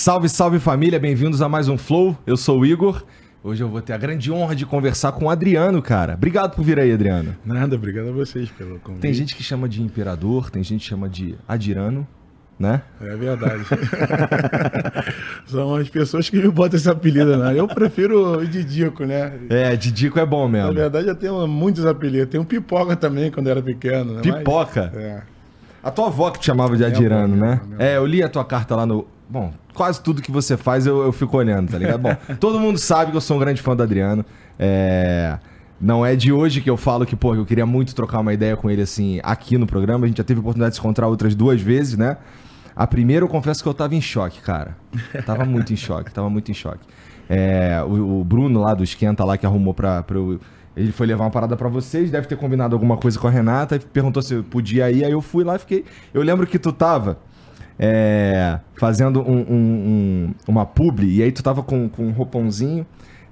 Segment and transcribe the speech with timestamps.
[0.00, 2.16] Salve, salve família, bem-vindos a mais um Flow.
[2.26, 3.04] Eu sou o Igor.
[3.44, 6.14] Hoje eu vou ter a grande honra de conversar com o Adriano, cara.
[6.14, 7.36] Obrigado por vir aí, Adriano.
[7.44, 9.02] Nada, obrigado a vocês pelo convite.
[9.02, 12.08] Tem gente que chama de imperador, tem gente que chama de Adirano,
[12.58, 12.80] né?
[12.98, 13.62] É verdade.
[15.44, 17.60] São as pessoas que me botam esse apelido, né?
[17.60, 19.38] Eu prefiro o Didico, né?
[19.50, 20.68] É, Didico é bom mesmo.
[20.68, 22.30] Na verdade, eu tenho muitos apelidos.
[22.30, 24.14] Tem um Pipoca também, quando eu era pequeno.
[24.14, 24.22] Né?
[24.22, 24.90] Pipoca?
[24.94, 25.22] Mas, é.
[25.82, 27.60] A tua avó que te chamava de Adirano, avó, né?
[27.78, 29.06] É, eu li a tua carta lá no.
[29.28, 32.00] Bom, quase tudo que você faz eu, eu fico olhando, tá ligado?
[32.00, 34.24] Bom, todo mundo sabe que eu sou um grande fã do Adriano.
[34.58, 35.38] É.
[35.80, 38.54] Não é de hoje que eu falo que, pô, eu queria muito trocar uma ideia
[38.54, 40.04] com ele, assim, aqui no programa.
[40.04, 42.18] A gente já teve a oportunidade de se encontrar outras duas vezes, né?
[42.76, 44.76] A primeira eu confesso que eu tava em choque, cara.
[45.24, 46.86] Tava muito em choque, tava muito em choque.
[47.28, 50.38] É, o, o Bruno lá do Esquenta lá que arrumou pra, pra eu.
[50.76, 53.76] Ele foi levar uma parada pra vocês, deve ter combinado alguma coisa com a Renata
[53.76, 55.04] e perguntou se eu podia ir.
[55.04, 55.84] Aí eu fui lá e fiquei.
[56.12, 57.18] Eu lembro que tu tava
[57.82, 62.86] é, fazendo um- um- um- uma publi, e aí tu tava com, com um roupãozinho,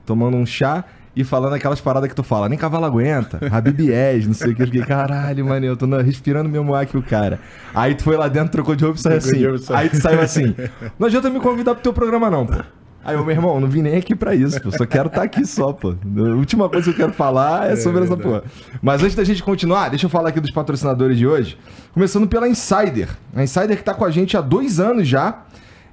[0.07, 4.33] tomando um chá e falando aquelas paradas que tu fala, nem cavalo aguenta, Rabibiés, não
[4.33, 4.63] sei o que.
[4.63, 7.39] Eu fiquei, caralho, mano, eu tô respirando mesmo ar que o cara.
[7.75, 9.29] Aí tu foi lá dentro, trocou de roupa e saiu assim.
[9.75, 10.55] Aí tu saiu assim,
[10.99, 12.55] não adianta me convidar pro teu programa não, pô.
[13.09, 14.71] Aí eu, meu irmão, não vim nem aqui pra isso, pô.
[14.71, 15.95] Só quero estar aqui só, pô.
[15.95, 18.43] A última coisa que eu quero falar é, sobre essa porra.
[18.83, 21.59] Mas antes da gente continuar, deixa eu falar aqui dos patrocinadores de hoje.
[21.95, 23.09] Começando pela Insider.
[23.35, 25.43] A Insider que tá com a gente há dois anos já.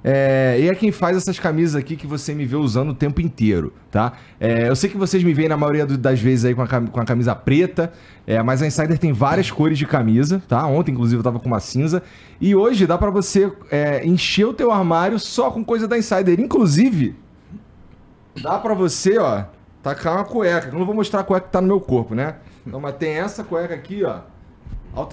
[0.08, 3.20] É, e é quem faz essas camisas aqui que você me vê usando o tempo
[3.20, 4.12] inteiro, tá?
[4.38, 7.00] É, eu sei que vocês me veem na maioria das vezes aí com a, com
[7.00, 7.92] a camisa preta,
[8.24, 10.64] é, mas a Insider tem várias cores de camisa, tá?
[10.64, 12.04] Ontem, inclusive, eu tava com uma cinza.
[12.40, 16.38] E hoje dá pra você é, encher o teu armário só com coisa da Insider.
[16.38, 17.16] Inclusive,
[18.40, 19.42] dá pra você, ó,
[19.82, 20.68] tacar uma cueca.
[20.68, 22.36] Eu não vou mostrar a cueca que tá no meu corpo, né?
[22.64, 24.20] Mas tem essa cueca aqui, ó.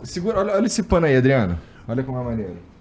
[0.04, 1.58] Segura, olha, olha esse pano aí, Adriano.
[1.88, 2.73] Olha como é maneiro.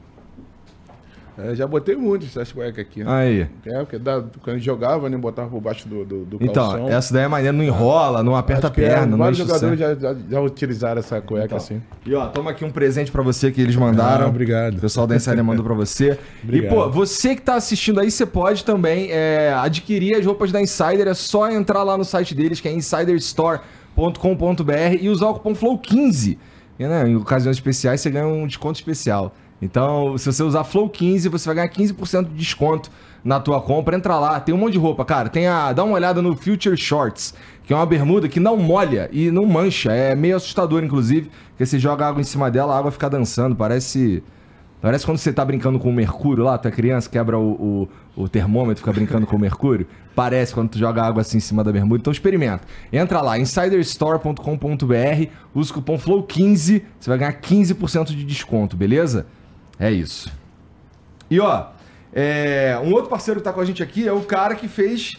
[1.39, 3.03] É, já botei muitas essas cuecas aqui.
[3.03, 3.11] Né?
[3.11, 3.47] Aí.
[3.65, 6.89] É, porque dá- quando jogava, né, botava por baixo do, do, do Então, calção.
[6.91, 9.79] essa daí é maneira, não enrola, não aperta a Acho é, perna, não Vários jogadores
[9.79, 11.57] já, já, já utilizaram essa cueca Então.
[11.57, 11.81] assim.
[12.05, 14.27] E ó, toma aqui um presente pra você que eles mandaram.
[14.27, 14.77] Ah, obrigado.
[14.77, 16.19] O pessoal da Insider mandou pra você.
[16.47, 20.61] e pô, você que tá assistindo aí, você pode também é, adquirir as roupas da
[20.61, 21.09] Insider.
[21.09, 26.37] É só entrar lá no site deles, que é insiderstore.com.br e usar o cupom FLOW15.
[26.79, 29.35] E, né, em ocasiões especiais você ganha um desconto especial.
[29.63, 32.91] Então, se você usar FLOW15, você vai ganhar 15% de desconto
[33.25, 33.97] na tua compra.
[33.97, 35.29] Entra lá, tem um monte de roupa, cara.
[35.29, 39.09] Tem a, dá uma olhada no Future Shorts, que é uma bermuda que não molha
[39.13, 39.93] e não mancha.
[39.93, 43.55] É meio assustador, inclusive, porque você joga água em cima dela, a água fica dançando,
[43.55, 44.23] parece
[44.83, 48.29] Parece quando você tá brincando com o mercúrio lá, tu criança, quebra o, o, o
[48.29, 49.87] termômetro, fica brincando com o mercúrio.
[50.13, 52.01] Parece quando tu joga água assim em cima da bermuda.
[52.01, 52.63] Então experimenta.
[52.93, 59.25] Entra lá, insiderstore.com.br, usa o cupom FLOW15, você vai ganhar 15% de desconto, beleza?
[59.79, 60.31] É isso.
[61.31, 61.67] E ó,
[62.13, 65.15] é, um outro parceiro que tá com a gente aqui é o cara que fez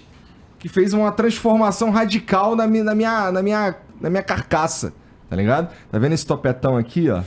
[0.60, 4.94] que fez uma transformação radical na minha, na minha, na minha, na minha carcaça.
[5.30, 5.70] Tá ligado?
[5.92, 7.22] Tá vendo esse topetão aqui, ó?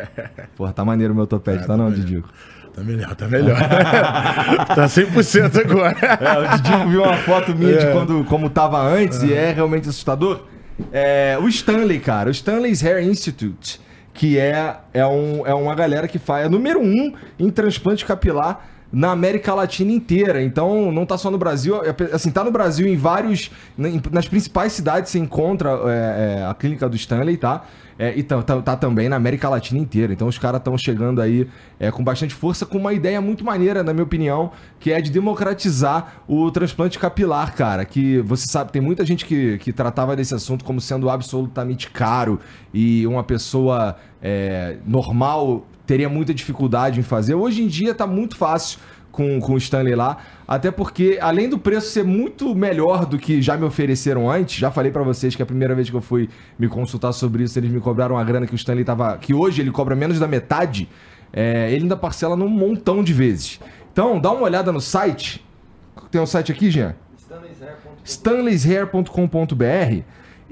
[0.54, 2.28] Porra, tá maneiro o meu topete, tá não, Didico?
[2.74, 3.56] Tá melhor, tá melhor.
[4.74, 5.96] tá 100% agora.
[5.98, 7.92] É, o Didico viu uma foto minha de É.
[7.92, 10.42] quando, como tava antes e é realmente assustador.
[10.92, 13.80] É, o Stanley, cara, o Stanley's Hair Institute,
[14.14, 18.73] que é, é, um, é uma galera que faz, é número um em transplante capilar
[18.94, 20.40] na América Latina inteira.
[20.42, 24.72] Então, não tá só no Brasil, é, assim, tá no Brasil em vários, nas principais
[24.72, 27.64] cidades você encontra é, é, a clínica do Stanley, tá?
[27.98, 30.12] É, e tá, tá- tá também na América Latina inteira.
[30.12, 31.46] Então os caras estão chegando aí
[31.78, 35.10] é, com bastante força, com uma ideia muito maneira, na minha opinião, que é de
[35.10, 37.84] democratizar o transplante capilar, cara.
[37.84, 42.40] Que você sabe, tem muita gente que, que tratava desse assunto como sendo absolutamente caro
[42.72, 47.34] e uma pessoa é, normal teria muita dificuldade em fazer.
[47.34, 48.78] Hoje em dia tá muito fácil
[49.14, 50.18] com, com o Stanley lá.
[50.46, 54.70] Até porque, além do preço ser muito melhor do que já me ofereceram antes, já
[54.70, 56.28] falei pra vocês que a primeira vez que eu fui
[56.58, 59.16] me consultar sobre isso, eles me cobraram uma grana que o Stanley tava.
[59.16, 60.88] que hoje ele cobra menos da metade.
[61.32, 63.60] é, ele ainda parcela num montão de vezes.
[63.92, 65.44] Então, dá uma olhada no site.
[66.10, 66.94] Tem um site aqui, Jean?
[68.04, 70.02] stanleyshair.com.br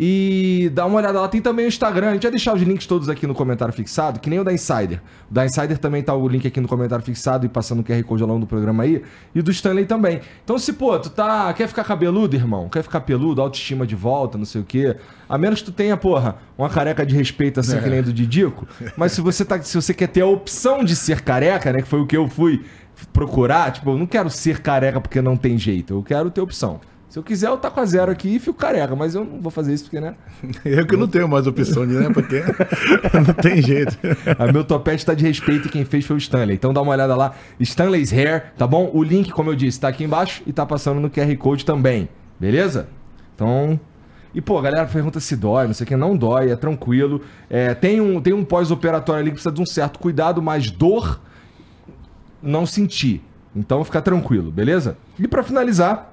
[0.04, 1.28] e dá uma olhada lá.
[1.28, 2.08] Tem também o Instagram.
[2.08, 4.52] A gente vai deixar os links todos aqui no comentário fixado, que nem o da
[4.52, 5.00] Insider.
[5.30, 8.02] O da Insider também tá o link aqui no comentário fixado e passando o QR
[8.02, 9.00] Code ao longo do programa aí.
[9.32, 10.20] E do Stanley também.
[10.42, 11.52] Então, se, pô, tu tá.
[11.52, 12.68] Quer ficar cabeludo, irmão?
[12.68, 14.96] Quer ficar peludo, autoestima de volta, não sei o quê.
[15.28, 18.66] A menos que tu tenha, porra, uma careca de respeito assim, que nem do Didico.
[18.96, 21.80] Mas se você, tá, se você quer ter a opção de ser careca, né?
[21.80, 22.64] Que foi o que eu fui
[23.12, 25.94] procurar, tipo, eu não quero ser careca porque não tem jeito.
[25.94, 26.80] Eu quero ter opção.
[27.12, 29.38] Se eu quiser, eu tá com a zero aqui e fico careca, mas eu não
[29.38, 30.14] vou fazer isso porque, né?
[30.64, 32.08] Eu que não tenho mais opção de, né?
[32.08, 32.42] Porque
[33.12, 33.98] não tem jeito.
[34.38, 36.54] A meu topete tá de respeito e quem fez foi o Stanley.
[36.54, 38.90] Então dá uma olhada lá, Stanley's Hair, tá bom?
[38.94, 42.08] O link, como eu disse, tá aqui embaixo e tá passando no QR Code também,
[42.40, 42.88] beleza?
[43.34, 43.78] Então.
[44.34, 47.20] E, pô, a galera pergunta se dói, não sei o que, não dói, é tranquilo.
[47.50, 51.20] É, tem um, tem um pós-operatório ali que precisa de um certo cuidado, mas dor
[52.42, 53.22] não sentir.
[53.54, 54.96] Então fica tranquilo, beleza?
[55.18, 56.11] E para finalizar,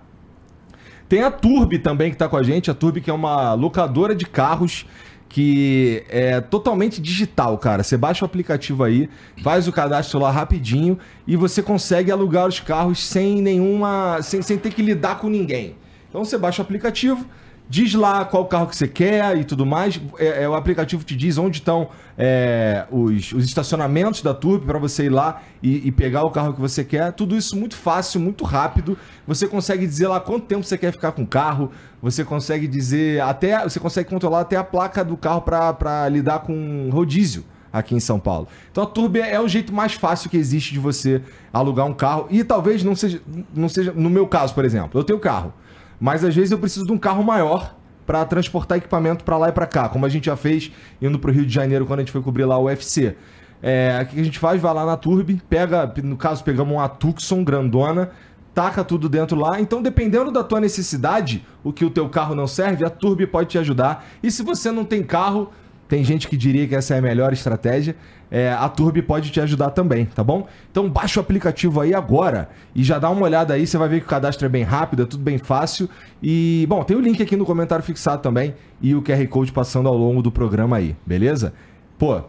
[1.09, 2.69] tem a Turbi também que está com a gente.
[2.69, 4.85] A Turbi que é uma locadora de carros
[5.27, 7.83] que é totalmente digital, cara.
[7.83, 9.09] Você baixa o aplicativo aí,
[9.44, 10.97] faz o cadastro lá rapidinho
[11.27, 14.21] e você consegue alugar os carros sem nenhuma.
[14.21, 15.75] sem, sem ter que lidar com ninguém.
[16.09, 17.25] Então você baixa o aplicativo,
[17.69, 20.01] diz lá qual carro que você quer e tudo mais.
[20.18, 24.80] É, é o aplicativo te diz onde estão é, os, os, estacionamentos da Turb para
[24.80, 27.13] você ir lá e, e, pegar o carro que você quer.
[27.13, 28.98] Tudo isso muito fácil, muito rápido.
[29.27, 31.71] Você consegue dizer lá quanto tempo você quer ficar com o carro.
[32.01, 33.62] Você consegue dizer até.
[33.63, 38.19] Você consegue controlar até a placa do carro para lidar com rodízio aqui em São
[38.19, 38.48] Paulo.
[38.71, 41.21] Então a Turbo é o jeito mais fácil que existe de você
[41.54, 42.25] alugar um carro.
[42.31, 43.21] E talvez não seja,
[43.54, 45.00] não seja no meu caso, por exemplo.
[45.00, 45.54] Eu tenho carro.
[46.00, 47.75] Mas às vezes eu preciso de um carro maior
[48.06, 51.30] para transportar equipamento para lá e para cá, como a gente já fez indo para
[51.30, 53.16] o Rio de Janeiro quando a gente foi cobrir lá o UFC.
[53.62, 54.60] É, o que a gente faz?
[54.62, 58.10] Vai lá na Turbi, pega, no caso, pegamos uma Tucson grandona,
[58.54, 59.60] taca tudo dentro lá.
[59.60, 63.50] Então, dependendo da tua necessidade, o que o teu carro não serve, a Turbi pode
[63.50, 64.06] te ajudar.
[64.24, 65.52] E se você não tem carro,
[65.88, 67.95] tem gente que diria que essa é a melhor estratégia.
[68.31, 70.48] É, a Turbi pode te ajudar também, tá bom?
[70.70, 74.02] Então baixa o aplicativo aí agora e já dá uma olhada aí, você vai ver
[74.02, 75.90] que o cadastro é bem rápido, é tudo bem fácil.
[76.22, 79.90] E, bom, tem o link aqui no comentário fixado também e o QR Code passando
[79.90, 81.54] ao longo do programa aí, beleza?
[81.98, 82.22] Pô,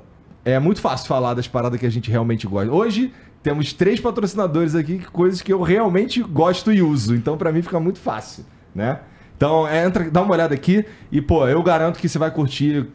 [0.44, 2.72] é muito fácil falar das paradas que a gente realmente gosta.
[2.72, 3.12] Hoje
[3.42, 7.78] temos três patrocinadores aqui, coisas que eu realmente gosto e uso, então para mim fica
[7.78, 8.44] muito fácil,
[8.74, 9.00] né?
[9.36, 12.86] Então, entra, dá uma olhada aqui e, pô, eu garanto que você vai curtir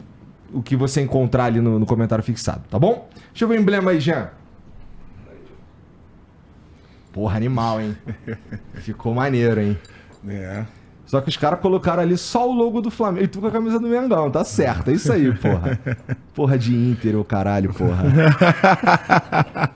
[0.52, 3.08] o que você encontrar ali no, no comentário fixado, tá bom?
[3.30, 4.28] Deixa eu ver o emblema aí, Jean.
[7.12, 7.96] Porra, animal, hein?
[8.74, 9.78] Ficou maneiro, hein?
[10.28, 10.64] É.
[11.06, 13.24] Só que os caras colocaram ali só o logo do Flamengo.
[13.24, 14.90] E tu com a camisa do Mengão, tá certo.
[14.90, 15.78] É isso aí, porra.
[16.34, 18.04] Porra de Inter, o caralho, porra.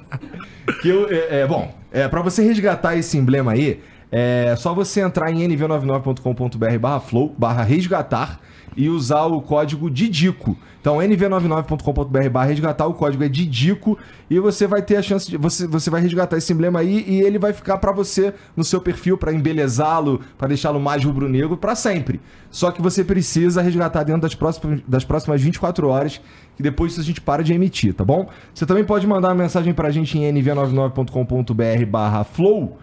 [0.83, 3.81] que eu, é, é, bom, é, pra você resgatar esse emblema aí,
[4.13, 8.41] é só você entrar em nv99.com.br barra flow, barra resgatar
[8.77, 10.57] e usar o código DIDICO.
[10.81, 13.99] Então, nv99.com.br barra resgatar, o código é DIDICO
[14.31, 15.37] e você vai ter a chance de.
[15.37, 18.81] Você, você vai resgatar esse emblema aí e ele vai ficar para você no seu
[18.81, 22.21] perfil, para embelezá-lo, para deixá-lo mais rubro-negro para sempre.
[22.51, 26.21] Só que você precisa resgatar dentro das próximas, das próximas 24 horas,
[26.57, 28.29] que depois a gente para de emitir, tá bom?
[28.55, 32.79] Você também pode mandar uma mensagem pra gente em nv99.com.br barra flow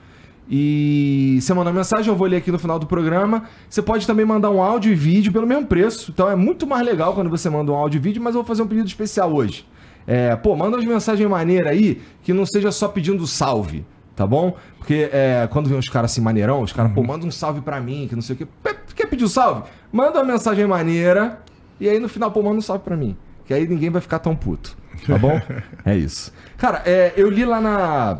[0.49, 3.43] e você manda mensagem, eu vou ler aqui no final do programa.
[3.69, 6.11] Você pode também mandar um áudio e vídeo pelo mesmo preço.
[6.11, 8.47] Então é muito mais legal quando você manda um áudio e vídeo, mas eu vou
[8.47, 9.65] fazer um pedido especial hoje.
[10.05, 13.85] É, pô, manda umas mensagens maneiras aí que não seja só pedindo salve,
[14.15, 14.55] tá bom?
[14.77, 16.95] Porque é, quando vem uns caras assim maneirão, os caras, uhum.
[16.95, 18.47] pô, manda um salve pra mim, que não sei o quê.
[18.95, 19.63] Quer pedir um salve?
[19.91, 21.41] Manda uma mensagem maneira
[21.77, 23.17] e aí no final, pô, manda um salve pra mim.
[23.45, 25.41] Que aí ninguém vai ficar tão puto, tá bom?
[25.83, 26.31] é isso.
[26.57, 28.17] Cara, é, eu li lá na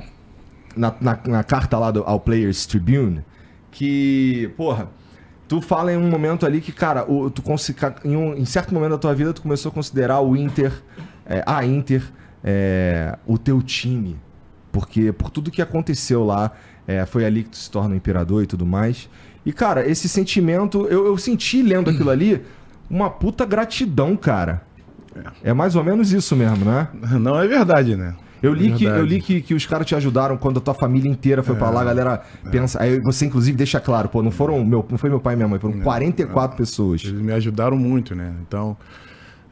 [0.77, 3.23] na, na, na carta lá do, ao Players Tribune
[3.71, 4.89] que, porra,
[5.47, 7.43] tu fala em um momento ali que, cara, o, tu
[8.03, 10.71] em, um, em certo momento da tua vida tu começou a considerar o Inter,
[11.25, 12.03] é, a Inter,
[12.43, 14.17] é, o teu time.
[14.71, 16.51] Porque por tudo que aconteceu lá,
[16.87, 19.09] é, foi ali que tu se torna um imperador e tudo mais.
[19.45, 22.43] E, cara, esse sentimento, eu, eu senti lendo aquilo ali
[22.89, 24.63] uma puta gratidão, cara.
[25.43, 26.87] É mais ou menos isso mesmo, né?
[27.19, 28.15] Não é verdade, né?
[28.41, 31.09] Eu li, que, eu li que, que os caras te ajudaram quando a tua família
[31.09, 32.49] inteira foi é, pra lá, a galera é.
[32.49, 32.81] pensa.
[32.81, 34.63] Aí você, inclusive, deixa claro, pô, não foram.
[34.63, 37.03] Meu, não foi meu pai e minha mãe, foram 44 é, pessoas.
[37.03, 38.33] Eles me ajudaram muito, né?
[38.47, 38.77] Então,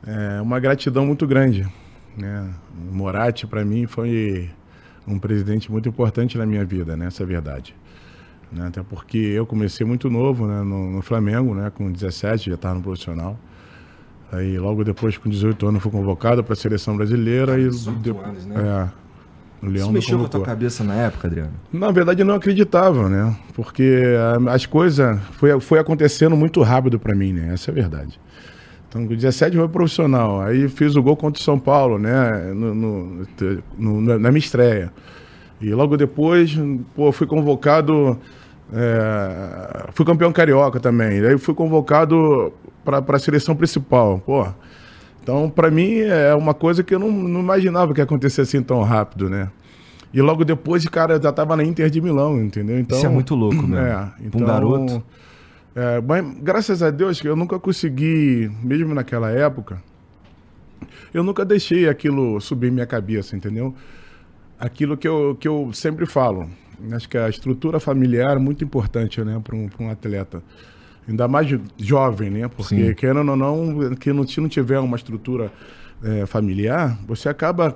[0.05, 1.67] é uma gratidão muito grande.
[2.15, 2.47] Né?
[2.89, 4.49] O Moratti, para mim, foi
[5.07, 7.07] um presidente muito importante na minha vida, né?
[7.07, 7.75] Essa é a verdade.
[8.51, 8.67] Né?
[8.67, 10.61] Até porque eu comecei muito novo né?
[10.61, 11.71] no, no Flamengo, né?
[11.73, 13.37] com 17, já estava no profissional.
[14.31, 17.57] Aí logo depois, com 18 anos, fui convocado para a seleção brasileira.
[17.57, 18.55] 18 e anos, né?
[18.55, 19.05] É,
[19.65, 21.53] o Leão Isso mexeu com a tua cabeça na época, Adriano?
[21.71, 23.35] Na verdade, eu não acreditava, né?
[23.53, 24.03] Porque
[24.49, 27.53] as coisas foi, foi acontecendo muito rápido para mim, né?
[27.53, 28.19] Essa é a verdade.
[28.87, 30.41] Então, com 17 foi profissional.
[30.41, 32.53] Aí fiz o gol contra o São Paulo, né?
[32.53, 33.27] No, no,
[33.77, 34.91] no, na minha estreia.
[35.59, 36.57] E logo depois,
[36.95, 38.19] pô, fui convocado.
[38.73, 41.25] É, fui campeão carioca também.
[41.25, 42.51] Aí fui convocado
[42.83, 44.19] para a seleção principal.
[44.19, 44.47] Pô,
[45.21, 48.61] então, para mim, é uma coisa que eu não, não imaginava que ia acontecer assim
[48.61, 49.49] tão rápido, né?
[50.13, 52.79] E logo depois, cara, já tava na Inter de Milão, entendeu?
[52.79, 54.11] Então, Isso é muito louco, né?
[54.21, 55.03] Então, um garoto.
[55.75, 59.83] É, mas graças a Deus que eu nunca consegui, mesmo naquela época,
[61.13, 63.75] eu nunca deixei aquilo subir minha cabeça, entendeu?
[64.57, 66.49] Aquilo que eu, que eu sempre falo.
[66.91, 70.41] Acho que a estrutura familiar é muito importante, né, para um, um atleta.
[71.07, 72.47] Ainda mais jovem, né?
[72.47, 72.93] Porque, Sim.
[72.95, 75.51] querendo ou não, que não, se não tiver uma estrutura
[76.03, 77.75] é, familiar, você acaba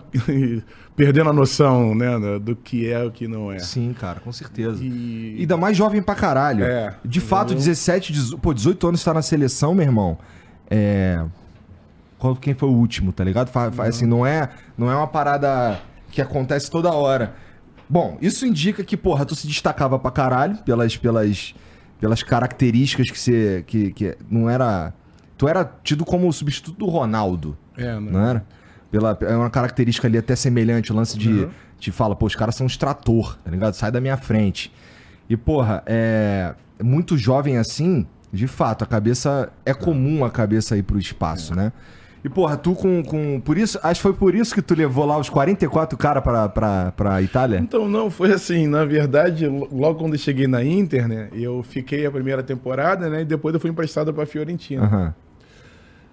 [0.96, 3.60] perdendo a noção, né, do que é o que não é.
[3.60, 4.84] Sim, cara, com certeza.
[4.84, 5.38] E...
[5.39, 6.63] Ainda mais jovem pra caralho.
[6.63, 6.96] É.
[7.06, 10.18] De fato, 17, 18, pô, 18 anos tá na seleção, meu irmão.
[10.70, 11.24] É.
[12.41, 13.50] Quem foi o último, tá ligado?
[13.75, 13.84] Não.
[13.84, 15.79] Assim, não é, não é uma parada
[16.12, 17.34] que acontece toda hora.
[17.89, 21.55] Bom, isso indica que, porra, tu se destacava pra caralho pelas, pelas,
[22.00, 23.63] pelas características que você.
[23.65, 24.93] Que, que não era.
[25.36, 27.58] Tu era tido como o substituto do Ronaldo.
[27.75, 28.46] É, não, não era?
[28.91, 31.29] Pela, é uma característica ali até semelhante, o lance de.
[31.29, 31.50] Uhum.
[31.79, 33.74] Te fala, pô, os caras são um extrator, tá ligado?
[33.74, 34.72] Sai da minha frente.
[35.27, 36.53] E, porra, é.
[36.81, 39.51] Muito jovem assim, de fato, a cabeça.
[39.65, 41.55] É comum a cabeça ir pro espaço, é.
[41.55, 41.74] né?
[42.23, 43.39] E, porra, tu com, com.
[43.39, 43.79] Por isso.
[43.81, 47.21] Acho que foi por isso que tu levou lá os 44 caras pra, pra, pra
[47.21, 47.59] Itália?
[47.59, 48.67] Então, não, foi assim.
[48.67, 51.29] Na verdade, logo quando eu cheguei na Inter, né?
[51.33, 53.21] Eu fiquei a primeira temporada, né?
[53.21, 54.83] E depois eu fui emprestado pra Fiorentina.
[54.83, 55.13] Uhum.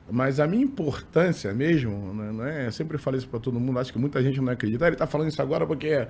[0.08, 2.66] Mas a minha importância mesmo, né, não é?
[2.66, 4.84] Eu sempre falo isso para todo mundo, acho que muita gente não acredita.
[4.84, 6.08] Ah, ele está falando isso agora porque é,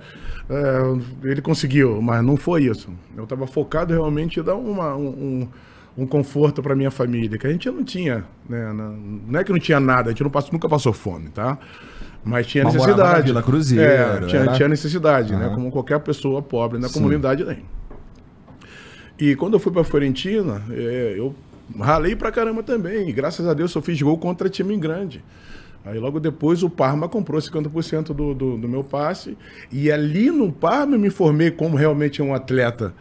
[1.23, 2.91] ele conseguiu, mas não foi isso.
[3.15, 5.47] Eu estava focado realmente em dar uma, um,
[5.97, 8.71] um conforto para minha família, que a gente não tinha, né?
[9.27, 11.57] Não é que não tinha nada, a gente não passou, nunca passou fome, tá?
[12.23, 13.27] Mas tinha mas necessidade.
[13.27, 15.39] Vila Cruzeiro, é, tinha, tinha necessidade, uhum.
[15.39, 15.49] né?
[15.53, 16.95] Como qualquer pessoa pobre na Sim.
[16.95, 17.65] comunidade tem.
[19.19, 21.33] E quando eu fui para Fiorentina, é, eu
[21.79, 23.09] ralei pra caramba também.
[23.09, 25.23] E graças a Deus eu fiz gol contra time grande.
[25.83, 29.37] Aí logo depois o Parma comprou 50% do, do, do meu passe.
[29.71, 32.93] E ali no Parma eu me formei como realmente um atleta,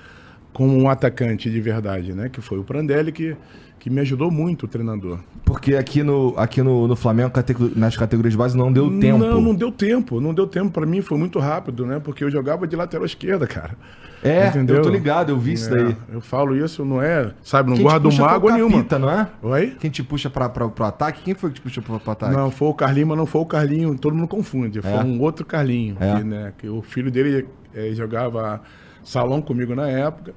[0.56, 2.30] como um atacante de verdade, né?
[2.30, 3.36] Que foi o Prandelli que
[3.78, 5.20] que me ajudou muito o treinador.
[5.44, 7.30] Porque aqui no, aqui no, no Flamengo,
[7.76, 9.18] nas categorias de base, não deu tempo.
[9.18, 10.18] Não, não deu tempo.
[10.18, 10.70] Não deu tempo.
[10.70, 12.00] Para mim foi muito rápido, né?
[12.02, 13.76] Porque eu jogava de lateral esquerda, cara.
[14.24, 14.76] É, Entendeu?
[14.76, 15.96] eu tô ligado, eu vi isso é, daí.
[16.10, 18.84] Eu falo isso, não é, sabe, não guardo mágoa nenhuma.
[18.98, 19.28] não é?
[19.42, 19.76] Oi?
[19.78, 21.22] Quem te puxa pra, pra, pro ataque?
[21.22, 22.34] Quem foi que te puxou pro, pro ataque?
[22.34, 24.80] Não, foi o Carlinho, mas não foi o Carlinho, todo mundo confunde.
[24.80, 25.04] Foi é.
[25.04, 26.16] um outro Carlinho, é.
[26.16, 28.62] que, né, que o filho dele é, jogava
[29.06, 30.34] salão comigo na época.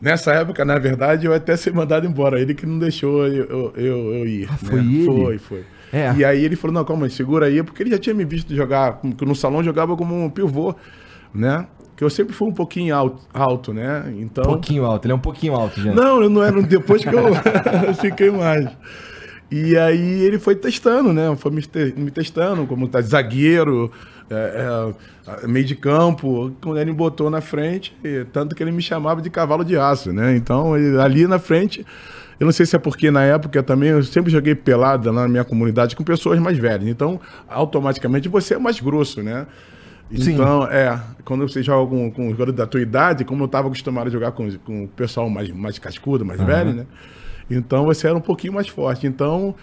[0.00, 2.40] Nessa época, na verdade, eu até ser mandado embora.
[2.40, 4.48] Ele que não deixou eu, eu, eu ir.
[4.50, 4.92] Ah, foi né?
[4.92, 5.04] ele?
[5.04, 5.64] Foi, foi.
[5.92, 6.12] É.
[6.16, 8.54] E aí ele falou, não, calma aí, segura aí, porque ele já tinha me visto
[8.54, 10.74] jogar, que no salão jogava como um pivô,
[11.32, 11.66] né?
[11.96, 14.12] Que eu sempre fui um pouquinho alto, alto né?
[14.18, 14.42] Então...
[14.42, 15.94] Pouquinho alto, ele é um pouquinho alto, gente.
[15.94, 17.32] Não, eu não era, depois que eu
[18.00, 18.68] fiquei mais.
[19.50, 21.34] E aí ele foi testando, né?
[21.36, 23.92] Foi me, te me testando, como tá zagueiro,
[24.30, 24.94] é,
[25.42, 27.96] é, meio de campo, quando ele me botou na frente,
[28.32, 30.36] tanto que ele me chamava de cavalo de aço, né?
[30.36, 31.84] Então, ele, ali na frente,
[32.38, 35.44] eu não sei se é porque na época também eu sempre joguei pelada na minha
[35.44, 36.88] comunidade com pessoas mais velhas.
[36.88, 39.46] Então, automaticamente você é mais grosso, né?
[40.10, 40.68] Então, Sim.
[40.70, 44.08] é, quando você joga com, com os jogadores da tua idade, como eu estava acostumado
[44.08, 46.46] a jogar com, com o pessoal mais, mais cascudo, mais uhum.
[46.46, 46.86] velho, né?
[47.50, 49.06] Então você era um pouquinho mais forte.
[49.06, 49.54] Então,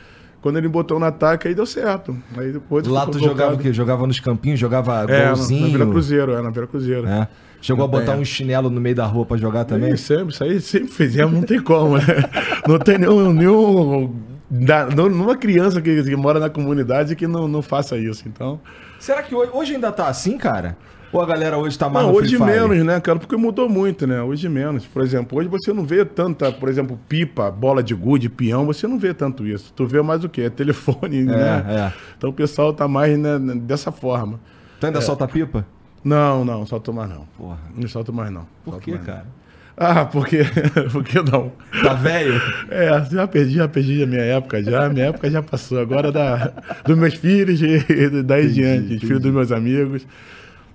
[0.42, 2.18] quando ele botou no ataque, aí deu certo.
[2.36, 3.72] Aí depois Lá tu jogava o quê?
[3.72, 5.62] Jogava nos campinhos, jogava é, golzinho?
[5.62, 7.08] Na, na Vila Cruzeiro, é, na Vila Cruzeiro.
[7.08, 7.28] É.
[7.62, 9.96] Chegou a botar um chinelo no meio da rua pra jogar também?
[9.96, 12.04] Sempre, isso aí sempre fizemos, não tem como, né?
[12.68, 13.32] Não tem nenhum.
[13.32, 14.16] nenhum
[14.50, 18.60] da, numa criança que, que, mora na comunidade que não, não faça isso, então.
[19.00, 20.76] Será que hoje, hoje ainda tá assim, cara?
[21.12, 23.20] Ou a galera hoje tá mais não, hoje menos, né, cara?
[23.20, 24.22] Porque mudou muito, né?
[24.22, 24.86] Hoje menos.
[24.86, 28.88] Por exemplo, hoje você não vê tanta, por exemplo, pipa, bola de gude, peão, você
[28.88, 29.74] não vê tanto isso.
[29.74, 30.44] Tu vê mais o quê?
[30.44, 31.66] É telefone, é, né?
[31.68, 31.94] É.
[32.18, 34.40] Então o pessoal tá mais né, dessa forma.
[34.80, 35.02] Tu ainda é.
[35.02, 35.66] solta pipa?
[36.04, 37.28] Não, não, solto mais não.
[37.38, 37.60] Porra.
[37.76, 38.48] Não solto mais não.
[38.64, 39.26] Por quê, cara?
[39.26, 39.42] Não.
[39.78, 40.42] Ah, porque,
[40.92, 41.52] porque não.
[41.84, 42.40] Tá velho?
[42.70, 44.90] É, já perdi, já perdi a minha época já.
[44.90, 45.80] Minha época já passou.
[45.80, 46.52] Agora da,
[46.86, 50.06] dos meus filhos e daí entendi, diante, filhos dos meus amigos.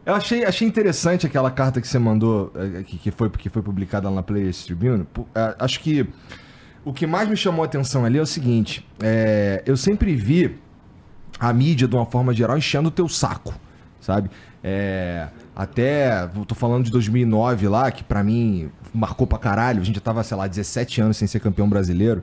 [0.07, 3.61] Eu achei, achei interessante aquela carta que você mandou, eh, que, que, foi, que foi
[3.61, 5.05] publicada lá na Players Tribune.
[5.35, 6.09] Eh, acho que
[6.85, 10.57] o que mais me chamou a atenção ali é o seguinte: é, eu sempre vi
[11.41, 13.53] a mídia, de uma forma geral, enchendo o teu saco,
[14.01, 14.31] sabe?
[14.63, 19.81] É, até, tô falando de 2009 lá, que para mim marcou pra caralho.
[19.81, 22.23] A gente já tava, sei lá, 17 anos sem ser campeão brasileiro.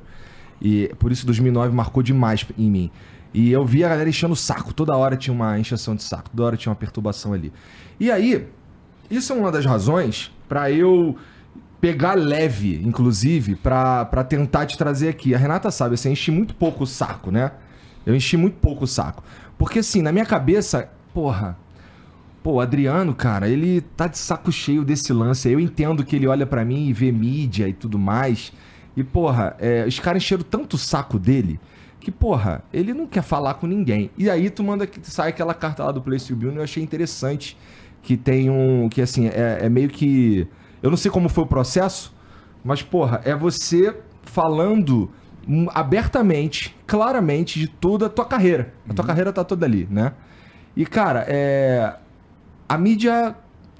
[0.62, 2.92] E por isso 2009 marcou demais em mim.
[3.34, 4.74] E eu via a galera enchendo o saco.
[4.74, 6.30] Toda hora tinha uma encheção de saco.
[6.30, 7.52] Toda hora tinha uma perturbação ali.
[8.00, 8.48] E aí,
[9.10, 11.18] isso é uma das razões para eu
[11.82, 15.34] pegar leve, inclusive, para tentar te trazer aqui.
[15.34, 17.52] A Renata sabe, assim, eu enchi muito pouco o saco, né?
[18.06, 19.24] Eu enchi muito pouco o saco.
[19.58, 21.58] Porque, assim, na minha cabeça, porra.
[22.44, 25.50] Pô, o Adriano, cara, ele tá de saco cheio desse lance.
[25.50, 28.52] Eu entendo que ele olha para mim e vê mídia e tudo mais.
[28.98, 31.60] E, porra, é, os caras encheram tanto o saco dele
[32.04, 34.12] que, porra, ele não quer falar com ninguém.
[34.18, 37.58] E aí tu manda que sai aquela carta lá do Place Build, eu achei interessante
[38.02, 38.90] que tem um.
[38.90, 40.46] que assim, é, é meio que.
[40.82, 42.14] Eu não sei como foi o processo,
[42.64, 45.10] mas, porra, é você falando
[45.48, 48.74] hum, abertamente, claramente, de toda a tua carreira.
[48.88, 50.12] A tua carreira tá toda ali, né?
[50.76, 51.96] E, cara, é.
[52.68, 53.36] A mídia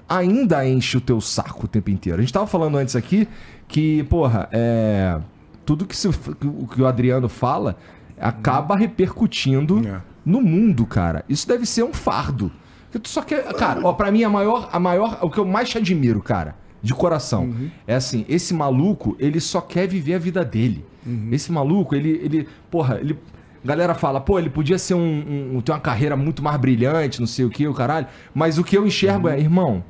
[0.08, 2.18] ainda enche o teu saco o tempo inteiro.
[2.18, 3.28] A gente tava falando antes aqui
[3.68, 5.20] que, porra, é.
[5.66, 7.76] Tudo que, se, que o Adriano fala
[8.20, 10.00] acaba repercutindo É.
[10.24, 11.24] no mundo, cara.
[11.28, 12.50] Isso deve ser um fardo.
[12.90, 13.42] Que tu só quer.
[13.54, 15.18] Cara, ó, pra mim a maior, a maior.
[15.22, 17.52] O que eu mais te admiro, cara, de coração,
[17.86, 20.84] é assim, esse maluco, ele só quer viver a vida dele.
[21.32, 22.48] Esse maluco, ele, ele.
[22.70, 23.18] Porra, ele.
[23.64, 27.26] Galera fala, pô, ele podia ser um, um- ter uma carreira muito mais brilhante, não
[27.26, 28.06] sei o que, o caralho.
[28.34, 29.82] Mas o que eu enxergo é, irmão.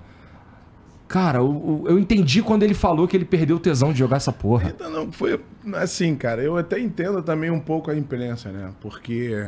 [1.15, 4.33] Cara, o- eu entendi quando ele falou que ele perdeu o tesão de jogar essa
[4.33, 4.71] porra.
[4.75, 5.41] Então, não, foi
[5.75, 6.43] assim, cara.
[6.43, 8.73] Eu até entendo também um pouco a imprensa, né?
[8.81, 9.47] Porque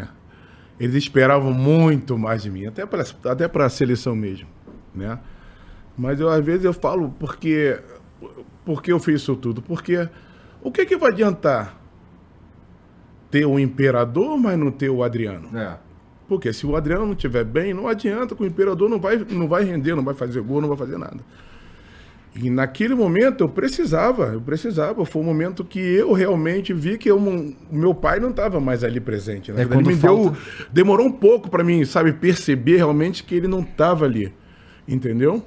[0.79, 4.47] eles esperavam muito mais de mim, até para até para a seleção mesmo,
[4.95, 5.19] né?
[5.99, 7.81] Mas eu às vezes eu falo porque
[8.65, 10.09] porque eu fiz isso tudo, porque
[10.63, 11.77] o que que vai adiantar
[13.29, 15.49] ter o imperador, mas não ter o Adriano?
[15.59, 15.79] É.
[16.29, 19.49] Porque se o Adriano não estiver bem, não adianta que o imperador não vai, não
[19.49, 21.19] vai render, não vai fazer gol, não vai fazer nada.
[22.43, 25.05] E naquele momento eu precisava, eu precisava.
[25.07, 27.19] Foi um momento que eu realmente vi que eu
[27.71, 29.51] meu pai não estava mais ali presente.
[29.53, 29.63] Né?
[29.63, 30.37] É, Ele me falta- deu,
[30.71, 34.33] demorou um pouco para mim, sabe, perceber realmente que ele não estava ali,
[34.87, 35.43] entendeu?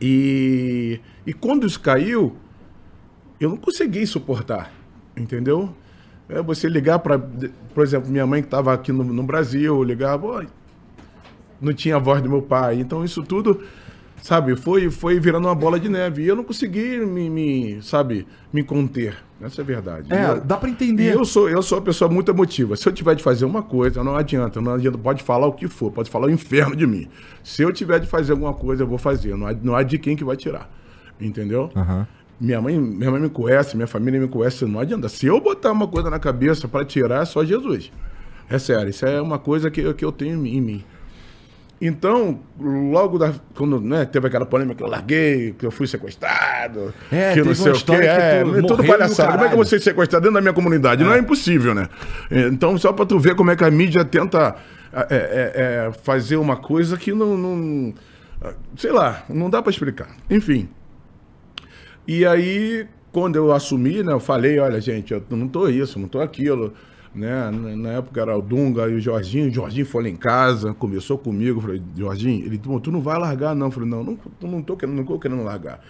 [0.00, 2.36] E, e quando isso caiu,
[3.40, 4.72] eu não consegui suportar,
[5.16, 5.74] entendeu?
[6.28, 10.26] É você ligar para, por exemplo, minha mãe que estava aqui no, no Brasil, ligava,
[10.26, 10.46] "Oi",
[11.60, 12.78] não tinha a voz do meu pai.
[12.78, 13.62] Então isso tudo,
[14.22, 16.22] sabe, foi, foi virando uma bola de neve.
[16.22, 19.16] E eu não consegui me, me, sabe, me conter.
[19.40, 20.12] Essa é a verdade.
[20.12, 21.14] É, eu- dá pra E entender.
[21.14, 22.74] eu sou, eu sou uma pessoa muito emotiva.
[22.76, 24.60] Se eu tiver de fazer uma coisa, não adianta.
[24.60, 24.98] Não adianta.
[24.98, 27.06] Pode falar o que for, pode falar o inferno de mim.
[27.44, 29.36] Se eu tiver de fazer alguma coisa, eu vou fazer.
[29.36, 30.68] Não há, não há de quem que vai tirar.
[31.20, 31.70] Entendeu?
[31.76, 32.06] Aham.
[32.40, 35.08] Minha mãe, minha mãe me conhece, minha família me conhece, não adianta.
[35.08, 37.90] Se eu botar uma coisa na cabeça para tirar, é só Jesus.
[38.48, 40.84] É sério, isso é uma coisa que, eu- que eu tenho em mim.
[41.80, 46.92] Então, logo da, quando né, teve aquela polêmica que eu larguei, que eu fui sequestrado,
[47.10, 49.32] É, que não sei o quê, que é, tu tudo palhaçada.
[49.32, 51.04] Como é que eu vou ser sequestrado dentro da minha comunidade?
[51.04, 51.88] Não é impossível, né?
[52.30, 54.56] Então, só para tu ver como é que a mídia tenta
[54.92, 57.94] é, é, é, fazer uma coisa que não, não-
[58.76, 60.08] sei lá, não dá para explicar.
[60.28, 60.68] Enfim,
[62.06, 66.08] e aí, quando eu assumi, né, eu falei, olha, gente, eu não tô isso, não
[66.08, 66.72] tô aquilo.
[67.18, 67.50] Né?
[67.50, 69.48] Na época era o Dunga e o Jorginho.
[69.48, 71.60] O Jorginho foi lá em casa, conversou comigo.
[71.60, 73.66] Falei, Jorginho, ele tu, tu não vai largar, não.
[73.66, 75.80] Eu falei, não, não, não, tô, querendo, não tô querendo largar.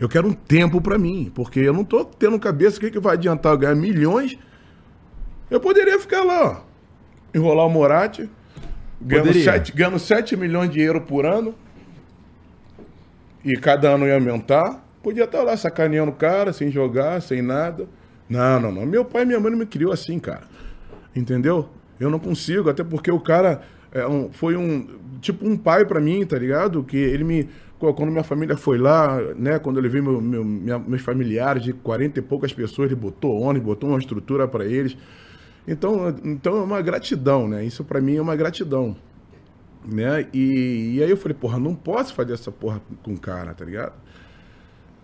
[0.00, 2.78] Eu quero um tempo pra mim, porque eu não tô tendo cabeça.
[2.78, 4.38] O que, que vai adiantar eu ganhar milhões?
[5.50, 8.28] Eu poderia ficar lá, ó, enrolar o Moratti,
[9.00, 9.52] ganhando Poderia.
[9.52, 11.54] 7, ganhando 7 milhões de euros por ano
[13.44, 14.82] e cada ano ia aumentar.
[15.02, 17.86] Podia estar lá sacaneando o cara, sem jogar, sem nada.
[18.28, 18.86] Não, não, não.
[18.86, 20.42] Meu pai e minha mãe não me criou assim, cara.
[21.18, 21.68] Entendeu?
[21.98, 24.86] Eu não consigo, até porque o cara é um- foi um
[25.20, 26.84] tipo um pai pra mim, tá ligado?
[26.84, 30.78] Que ele me quando minha família foi lá, né, quando ele viu meu, meu- minha-
[30.80, 34.96] meus familiares de 40 e poucas pessoas, ele botou ônibus, botou uma estrutura pra eles.
[35.66, 37.64] Então, então é uma gratidão, né?
[37.64, 38.96] Isso pra mim é uma gratidão
[39.86, 40.26] né?
[40.32, 43.64] E, e aí eu falei, porra, não posso fazer essa porra com o cara, tá
[43.64, 43.92] ligado?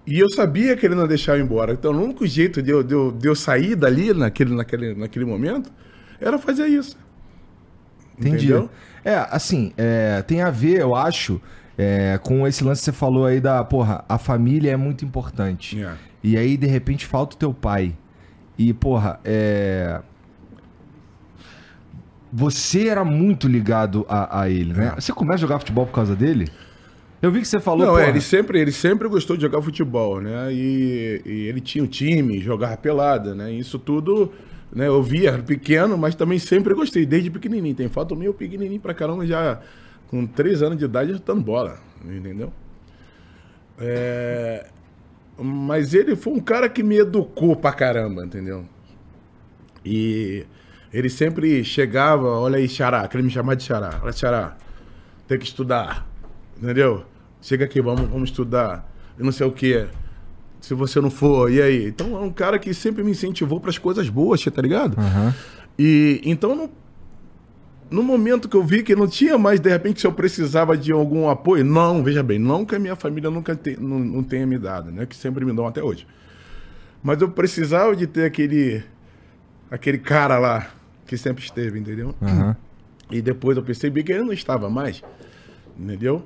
[0.07, 1.07] E eu sabia que ele não
[1.39, 1.73] eu embora.
[1.73, 5.25] Então o único jeito de eu, de eu, de eu sair dali naquele, naquele, naquele
[5.25, 5.73] momento
[6.21, 6.97] era fazer isso.
[8.19, 8.47] Entendi.
[8.47, 8.71] Entendeu?
[9.05, 11.41] É, assim, é, tem a ver, eu acho,
[11.77, 15.83] é, com esse lance que você falou aí da, porra, a família é muito importante.
[15.83, 15.93] É.
[16.23, 17.95] E aí, de repente, falta o teu pai.
[18.57, 20.01] E, porra, é.
[22.33, 24.95] Você era muito ligado a, a ele, né?
[24.97, 26.49] Você começa a jogar futebol por causa dele?
[27.23, 27.87] Eu vi que você falou, É.
[27.87, 30.53] Não, porra, é, ele sempre, ele sempre gostou de jogar futebol, né?
[30.53, 33.53] E, e ele tinha um time, jogava pelada, né?
[33.53, 34.33] Isso tudo,
[34.75, 34.89] né?
[34.89, 37.75] Eu via, pequeno, mas também sempre gostei, desde pequenininho.
[37.75, 39.61] Tem foto minha, eu pequenininho pra caramba, já
[40.09, 42.53] com três anos de idade, dando bola, entendeu?
[43.79, 44.67] É,
[45.39, 48.65] mas ele foi um cara que me educou pra caramba, entendeu?
[49.85, 50.47] E
[50.93, 54.01] ele sempre chegava, olha aí, Xará, queria me chamar de Xará.
[54.03, 54.57] Olha, Xará,
[55.27, 56.07] tem que estudar,
[56.57, 57.05] entendeu?
[57.41, 59.87] Chega aqui, vamos, vamos estudar, eu não sei o quê.
[60.65, 61.89] Se você não for, e aí?
[61.89, 64.99] Então é um cara que sempre me incentivou para as coisas boas, tá ligado?
[64.99, 65.35] Aham.
[65.79, 66.71] E então no,
[67.91, 70.91] no momento que eu vi que não tinha mais, de repente, se eu precisava de
[70.91, 74.47] algum apoio, não, veja bem, não que a minha família nunca te, não, não tenha
[74.47, 75.05] me dado, né?
[75.05, 76.07] Que sempre me dão até hoje.
[77.03, 78.83] Mas eu precisava de ter aquele,
[79.71, 80.71] aquele cara lá
[81.07, 82.15] que sempre esteve, entendeu?
[82.23, 82.57] Aham.
[83.11, 85.03] E depois eu percebi que ele não estava mais,
[85.79, 86.25] entendeu?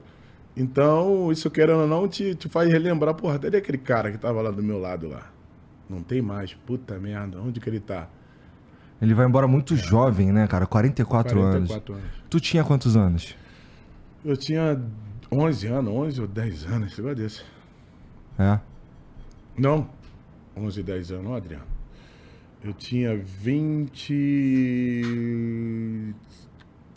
[0.59, 4.43] Então, isso querendo ou não, te, te faz relembrar, porra, cadê aquele cara que tava
[4.43, 5.31] lá do meu lado lá?
[5.89, 8.09] Não tem mais, puta merda, onde que ele tá?
[9.01, 10.67] Ele vai embora muito jovem, né, cara?
[10.67, 11.69] 44, anos.
[11.69, 12.05] 44 anos.
[12.29, 13.37] Tu tinha quantos anos?
[14.25, 14.83] Eu tinha
[15.31, 17.45] 11 anos, 11 ou 10 anos, esse negócio desse.
[18.37, 18.59] É.
[19.57, 19.89] Não,
[20.57, 21.67] 11, 10 anos, não, Adriano.
[22.65, 23.17] Eu tinha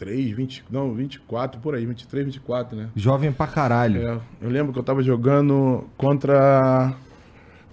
[0.02, 2.90] 23, 20, não, 24, por aí, 23, 24, né?
[2.96, 4.08] Jovem pra caralho.
[4.08, 6.94] É, eu lembro que eu tava jogando contra.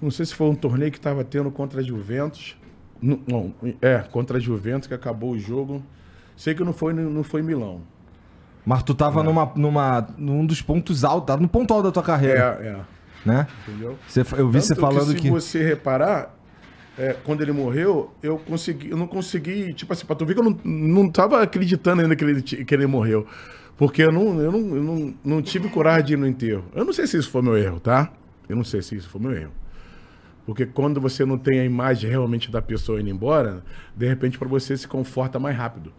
[0.01, 2.57] Não sei se foi um torneio que tava tendo contra a Juventus.
[3.01, 5.83] Não, não, é, contra a Juventus, que acabou o jogo.
[6.37, 7.81] Sei que não foi, não foi em Milão.
[8.65, 12.03] Mas tu tava numa, numa, num dos pontos altos, tá no ponto alto da tua
[12.03, 13.29] É, carreira, é.
[13.29, 13.47] né?
[13.67, 13.99] Entendeu?
[14.07, 15.31] Você, eu vi você falando se que...
[15.31, 16.38] você reparar,
[16.99, 20.41] é, quando ele morreu, eu consegui, eu não consegui, tipo assim, pra tu ver que
[20.41, 23.27] eu não, não tava acreditando ainda que ele, que ele morreu.
[23.77, 26.65] Porque eu não, eu, não, eu não, não tive coragem de ir no enterro.
[26.75, 28.13] Eu não sei se isso foi meu erro, tá?
[28.49, 29.53] Eu não sei se isso foi meu erro.
[30.45, 33.63] Porque quando você não tem a imagem realmente da pessoa indo embora,
[33.95, 35.93] de repente para você se conforta mais rápido.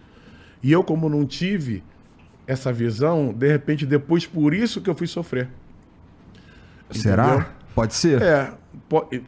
[0.62, 1.82] E eu, como não tive
[2.46, 5.48] essa visão, de repente depois por isso que eu fui sofrer.
[6.92, 7.56] Será?
[7.76, 8.22] Pode ser.
[8.22, 8.52] É,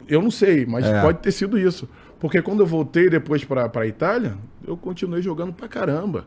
[0.08, 1.02] eu não sei, mas É.
[1.02, 1.88] pode ter sido isso.
[2.20, 4.36] Porque quando eu voltei depois pra, pra Itália,
[4.68, 6.26] eu continuei jogando pra caramba.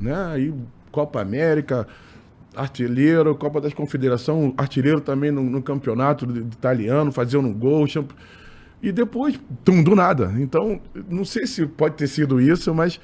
[0.00, 0.14] Né?
[0.32, 0.54] Aí,
[0.90, 1.86] Copa América,
[2.54, 7.86] artilheiro, Copa das Confederações, artilheiro também no, no campeonato italiano, fazendo um gol.
[7.86, 8.10] champ-
[8.82, 10.32] E depois, tum, do nada.
[10.38, 13.00] Então, não sei se pode ter sido isso, mas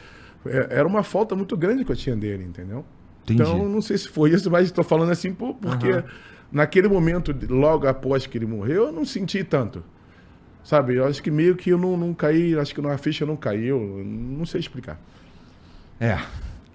[0.46, 2.84] é, era uma falta muito grande que eu tinha dele, entendeu?
[3.24, 3.42] Entendi.
[3.42, 6.02] Então, não sei se foi isso, mas estou falando assim por- porque
[6.50, 9.82] naquele momento, logo após que ele morreu, eu não senti tanto.
[10.64, 10.96] Sabe?
[10.96, 14.02] Eu acho que meio que eu não, não caí, acho que na ficha não caiu,
[14.04, 15.00] não sei explicar.
[16.00, 16.18] É.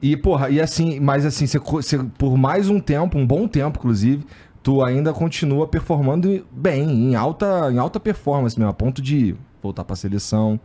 [0.02, 3.78] E, porra, e assim, mas assim, você, você- por mais um tempo, um bom tempo,
[3.80, 4.26] inclusive,
[4.62, 9.84] tu ainda continua performando bem, em alta, em alta performance mesmo, a ponto de voltar
[9.84, 10.60] pra seleção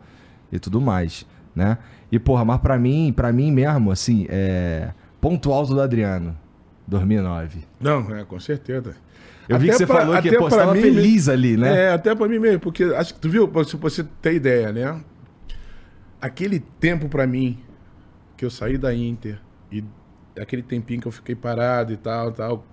[0.51, 1.77] e tudo mais, né?
[2.11, 4.91] E, porra, mas pra mim, pra mim mesmo, assim, é.
[5.21, 6.35] Ponto alto do Adriano,
[6.89, 7.59] 2009.
[7.79, 8.95] Não, é, com certeza.
[9.47, 11.57] Eu vi que você pra- falou que, até pô, você pra tava mim feliz ali,
[11.57, 11.85] né?
[11.85, 15.01] É, até pra mim mesmo, porque acho que tu viu, se você ter ideia, né?
[16.21, 17.57] Aquele tempo pra mim
[18.35, 19.39] que eu saí da Inter
[19.71, 19.83] e
[20.39, 22.65] aquele tempinho que eu fiquei parado e tal, tal,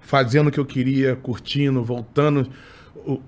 [0.00, 2.48] fazendo o que eu queria, curtindo, voltando,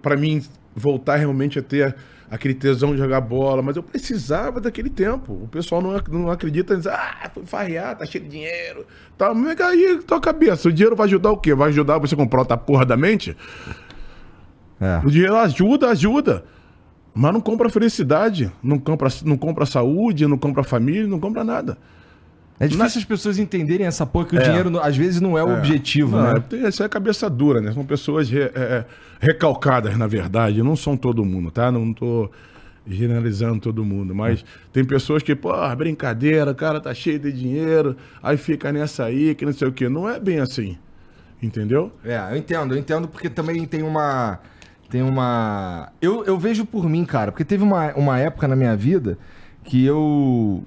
[0.03, 0.43] pra mim
[0.75, 1.95] voltar realmente a ter
[2.31, 5.33] aquele tesão de jogar bola, mas eu precisava daquele tempo.
[5.33, 8.87] O pessoal não, não acredita, diz, ah, foi farrear, tá cheio de dinheiro,
[9.17, 11.55] tal, mas aí tua cabeça, o dinheiro vai ajudar o quê?
[11.55, 13.37] Vai ajudar você a comprar outra porra da mente?
[14.81, 15.01] É.
[15.05, 16.45] O dinheiro ajuda, ajuda.
[17.15, 21.79] Mas não compra felicidade, não compra, não compra saúde, não compra família, não compra nada.
[22.59, 24.45] É difícil as pessoas entenderem essa porra que o É.
[24.45, 26.35] dinheiro não- às vezes não é o objetivo, Não, né?
[26.37, 27.73] é- tem- Isso é cabeça dura, né?
[27.73, 28.85] São pessoas re- é, é,
[29.21, 30.63] recalcadas, na verdade.
[30.63, 31.71] Não são todo mundo, tá?
[31.71, 32.31] Não tô
[32.87, 34.15] generalizando todo mundo.
[34.15, 39.05] Mas tem pessoas que, pô, brincadeira, o cara tá cheio de dinheiro, aí fica nessa
[39.05, 39.89] aí, que não sei o quê.
[39.89, 40.79] Não é bem assim.
[41.43, 41.93] Entendeu?
[42.05, 44.39] É, eu entendo, eu entendo porque também tem uma.
[44.89, 45.91] Tem uma.
[46.01, 49.19] Eu, eu vejo por mim, cara, porque teve uma, uma época na minha vida
[49.65, 50.65] que eu.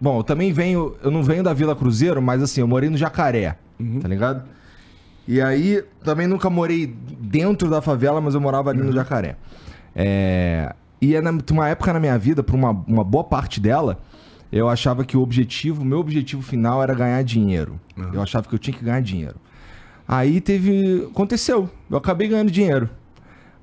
[0.00, 0.96] Bom, eu também venho.
[1.02, 3.56] Eu não venho da Vila Cruzeiro, mas assim, eu morei no Jacaré,
[4.00, 4.44] tá ligado?
[5.28, 9.36] E aí, também nunca morei dentro da favela, mas eu morava ali no Jacaré.
[9.94, 14.00] É, e é uma época na minha vida, por uma, uma boa parte dela,
[14.50, 17.78] eu achava que o objetivo, o meu objetivo final era ganhar dinheiro.
[18.12, 19.36] Eu achava que eu tinha que ganhar dinheiro.
[20.08, 21.06] Aí teve.
[21.10, 21.70] Aconteceu.
[21.88, 22.90] Eu acabei ganhando dinheiro.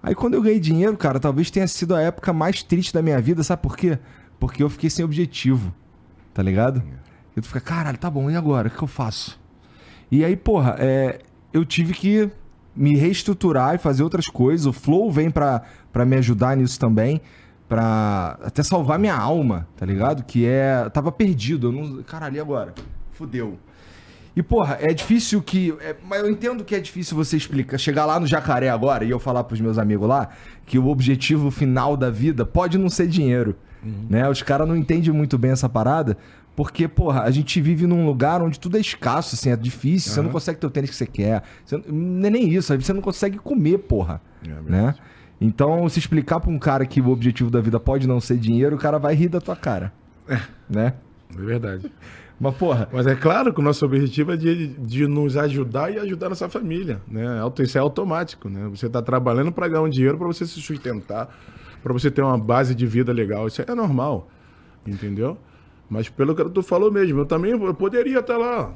[0.01, 3.19] Aí quando eu ganhei dinheiro, cara, talvez tenha sido a época mais triste da minha
[3.19, 3.99] vida, sabe por quê?
[4.39, 5.73] Porque eu fiquei sem objetivo.
[6.37, 6.83] Tá ligado?
[7.35, 8.67] E tu fica, caralho, tá bom, e agora?
[8.67, 9.39] O que eu faço?
[10.11, 11.17] E aí, porra, é,
[11.51, 12.29] eu tive que
[12.75, 14.67] me reestruturar e fazer outras coisas.
[14.67, 17.19] O Flow vem pra, pra me ajudar nisso também.
[17.67, 20.23] Pra até salvar minha alma, tá ligado?
[20.25, 20.87] Que é.
[20.89, 21.69] Tava perdido.
[21.69, 22.75] Eu não, caralho, e agora?
[23.13, 23.57] Fudeu.
[24.35, 25.75] E, porra, é difícil que.
[25.81, 27.79] é, mas eu entendo que é difícil você explicar.
[27.79, 30.29] Chegar lá no jacaré agora e eu falar pros meus amigos lá
[30.67, 33.55] que o objetivo final da vida pode não ser dinheiro.
[33.83, 34.27] Né?
[34.29, 36.17] Os caras não entendem muito bem essa parada.
[36.55, 40.11] Porque, porra, a gente vive num lugar onde tudo é escasso, assim, é difícil.
[40.11, 41.43] Você não consegue ter o tênis que você quer.
[41.63, 44.19] Você, não é nem isso, aí você não consegue comer, porra.
[44.43, 44.95] É né?
[45.39, 48.75] Então, se explicar pra um cara que o objetivo da vida pode não ser dinheiro,
[48.75, 49.93] o cara vai rir da tua cara.
[50.67, 50.93] Né?
[51.37, 51.91] É verdade.
[52.39, 55.97] Mas, porra, Mas é claro que o nosso objetivo é de, de nos ajudar e
[55.97, 57.39] ajudar nossa família, né?
[57.59, 58.67] Isso é automático, né?
[58.69, 61.35] Você está trabalhando para ganhar um dinheiro para você se sustentar,
[61.83, 63.47] para você ter uma base de vida legal.
[63.47, 64.29] Isso é normal,
[64.85, 65.37] entendeu?
[65.89, 68.73] Mas pelo que tu falou mesmo, eu também eu poderia estar lá.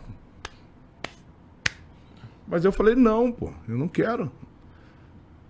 [2.48, 4.32] Mas eu falei, não, pô, eu não quero.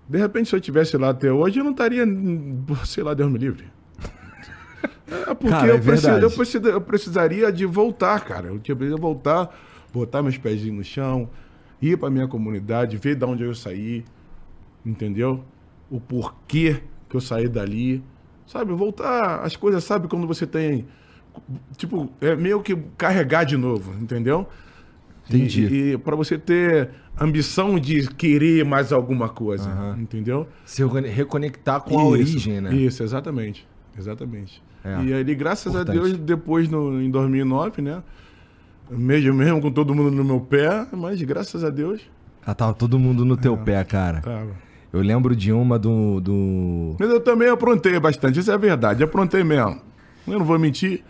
[0.08, 2.06] De repente, se eu tivesse lá até hoje, eu não estaria,
[2.86, 3.66] sei lá, Deus me livre.
[5.08, 8.48] É porque Cara, eu, é preciso, eu, preciso- eu precisaria de voltar, cara.
[8.48, 9.50] Eu tinha preciso voltar,
[9.94, 11.30] botar meus pezinhos no chão,
[11.82, 14.06] ir pra minha comunidade, ver de onde eu saí,
[14.86, 15.44] entendeu?
[15.90, 16.82] O porquê
[17.12, 18.04] que eu saí dali.
[18.48, 20.86] Sabe, voltar as coisas, sabe, quando você tem.
[21.78, 24.48] Tipo, é meio que carregar de novo, entendeu?
[25.30, 25.66] Entendi.
[25.66, 29.98] E, e para você ter ambição de querer mais alguma coisa, Aham.
[30.02, 30.48] entendeu?
[30.66, 32.74] Se recone- reconectar com a Isso, origem, né?
[32.76, 33.66] Isso, exatamente.
[33.98, 34.62] Exatamente.
[34.84, 35.98] É, e ali, graças importante.
[35.98, 38.02] a Deus, depois, no, em 2009, né?
[38.90, 42.02] Mesmo, mesmo com todo mundo no meu pé, mas graças a Deus,
[42.46, 43.38] Ah, tava todo mundo no É.
[43.38, 44.20] teu pé, cara.
[44.22, 44.50] tava.
[44.94, 46.20] Eu lembro de uma do.
[46.20, 46.96] do...
[47.00, 49.80] Mas eu também aprontei bastante, isso é verdade, aprontei mesmo.
[50.28, 51.04] Eu não vou mentir,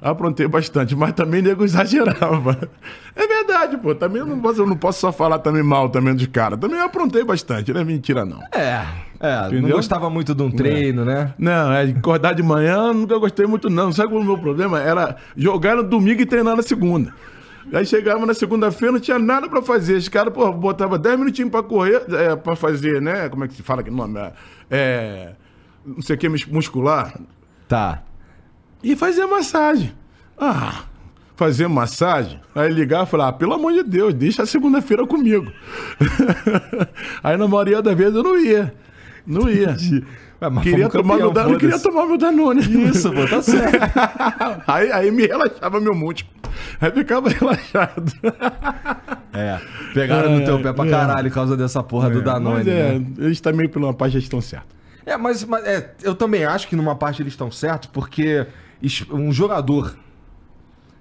[0.00, 2.58] aprontei bastante, mas também nego exagerava.
[3.16, 6.16] É verdade, pô, também eu não posso, eu não posso só falar também mal também
[6.16, 6.56] de cara.
[6.56, 8.40] Também eu aprontei bastante, não é mentira não.
[8.52, 8.84] É,
[9.20, 11.32] é, não gostava muito de um treino, né?
[11.38, 13.92] Não, é acordar de manhã, nunca gostei muito, não.
[13.92, 14.80] Sabe qual é o meu problema?
[14.80, 17.14] Era jogar no domingo e treinar na segunda.
[17.72, 19.94] Aí chegava na segunda-feira, não tinha nada pra fazer.
[19.94, 23.28] Os caras, pô, botava 10 minutinhos pra correr, é, pra fazer, né?
[23.28, 24.18] Como é que se fala aquele nome?
[24.18, 24.32] É,
[24.70, 25.32] É,
[25.84, 27.18] não sei o que, muscular.
[27.68, 28.02] Tá.
[28.82, 29.92] E fazia massagem.
[30.38, 30.84] Ah,
[31.36, 32.40] fazer massagem.
[32.54, 35.50] Aí ligava e falava, ah, pelo amor de Deus, deixa a segunda-feira comigo.
[37.22, 38.74] Aí na maioria das vezes eu não ia.
[39.26, 39.74] Não ia.
[40.42, 42.88] Ué, mas Queria tomar campeão, meu Danone, queria tomar meu Danone.
[42.90, 43.78] Isso, pô, tá certo.
[44.66, 46.34] aí, aí me relaxava meu músculo.
[46.80, 48.12] Aí ficava relaxado.
[49.36, 49.60] É.
[49.92, 50.90] Pegaram no teu pé pra É.
[50.90, 53.06] caralho por causa dessa porra do Danone, Mas é, né?
[53.18, 54.70] eles também, por uma parte, estão certos.
[55.04, 58.46] É, mas, mas, é, eu também acho que numa parte eles estão certos, porque
[59.10, 59.96] um jogador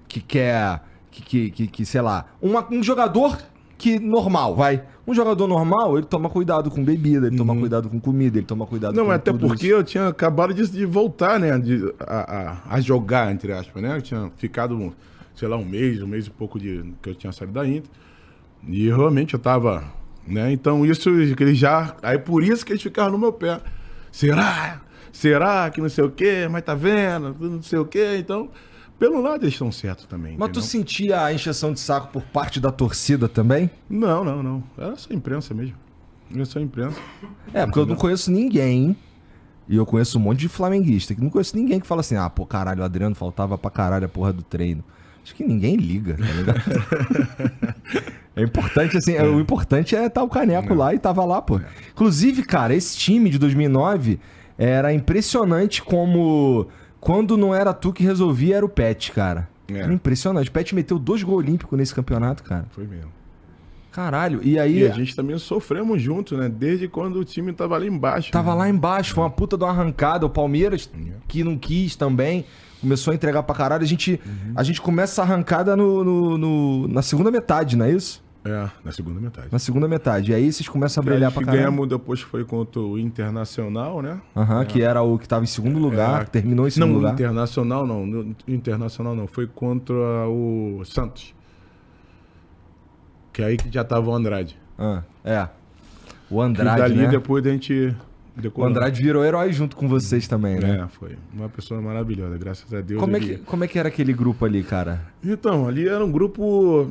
[0.08, 0.82] que quer.
[1.12, 2.26] Que, que, que, que, sei lá.
[2.42, 3.38] uma- um jogador
[3.78, 4.82] que normal, vai.
[5.06, 8.66] Um jogador normal, ele toma cuidado com bebida, ele toma cuidado com comida, ele toma
[8.66, 8.98] cuidado Uhum.
[8.98, 9.76] Não, com até porque isso.
[9.76, 11.56] eu tinha acabado de, de voltar, né?
[11.60, 13.96] De, a, a, a jogar, entre aspas, né?
[13.98, 14.92] Eu tinha ficado,
[15.36, 17.90] sei lá, um mês, um mês e pouco de que eu tinha saído da Inter.
[18.68, 19.84] E realmente eu tava,
[20.28, 20.52] né?
[20.52, 21.96] Então isso que eles já.
[22.02, 23.60] Aí por isso que eles ficaram no meu pé.
[24.12, 24.82] Será?
[25.12, 26.48] Será que não sei o quê?
[26.50, 27.36] Mas tá vendo?
[27.40, 28.18] Não sei o quê.
[28.18, 28.50] Então,
[28.98, 30.36] pelo lado eles estão certos também.
[30.38, 30.70] Mas tu entendeu?
[30.70, 33.70] sentia a encheção de saco por parte da torcida também?
[33.90, 34.64] Não, não, não.
[34.78, 35.76] Era só imprensa mesmo.
[36.34, 37.00] Era só imprensa.
[37.54, 38.96] É, porque eu não conheço ninguém.
[39.68, 41.14] E eu conheço um monte de flamenguista.
[41.14, 44.06] Que não conheço ninguém que fala assim: ah, pô, caralho, o Adriano faltava pra caralho
[44.06, 44.84] a porra do treino.
[45.24, 47.76] Acho que ninguém liga, tá ligado?
[48.36, 51.62] é importante, assim, é, o importante é estar o caneco lá e tava lá, pô.
[51.92, 54.20] Inclusive, cara, esse time de 2009
[54.58, 56.68] era impressionante como.
[57.00, 59.50] Quando não era tu que resolvia, era o Pet, cara.
[59.68, 59.80] É.
[59.80, 60.50] Era impressionante.
[60.50, 62.66] O Pet meteu dois gols olímpicos nesse campeonato, cara.
[62.72, 63.12] Foi mesmo.
[63.92, 64.42] Caralho.
[64.44, 64.80] E aí.
[64.80, 66.50] E a gente também sofremos junto, né?
[66.50, 68.32] Desde quando o time tava lá embaixo.
[68.32, 68.58] Tava né?
[68.58, 70.26] lá embaixo, foi uma puta de uma arrancada.
[70.26, 70.90] O Palmeiras,
[71.28, 72.46] que não quis também,
[72.84, 73.82] começou a entregar pra caralho.
[73.84, 74.20] A gente,
[74.56, 78.22] a gente começa essa arrancada no, no- no- na segunda metade, não é isso?
[78.46, 79.48] É, na segunda metade.
[79.52, 80.32] Na segunda metade.
[80.32, 81.60] E aí vocês começam a brilhar pra caralho.
[81.64, 84.20] ganhamos depois foi contra o Internacional, né?
[84.36, 86.26] Aham, que era o que tava em segundo lugar, É.
[86.26, 87.14] terminou em segundo não, lugar.
[87.14, 88.06] Internacional não.
[88.06, 89.28] no- Internacional não.
[89.28, 89.96] Foi contra
[90.28, 91.34] o Santos.
[93.32, 94.60] Que é aí que já tava o Andrade.
[94.78, 95.48] Ah, é.
[96.30, 97.08] O Que Andrade, dali né?
[97.08, 97.96] depois a gente
[98.56, 98.64] O.
[98.64, 100.82] Andrade virou herói junto com vocês também, né?
[100.84, 101.16] É, foi.
[101.34, 103.00] Uma pessoa maravilhosa, graças a Deus.
[103.00, 105.06] Como, é que, como é que era aquele grupo ali, cara?
[105.24, 106.90] Então, ali era um grupo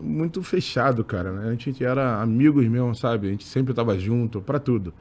[0.00, 1.32] muito fechado, cara.
[1.32, 1.48] né?
[1.48, 3.28] A gente era amigos mesmo, sabe?
[3.28, 4.92] A gente sempre tava junto, pra tudo.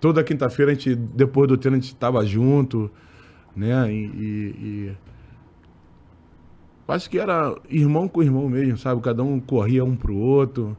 [0.00, 2.90] Toda quinta-feira, a gente, depois do treino, a gente tava junto,
[3.56, 3.90] né?
[3.92, 4.54] E, e-
[4.90, 4.92] e-
[6.86, 9.00] Acho que era irmão com irmão mesmo, sabe?
[9.00, 10.76] Cada um corria um pro outro.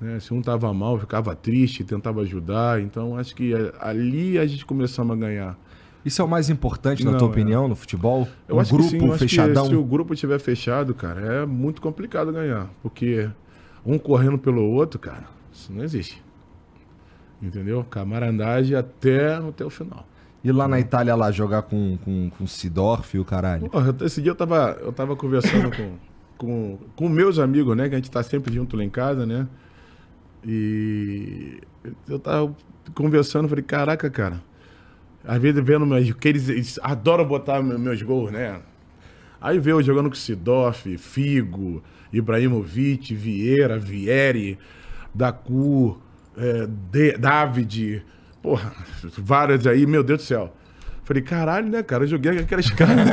[0.00, 0.20] Né?
[0.20, 2.80] Se um tava mal, ficava triste, tentava ajudar.
[2.80, 5.58] Então, acho que a- ali a gente começamos a ganhar.
[6.04, 7.30] Isso é o mais importante, na Não, tua é.
[7.30, 8.28] opinião, no futebol?
[8.46, 9.64] Eu um acho grupo que sim, eu acho fechadão?
[9.64, 12.68] que se o grupo estiver fechado, cara, é muito complicado ganhar.
[12.82, 13.28] Porque
[13.84, 16.22] um correndo pelo outro, cara, isso não existe.
[17.42, 17.84] Entendeu?
[17.84, 20.06] Camarandagem até, até o final.
[20.44, 23.68] E lá na Itália, lá, jogar com, com, com Sidorf e o caralho?
[23.68, 25.92] Porra, esse dia eu tava, eu tava conversando com,
[26.38, 27.88] com, com meus amigos, né?
[27.88, 29.48] Que a gente tá sempre junto lá em casa, né?
[30.46, 31.58] E
[32.08, 32.54] eu tava
[32.94, 34.40] conversando, falei, caraca, cara.
[35.26, 38.60] Às vezes vendo meus, que eles, eles adoram botar me- meus gols, né?
[39.40, 41.82] Aí vê eu jogando com Sidoff, Figo,
[42.12, 44.56] Ibrahimovic, Vieira, Vieri,
[45.12, 45.98] Dacu,
[46.36, 48.04] é, De- David.
[48.40, 48.72] porra,
[49.18, 50.54] várias aí, meu Deus do céu.
[51.02, 52.04] Falei, caralho, né, cara?
[52.04, 53.08] Eu joguei com aqueles caras.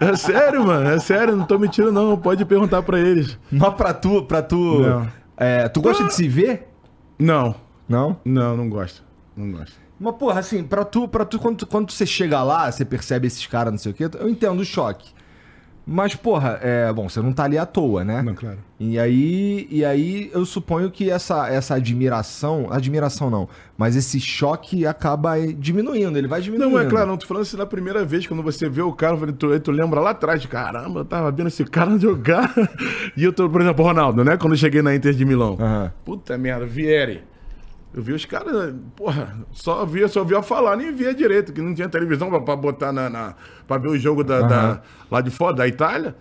[0.00, 2.16] É sério, mano, é sério, não tô mentindo, não.
[2.16, 3.36] Pode perguntar pra eles.
[3.50, 4.80] Mas pra tu, pra tu.
[4.80, 5.21] Não.
[5.42, 6.68] É, tu gosta de se ver?
[7.18, 7.54] Não,
[7.88, 8.18] Não?
[8.24, 9.02] não, não gosto.
[9.36, 9.74] Não gosto.
[9.98, 13.26] Mas, porra, assim, pra tu, pra tu quando, tu- quando você chega lá, você percebe
[13.26, 15.10] esses caras, não sei o quê, eu entendo o choque.
[15.86, 16.92] Mas, porra, é.
[16.92, 18.22] Bom, você não tá ali à toa, né?
[18.22, 18.58] Não, claro.
[18.78, 22.68] E aí, e aí eu suponho que essa, essa admiração.
[22.70, 26.72] Admiração não, mas esse choque acaba diminuindo, ele vai diminuindo.
[26.72, 29.16] Não, é claro, não tô falando assim na primeira vez, quando você vê o cara,
[29.32, 32.52] tu, tu lembra lá atrás, caramba, eu tava vendo esse cara jogar.
[33.16, 34.36] E eu tô, por exemplo, Ronaldo, né?
[34.36, 35.56] Quando eu cheguei na Inter de Milão.
[35.60, 35.92] Aham.
[36.04, 37.31] Puta merda, Vieri.
[37.94, 41.74] Eu vi os caras, porra, só via, só via falar, nem via direito, que não
[41.74, 43.34] tinha televisão pra, pra botar na, na.
[43.66, 46.16] pra ver o jogo da, da- lá de fora, da Itália.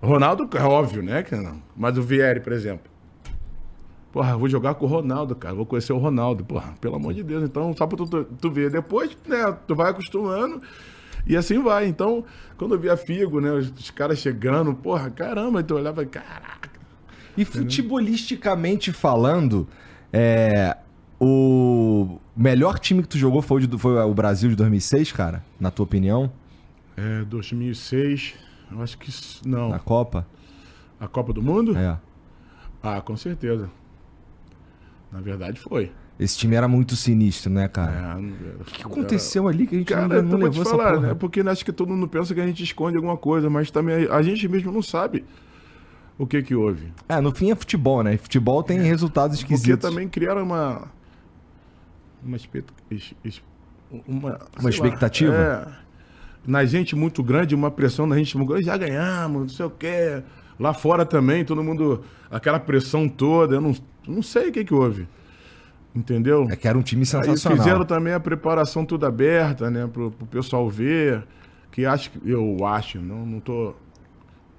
[0.00, 1.22] Ronaldo, é óbvio, né?
[1.22, 1.60] que não.
[1.76, 2.92] Mas o Vieri, por exemplo.
[4.12, 5.54] Porra, eu vou jogar com o Ronaldo, cara.
[5.54, 6.44] Vou conhecer o Ronaldo.
[6.44, 7.42] Porra, pelo amor de Deus.
[7.42, 8.70] Então, só pra tu, tu, tu ver.
[8.70, 10.62] Depois, né, tu vai acostumando
[11.26, 11.86] e assim vai.
[11.88, 12.24] Então,
[12.56, 16.70] quando eu via Figo, né, os, os caras chegando, porra, caramba, tu olhava e caraca.
[17.36, 19.66] E futebolisticamente falando,
[20.12, 20.76] é,
[21.20, 25.44] o melhor time que tu jogou foi, o foi o Brasil de 2006, cara?
[25.58, 26.30] Na tua opinião?
[26.96, 28.34] É, 2006,
[28.70, 29.10] eu acho que
[29.46, 29.70] não.
[29.70, 30.26] Na Copa?
[31.00, 31.76] A Copa do Mundo?
[31.76, 31.98] É.
[32.82, 33.70] Ah, com certeza.
[35.10, 35.90] Na verdade foi.
[36.18, 38.18] Esse time era muito sinistro, né, cara?
[38.20, 40.62] É, O que aconteceu ali que a gente Cara, não, eu não vou te levou
[40.62, 41.06] essa falar, porra?
[41.08, 41.14] né?
[41.14, 44.22] Porque acho que todo mundo pensa que a gente esconde alguma coisa, mas também a
[44.22, 45.24] gente mesmo não sabe
[46.16, 46.92] o que que houve.
[47.08, 48.16] É, no fim é futebol, né?
[48.16, 49.88] Futebol tem resultados Porque esquisitos.
[49.90, 50.88] também criaram uma
[52.24, 53.42] uma expect- es-
[54.06, 55.34] uma, sei lá, expectativa?
[55.34, 55.84] é,
[56.46, 59.70] na gente muito grande, uma pressão na gente muito grande, já ganhamos, não sei o
[59.70, 60.22] quê.
[60.58, 63.74] Lá fora também, todo mundo aquela pressão toda, eu não,
[64.06, 65.08] não sei o que que houve.
[65.94, 66.46] Entendeu?
[66.50, 67.58] É que era um time Aí sensacional.
[67.58, 69.86] fizeram também a preparação toda aberta, né?
[69.86, 71.24] Pro, pro pessoal ver.
[71.70, 72.20] Que acho que.
[72.28, 73.74] Eu acho, não, não tô.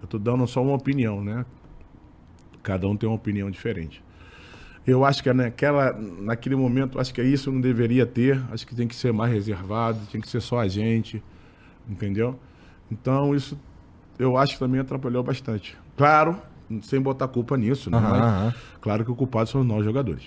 [0.01, 1.45] Eu tô dando só uma opinião, né?
[2.63, 4.01] Cada um tem uma opinião diferente.
[4.88, 8.41] Eu acho que naquela, naquele momento, acho que isso não deveria ter.
[8.52, 11.24] Acho que tem que ser mais reservado, tem que ser só a gente.
[11.89, 12.39] Entendeu?
[12.91, 13.58] Então, isso
[14.17, 15.78] eu acho que também atrapalhou bastante.
[15.98, 16.38] Claro,
[16.84, 17.98] sem botar culpa nisso, né?
[17.98, 18.54] Aham.
[18.82, 20.24] Claro que o culpado são nós jogadores.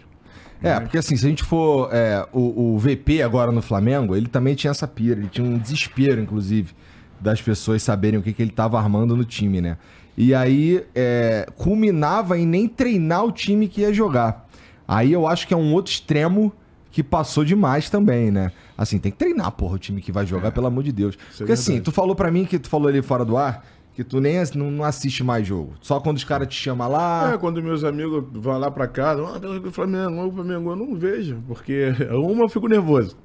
[0.63, 1.89] É, porque assim, se a gente for.
[1.93, 5.57] é, o, o VP agora no Flamengo, ele também tinha essa pira, ele tinha um
[5.57, 6.75] desespero, inclusive,
[7.21, 9.79] das pessoas saberem o que, que ele tava armando no time, né?
[10.17, 14.48] E aí é, culminava em nem treinar o time que ia jogar.
[14.89, 16.51] Aí eu acho que é um outro extremo
[16.91, 18.51] que passou demais também, né?
[18.77, 21.15] Assim, tem que treinar, porra, o time que vai jogar, pelo amor de Deus.
[21.17, 21.85] é Porque assim, verdade.
[21.85, 24.71] tu falou pra mim que tu falou ali fora do ar que tu nem não,
[24.71, 25.75] não assiste mais jogo.
[25.81, 27.33] Só quando os caras te chamam lá.
[27.35, 30.95] É, quando meus amigos vão lá pra casa, ah, pelo Flamengo, o Flamengo, eu não
[30.95, 33.17] vejo, porque uma eu fico nervoso.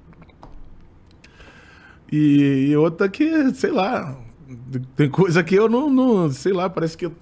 [2.12, 4.18] E, e outra que, sei lá,
[4.96, 7.14] tem coisa que eu não, não sei lá, parece que eu-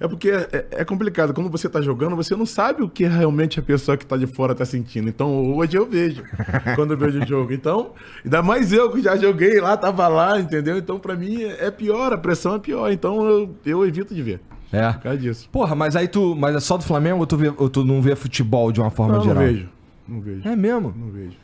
[0.00, 3.60] é porque é, é complicado, quando você tá jogando, você não sabe o que realmente
[3.60, 5.08] a pessoa que tá de fora tá sentindo.
[5.08, 6.22] Então, hoje eu vejo,
[6.74, 7.52] quando eu vejo o jogo.
[7.52, 7.92] Então,
[8.24, 10.78] ainda mais eu que já joguei lá, tava lá, entendeu?
[10.78, 12.90] Então, pra mim, é pior, a pressão é pior.
[12.90, 14.40] Então, eu, eu evito de ver,
[14.72, 14.90] É.
[14.94, 15.48] por causa disso.
[15.50, 16.34] Porra, mas aí tu.
[16.34, 18.90] Mas é só do Flamengo ou tu, vê- ou tu não vê futebol de uma
[18.90, 19.42] forma Não, não geral?
[19.44, 19.68] vejo.
[20.08, 20.48] Não vejo.
[20.48, 20.94] É mesmo?
[20.96, 21.36] Não vejo.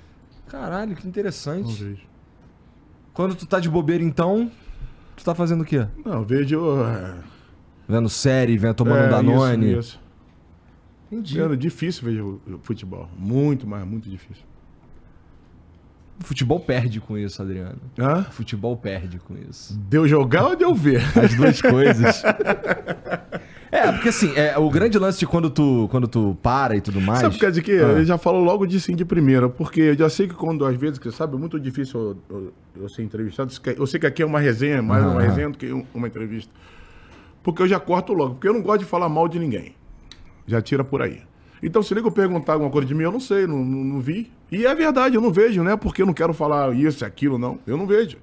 [0.48, 1.84] Caralho, que Não interessante.
[1.84, 2.02] vejo.
[3.12, 4.50] Quando tu tá de bobeira, então,
[5.16, 5.86] tu tá fazendo o quê?
[6.04, 6.60] Não, vejo.
[6.82, 7.14] é,
[7.88, 9.70] Vendo série, vendo, tomando é, Danone.
[9.70, 10.01] Isso, isso.
[11.11, 11.38] Entendi.
[11.40, 13.09] Vendo, difícil ver futebol.
[13.16, 14.43] Muito, mas muito difícil.
[16.20, 17.76] O futebol perde com isso, Adriano.
[17.99, 18.20] Hã?
[18.28, 19.78] O futebol perde com isso.
[19.78, 21.03] Deu jogar ou deu ver?
[21.16, 22.22] As duas coisas.
[23.70, 27.01] é, porque assim, é, o grande lance de quando tu, quando tu para e tudo
[27.03, 27.20] mais.
[27.20, 27.72] Sabe por causa de quê?
[27.82, 27.99] Ah.
[27.99, 30.74] Eu já falo logo de sim de primeira, porque eu já sei que quando, às
[30.76, 32.53] vezes, que sabe, é muito difícil eu, eu-
[32.84, 33.53] eu ser entrevistado.
[33.76, 35.12] Eu sei que aqui é uma resenha, mais Aham.
[35.12, 36.51] uma resenha do que um- uma entrevista.
[37.47, 39.72] Porque eu já corto logo, porque eu não gosto de falar mal de ninguém.
[40.49, 41.20] Já tira por aí.
[41.62, 44.01] Então, se liga eu perguntar alguma coisa de mim, eu não sei, não, não, não
[44.01, 44.32] vi.
[44.51, 47.38] E é verdade, eu não vejo, não é porque eu não quero falar isso, aquilo,
[47.38, 47.61] não.
[47.64, 48.18] Eu não vejo.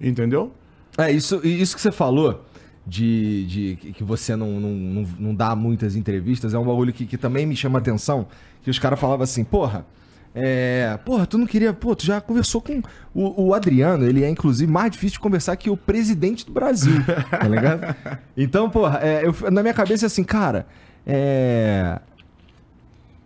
[0.00, 0.52] Entendeu?
[0.98, 2.44] É, isso, isso que você falou
[2.84, 6.92] de, de que que você não, não, não, não dá muitas entrevistas é um bagulho
[6.92, 8.26] que, que também me chama atenção.
[8.64, 9.86] Que os caras falavam assim, porra,
[10.34, 11.72] é, porra, tu não queria.
[11.72, 12.80] Pô, tu já conversou com.
[13.12, 16.94] O, o Adriano, ele é inclusive mais difícil de conversar que o presidente do Brasil,
[17.30, 17.96] tá ligado?
[18.36, 20.66] Então, porra, é, eu- na minha cabeça é assim, cara,
[21.06, 21.98] é.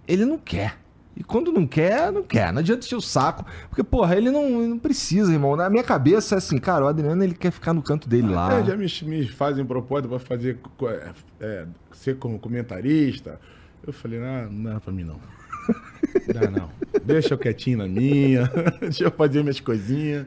[0.08, 0.76] Ele não quer.
[1.16, 2.52] E quando não quer, não quer.
[2.52, 3.46] Não adianta encher o saco.
[3.68, 5.54] Porque, porra, ele não, não precisa, irmão.
[5.54, 8.58] Na minha cabeça é assim, cara, o Adriano ele quer ficar no canto dele lá.
[8.58, 13.38] É, já me, me fazem proposta para fazer é, é, ser como comentarista.
[13.86, 15.20] Eu falei, ah, não é pra mim não.
[16.50, 16.70] Não.
[17.04, 18.50] Deixa eu quietinho na minha,
[18.80, 20.26] deixa eu fazer minhas coisinhas.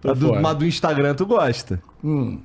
[0.00, 1.80] Tô Mas do, mas do Instagram tu gosta.
[2.02, 2.40] Hum.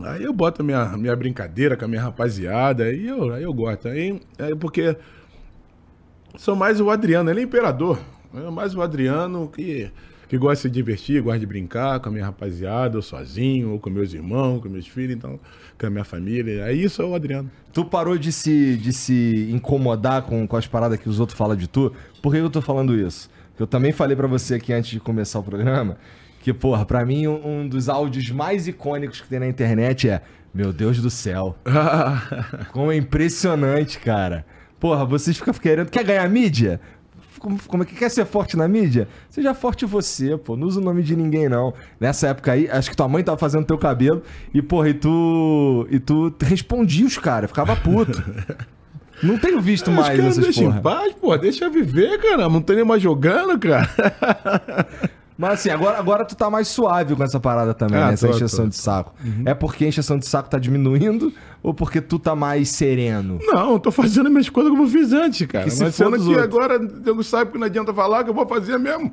[0.00, 3.88] Aí eu boto minha, minha brincadeira com a minha rapaziada, aí eu, aí eu gosto.
[3.88, 4.96] Aí, é porque
[6.36, 7.98] sou mais o Adriano, ele é imperador.
[8.34, 9.90] É mais o Adriano que,
[10.28, 13.78] que gosta de se divertir, gosta de brincar com a minha rapaziada, ou sozinho, ou
[13.78, 15.38] com meus irmãos, com meus filhos, então,
[15.78, 16.64] com a minha família.
[16.64, 17.50] Aí isso é o Adriano.
[17.72, 21.56] Tu parou de se, de se incomodar com, com as paradas que os outros falam
[21.56, 21.92] de tu?
[22.22, 23.30] Por que eu tô falando isso?
[23.50, 25.96] Porque eu também falei pra você aqui antes de começar o programa
[26.44, 30.20] que, porra, pra mim um, um dos áudios mais icônicos que tem na internet é
[30.52, 31.56] Meu Deus do céu.
[32.70, 34.44] Como é impressionante, cara.
[34.78, 35.90] Porra, vocês ficam querendo.
[35.90, 36.78] Quer ganhar mídia?
[37.44, 39.06] Como, como é que quer ser forte na mídia?
[39.28, 40.56] Seja forte você, pô.
[40.56, 41.74] Não usa o nome de ninguém, não.
[42.00, 44.22] Nessa época aí, acho que tua mãe tava fazendo teu cabelo
[44.54, 45.86] e, porra, e tu.
[45.90, 48.24] E tu respondia os caras, ficava puto.
[49.22, 50.78] Não tenho visto Os mais essas porra.
[50.78, 52.48] em paz, pô, deixa viver, cara.
[52.48, 53.88] Não tem nem mais jogando, cara.
[55.36, 58.12] Mas assim, agora, agora tu tá mais suave com essa parada também, Ah, né?
[58.14, 58.62] Essa tô, encheção tô.
[58.64, 58.68] Uhum.
[58.68, 59.14] de saco.
[59.44, 61.32] É porque a encheção de saco tá diminuindo
[61.62, 63.38] ou porque tu tá mais sereno?
[63.42, 65.64] Não, eu tô fazendo as minhas coisas como eu fiz antes, cara.
[65.64, 66.38] Que se Mas sendo que outros.
[66.44, 69.12] agora Deus sabe que não adianta falar que eu vou fazer mesmo.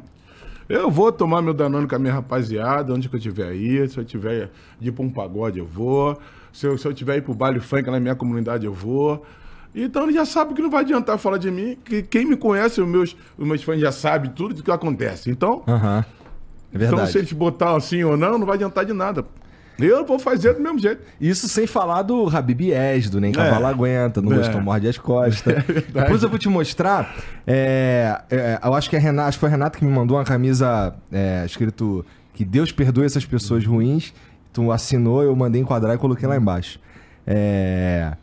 [0.69, 3.89] Eu vou tomar meu Danone com a minha rapaziada, onde que eu tiver aí.
[3.89, 6.17] Se eu tiver de ir pra um pagode, eu vou.
[6.53, 9.25] Se eu, se eu tiver ir pro baile funk na minha comunidade, eu vou.
[9.73, 12.81] Então ele já sabe que não vai adiantar falar de mim, que quem me conhece,
[12.81, 15.29] os meus, os meus fãs já sabem tudo o que acontece.
[15.29, 16.03] Então, Aham.
[16.73, 17.01] É verdade.
[17.01, 19.25] então, se eles botar assim ou não, não vai adiantar de nada.
[19.79, 21.01] Eu vou fazer do mesmo jeito.
[21.19, 22.61] Isso sem falar do Habib
[23.09, 24.37] do Nem Cavalo Aguenta, não É.
[24.37, 25.63] gostou Morde as Costas.
[25.91, 27.15] Depois eu vou te mostrar.
[27.47, 30.17] é, é, eu acho que, é Renato, acho que foi a Renata que me mandou
[30.17, 34.13] uma camisa é, escrito que Deus perdoe essas pessoas ruins.
[34.53, 36.79] Tu assinou, eu mandei enquadrar e coloquei lá embaixo.
[37.25, 38.13] É,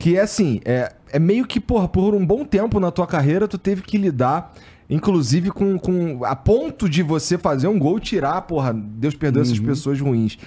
[0.00, 3.46] que é assim, é, é meio que, porra, por um bom tempo na tua carreira,
[3.46, 4.54] tu teve que lidar,
[4.88, 6.24] inclusive, com, com.
[6.24, 10.38] A ponto de você fazer um gol e tirar, porra, Deus perdoe essas pessoas ruins.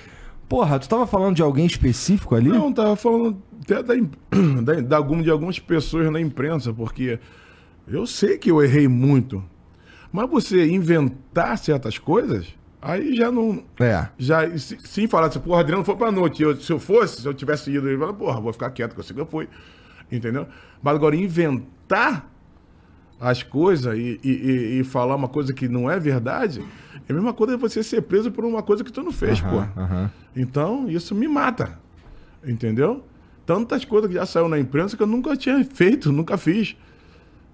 [0.49, 2.49] Porra, tu tava falando de alguém específico ali?
[2.49, 3.93] Não, tava falando até da,
[4.63, 7.19] da, da de algumas pessoas na imprensa, porque
[7.87, 9.43] eu sei que eu errei muito.
[10.11, 12.47] Mas você inventar certas coisas,
[12.83, 13.63] aí já não.
[13.79, 14.07] É.
[14.17, 16.41] Já, se, sim, falar assim, porra, Adriano foi pra noite.
[16.43, 18.99] Eu- se eu fosse, se eu tivesse ido, ele fala, porra, vou ficar quieto, que
[18.99, 19.47] eu sei que eu fui.
[20.11, 20.47] Entendeu?
[20.81, 22.29] Mas agora, inventar
[23.19, 26.63] as coisas e, e- e- falar uma coisa que não é verdade,
[27.07, 29.39] é a mesma coisa de você ser preso por uma coisa que tu não fez,
[29.39, 29.71] porra.
[29.77, 30.11] aham.
[30.35, 31.79] Então, isso me mata.
[32.45, 33.03] Entendeu?
[33.45, 36.75] Tantas coisas que já saiu na imprensa que eu nunca tinha feito, nunca fiz.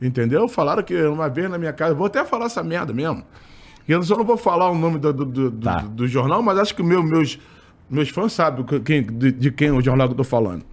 [0.01, 0.47] Entendeu?
[0.47, 3.23] Falaram que uma vez na minha casa, vou até falar essa merda mesmo.
[3.91, 5.79] Eu só não vou falar o nome do, do, do- do- Tá.
[5.79, 7.39] do jornal, mas acho que meu, meus,
[7.89, 10.63] meus fãs sabem que- quem, de, de quem o jornal que eu tô falando.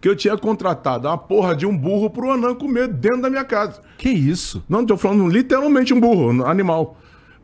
[0.00, 3.44] Que eu tinha contratado uma porra de um burro pro Anã comer dentro da minha
[3.44, 3.80] casa.
[3.98, 4.62] Que isso?
[4.68, 6.98] Não, tô falando literalmente um burro, um animal.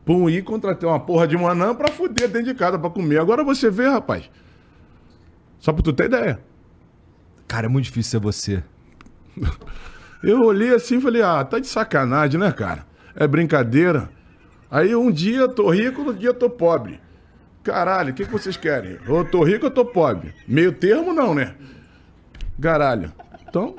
[0.05, 3.19] Pum, e contratei uma porra de um anã pra fuder dentro de casa pra comer.
[3.19, 4.29] Agora você vê, rapaz.
[5.59, 6.39] Só pra tu ter ideia.
[7.47, 8.63] Cara, é muito difícil ser você.
[10.23, 12.85] Eu olhei assim e falei, ah, tá de sacanagem, né, cara?
[13.15, 14.09] É brincadeira.
[14.71, 16.99] Aí um dia eu tô rico, outro dia eu tô pobre.
[17.63, 18.97] Caralho, o que, que vocês querem?
[19.07, 20.33] Ou eu tô rico ou eu tô pobre?
[20.47, 21.55] Meio termo não, né?
[22.61, 23.11] Caralho.
[23.47, 23.75] Então,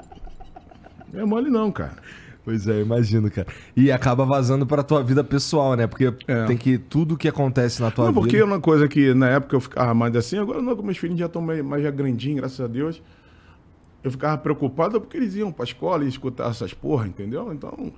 [1.12, 1.97] não é mole não, cara.
[2.45, 3.47] Pois é, imagino, cara.
[3.76, 5.86] E acaba vazando pra tua vida pessoal, né?
[5.86, 6.45] Porque É.
[6.47, 6.78] tem que.
[6.78, 8.47] Tudo que acontece na tua Não, porque é vida.
[8.47, 11.26] uma coisa que na época eu ficava mais assim, agora não, que meus filhos já
[11.26, 13.03] estão mais, mais já grandinhos, graças a Deus.
[14.03, 17.53] Eu ficava preocupado porque eles iam pra escola e escutar essas porra, entendeu?
[17.53, 17.93] Então,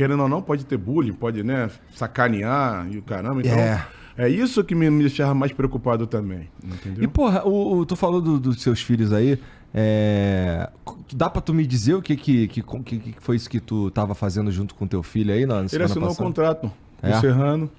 [0.00, 3.40] querendo ou não, pode ter bullying, pode, né, sacanear e o caramba.
[3.40, 3.86] Então, É.
[4.16, 7.04] é, isso que me, me deixava mais preocupado também, entendeu?
[7.04, 9.38] E, porra, o, o- tu falou do- dos seus filhos aí.
[9.74, 10.68] É...
[11.14, 14.14] Dá pra tu me dizer o que que, que, que, foi isso que tu tava
[14.14, 16.26] fazendo junto com teu filho aí na Ele semana assinou o passada?
[16.26, 16.72] contrato
[17.02, 17.10] É?
[17.10, 17.70] encerrando.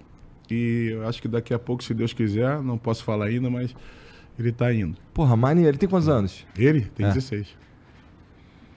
[0.49, 3.73] E eu acho que daqui a pouco, se Deus quiser, não posso falar ainda, mas
[4.39, 4.95] ele tá indo.
[5.13, 5.71] Porra, maneiro.
[5.71, 6.45] Ele tem quantos anos?
[6.57, 7.09] Ele tem É.
[7.11, 7.47] 16.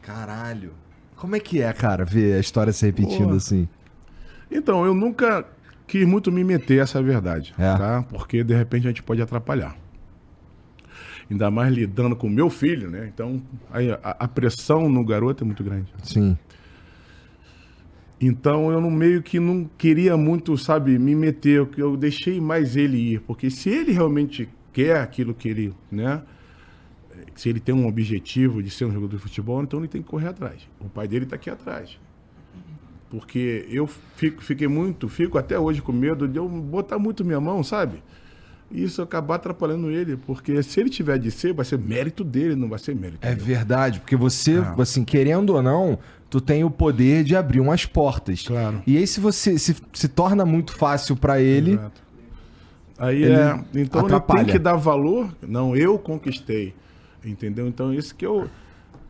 [0.02, 0.72] Caralho.
[1.16, 3.36] Como é que é, cara, ver a história se repetindo Porra.
[3.36, 3.68] assim?
[4.50, 5.44] Então, eu nunca
[5.86, 7.54] quis muito me meter, essa é a verdade.
[7.58, 7.76] É.
[7.76, 8.02] Tá?
[8.08, 9.76] Porque de repente a gente pode atrapalhar.
[11.30, 13.10] Ainda mais lidando com o meu filho, né?
[13.12, 13.42] Então,
[14.02, 15.92] a, a pressão no garoto é muito grande.
[16.02, 16.36] Sim.
[18.20, 22.76] Então eu não meio que não queria muito, sabe, me meter, eu, eu deixei mais
[22.76, 26.22] ele ir, porque se ele realmente quer aquilo que ele, né,
[27.34, 30.08] se ele tem um objetivo de ser um jogador de futebol, então ele tem que
[30.08, 30.68] correr atrás.
[30.80, 31.98] O pai dele está aqui atrás.
[33.10, 37.40] Porque eu fico, fiquei muito, fico até hoje com medo de eu botar muito minha
[37.40, 38.02] mão, sabe?
[38.70, 42.56] E isso acabar atrapalhando ele, porque se ele tiver de ser, vai ser mérito dele,
[42.56, 43.44] não vai ser mérito É meu.
[43.44, 44.74] verdade, porque você, Ah.
[44.78, 48.42] assim, querendo ou não, tu tem o poder de abrir umas portas.
[48.42, 48.82] Claro.
[48.84, 52.02] E aí, se você se, se torna muito fácil pra ele, Exato.
[52.96, 53.64] Aí Ele é.
[53.74, 54.44] Então ele atrapalha.
[54.44, 55.34] tem que dar valor.
[55.46, 56.72] Não, eu conquistei.
[57.24, 57.66] Entendeu?
[57.66, 58.48] Então isso que eu,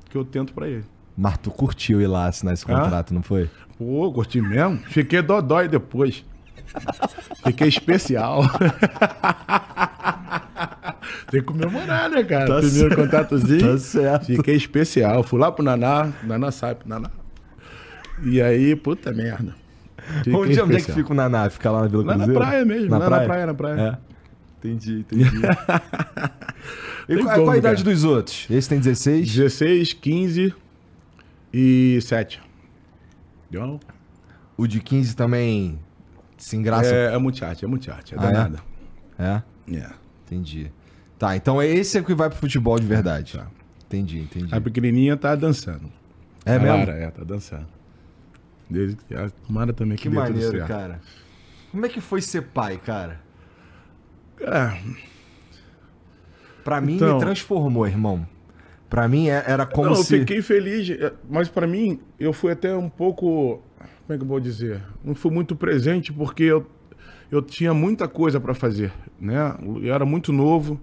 [0.09, 0.85] que eu tento pra ele.
[1.17, 3.51] mas tu curtiu ir lá assinar esse contrato, não foi?
[3.77, 4.79] Pô, curti mesmo.
[4.87, 6.25] Fiquei dodói depois.
[7.45, 8.43] Fiquei especial.
[11.31, 12.47] Tem que comemorar, né, cara?
[12.47, 13.73] Tá Primeiro certo, contatozinho.
[13.73, 14.27] tá certo.
[14.27, 15.23] Fiquei especial.
[15.23, 17.11] Fui lá pro Naná, Naná sabe, Naná.
[18.23, 19.55] E aí, puta merda.
[20.19, 21.49] Fiquei Onde, onde é que fica o Naná?
[21.51, 22.41] Fica lá na Vila Lá na Cruzeiro?
[22.41, 23.81] praia mesmo, lá na praia, na praia.
[23.81, 24.15] É.
[24.69, 25.31] Entendi, entendi.
[27.09, 27.95] e qual, como, qual a idade cara.
[27.95, 28.47] dos outros?
[28.51, 29.35] Esse tem 16?
[29.35, 30.55] 16, 15
[31.53, 32.41] e 7.
[33.51, 33.81] Deu?
[34.57, 35.79] O de 15 também
[36.37, 36.95] se engraça?
[36.95, 38.33] É, é multiarte, é multiarte, é Ah, é?
[38.33, 38.59] danada.
[39.19, 39.43] É?
[39.77, 39.91] É.
[40.27, 40.71] Entendi.
[41.19, 43.39] Tá, então esse é o que vai pro futebol de verdade.
[43.39, 43.47] Tá.
[43.87, 44.55] Entendi, entendi.
[44.55, 45.91] A pequenininha tá dançando.
[46.45, 46.79] É a mesmo?
[46.79, 47.67] Lara, é, tá dançando.
[48.69, 51.01] Desde que a Mara também Que tudo maneiro, cara.
[51.71, 53.21] Como é que foi ser pai, cara?
[54.41, 54.81] É,
[56.65, 58.27] Pra mim, Então- me transformou, irmão.
[58.89, 60.15] Pra mim, é- era como não, se...
[60.15, 63.61] eu fiquei feliz, é, mas pra mim, eu fui até um pouco.
[64.07, 64.83] Como é que eu vou dizer?
[65.03, 66.67] Não fui muito presente porque eu,
[67.31, 69.57] eu tinha muita coisa pra fazer, né?
[69.83, 70.79] Eu era muito novo,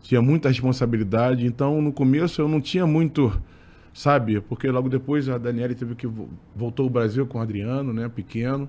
[0.00, 3.32] tinha muita responsabilidade, então no começo eu não tinha muito,
[3.92, 4.40] sabe?
[4.40, 8.08] Porque logo depois a Daniela teve que vo- voltou ao Brasil com o Adriano, né?
[8.08, 8.68] Pequeno.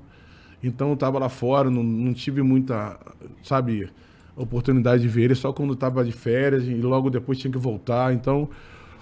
[0.63, 2.99] Então eu tava lá fora, não, não tive muita,
[3.43, 3.89] sabe,
[4.37, 8.13] oportunidade de ver ele só quando tava de férias e logo depois tinha que voltar.
[8.13, 8.49] Então,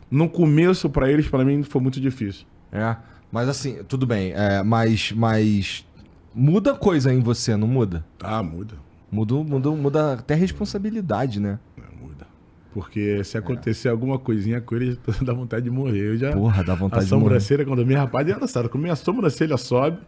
[0.10, 2.46] no começo para eles, para mim foi muito difícil.
[2.72, 2.96] É,
[3.32, 4.32] mas assim, tudo bem.
[4.34, 5.86] É, mas, mas
[6.34, 8.06] muda coisa em você, não muda?
[8.22, 8.76] Ah, muda.
[9.12, 11.60] Muda, muda, muda até a responsabilidade, né?
[11.78, 12.26] É, muda.
[12.74, 16.14] Porque se acontecer alguma coisinha com ele, dá vontade de morrer.
[16.14, 17.24] Eu já Porra, dá vontade a de morrer.
[17.26, 18.68] sobrancelha, quando minha rapaz, é engraçado.
[18.70, 20.00] Quando minha sobrancelha sobe,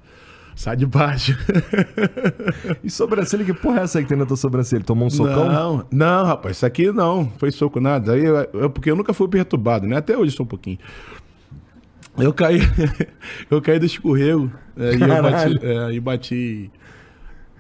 [0.57, 1.37] sai de baixo.
[2.83, 4.83] E sobrancelha, que porra é essa aí que tem na tua sobrancelha?
[4.83, 5.47] Tomou um socão?
[5.49, 8.13] Não, não, rapaz, isso aqui não foi soco nada.
[8.13, 9.97] Aí eu, eu- porque eu nunca fui perturbado, né?
[9.97, 10.77] Até hoje sou um pouquinho.
[12.17, 12.59] Eu caí,
[13.51, 16.71] eu caí do escorrego é, e bati, é, e bati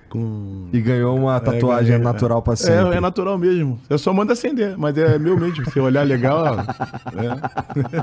[0.09, 2.95] com E ganhou uma tatuagem é, natural pra sempre.
[2.95, 3.79] É, é natural mesmo.
[3.89, 5.69] Eu só mando acender, mas é meu mesmo.
[5.69, 6.59] Se olhar legal, ó,
[7.19, 7.37] é.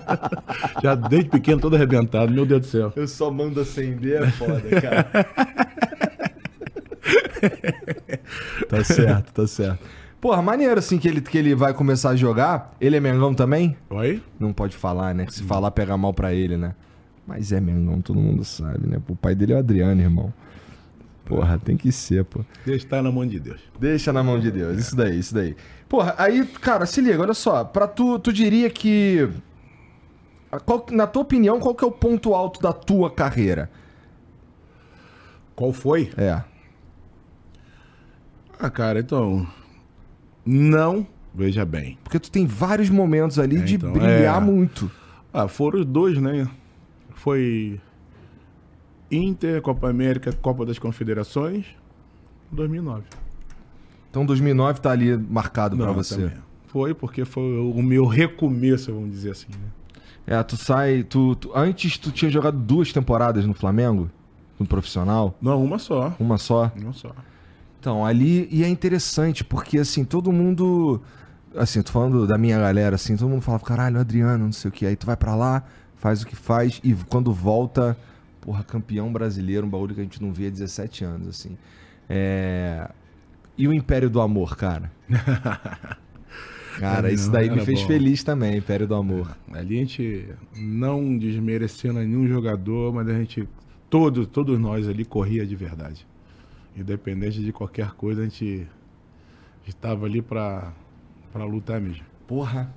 [0.83, 2.33] já desde pequeno todo arrebentado.
[2.33, 2.93] Meu Deus do céu.
[2.95, 5.07] Eu só mando acender, é foda, cara.
[8.69, 9.79] tá certo, tá certo.
[10.21, 12.75] Porra, maneiro assim que ele, que ele vai começar a jogar.
[12.81, 13.77] Ele é Mengão também?
[13.91, 14.23] Oi?
[14.41, 15.27] Não pode falar, né?
[15.29, 16.75] Se falar pega mal pra ele, né?
[17.27, 18.99] Mas é Mengão, todo mundo sabe, né?
[19.09, 20.33] O pai dele é o Adriano, irmão.
[21.25, 22.45] Porra, tem que ser, pô.
[22.67, 23.61] Deixa estar na mão de Deus.
[23.81, 24.79] Deixa na mão de Deus.
[24.79, 25.57] Isso daí, isso daí.
[25.89, 27.65] Porra, aí, cara, se liga, olha só.
[27.65, 29.29] Pra tu, tu diria que.
[30.67, 33.71] qual- na tua opinião, qual que é o ponto alto da tua carreira?
[35.57, 36.11] Qual foi?
[36.17, 36.43] É.
[38.59, 39.47] Ah, cara, então.
[40.45, 41.99] Não, veja bem.
[42.05, 44.45] Porque tu tem vários momentos ali É, de então, brilhar é.
[44.45, 44.91] muito.
[45.33, 46.47] Ah, foram os dois, né?
[47.15, 47.81] Foi
[49.17, 51.67] Inter, Copa América, Copa das Confederações,
[52.51, 53.03] 2009.
[54.11, 56.15] Então 2009 tá ali marcado pra você.
[56.17, 56.33] também.
[56.67, 59.69] Foi porque foi o meu recomeço, vamos dizer assim, né?
[60.39, 61.03] É, tu sai.
[61.05, 64.11] Tu, tu- antes tu tinha jogado duas temporadas no Flamengo?
[64.59, 65.37] No profissional?
[65.41, 66.15] Não, uma só.
[66.19, 66.73] Uma só.
[66.81, 67.11] Uma só.
[67.79, 68.49] Então, ali.
[68.51, 71.01] E é interessante, porque assim, todo mundo.
[71.57, 74.73] Assim, tô falando da minha galera, assim, todo mundo falava, caralho, Adriano, não sei o
[74.73, 74.87] que.
[74.87, 75.63] Aí tu vai pra lá,
[75.97, 77.97] faz o que faz, e quando volta,
[78.45, 81.57] porra, campeão brasileiro, um bagulho que a gente não vê há 17 anos, assim.
[82.09, 82.91] É.
[83.57, 84.93] E o Império do Amor, cara?
[86.79, 87.87] Cara, É, isso não, daí me fez bom.
[87.87, 89.37] feliz também, Império do Amor.
[89.53, 93.49] Ali a gente não desmerecendo nenhum jogador, mas a gente,
[93.89, 96.05] todos, todos nós ali corria de verdade.
[96.77, 98.67] Independente de qualquer coisa, a gente
[99.69, 100.73] estava ali pra
[101.49, 102.05] lutar mesmo.
[102.27, 102.75] Porra.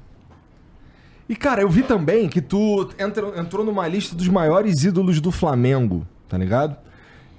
[1.30, 5.32] E, cara, eu vi também que tu entrou, entrou numa lista dos maiores ídolos do
[5.32, 6.78] Flamengo, tá ligado?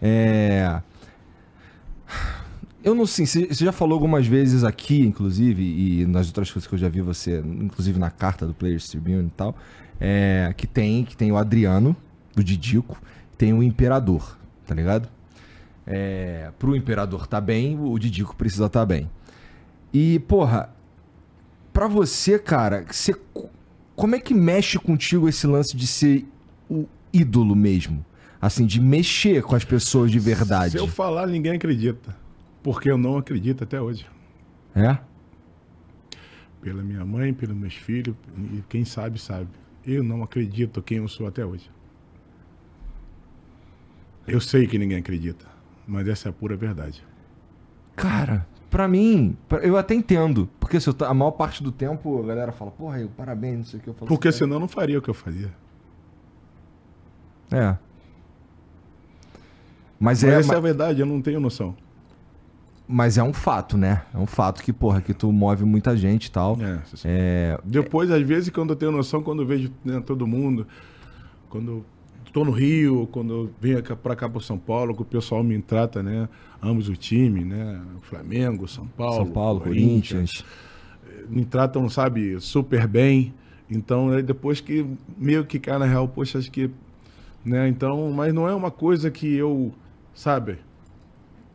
[0.00, 0.80] É.
[2.84, 6.74] Eu não sei, você já falou algumas vezes aqui, inclusive, e nas outras coisas que
[6.74, 9.56] eu já vi você, inclusive na carta do Players Tribune e tal,
[9.98, 11.96] é, que tem que tem o Adriano,
[12.34, 13.00] do Didico,
[13.36, 15.08] tem o Imperador, tá ligado?
[15.86, 19.10] É, pro Imperador tá bem, o Didico precisa tá bem.
[19.92, 20.70] E, porra,
[21.72, 23.14] pra você, cara, você,
[23.98, 26.24] como é que mexe contigo esse lance de ser
[26.70, 28.06] o ídolo mesmo?
[28.40, 30.70] Assim, de mexer com as pessoas de verdade.
[30.70, 32.16] Se eu falar, ninguém acredita.
[32.62, 34.06] Porque eu não acredito até hoje.
[34.72, 34.96] É?
[36.60, 38.14] Pela minha mãe, pelos meus filhos,
[38.52, 39.48] e quem sabe, sabe.
[39.84, 41.68] Eu não acredito quem eu sou até hoje.
[44.28, 45.46] Eu sei que ninguém acredita,
[45.88, 47.04] mas essa é a pura verdade.
[47.96, 50.48] Cara, pra mim, eu até entendo.
[50.60, 53.80] Porque tô- a maior parte do tempo a galera fala, porra, eu, parabéns, não sei
[53.80, 53.88] o que.
[53.90, 55.52] Eu falo Porque assim, senão eu não faria o que eu fazia.
[57.50, 57.76] É.
[60.00, 61.74] Mas Mas é, essa é a verdade, eu não tenho noção.
[62.86, 64.02] mas é um fato, né?
[64.14, 66.56] É um fato que, porra, que tu move muita gente e tal.
[66.60, 70.66] É, É, Depois, às vezes, quando eu tenho noção, quando eu vejo né, todo mundo,
[71.50, 71.84] quando
[72.32, 75.60] tô no Rio, quando eu venho pra cá pro São Paulo, que o pessoal me
[75.60, 76.28] trata, né?
[76.62, 77.80] Ambos o time, né?
[78.02, 80.44] Flamengo, São Paulo, São Paulo, Corinthians.
[81.28, 83.34] me tratam, sabe, super bem.
[83.70, 86.70] Então, aí depois que meio que cai na real, poxa, acho que.
[87.44, 89.72] Né, então, mas não é uma coisa que eu,
[90.14, 90.58] sabe?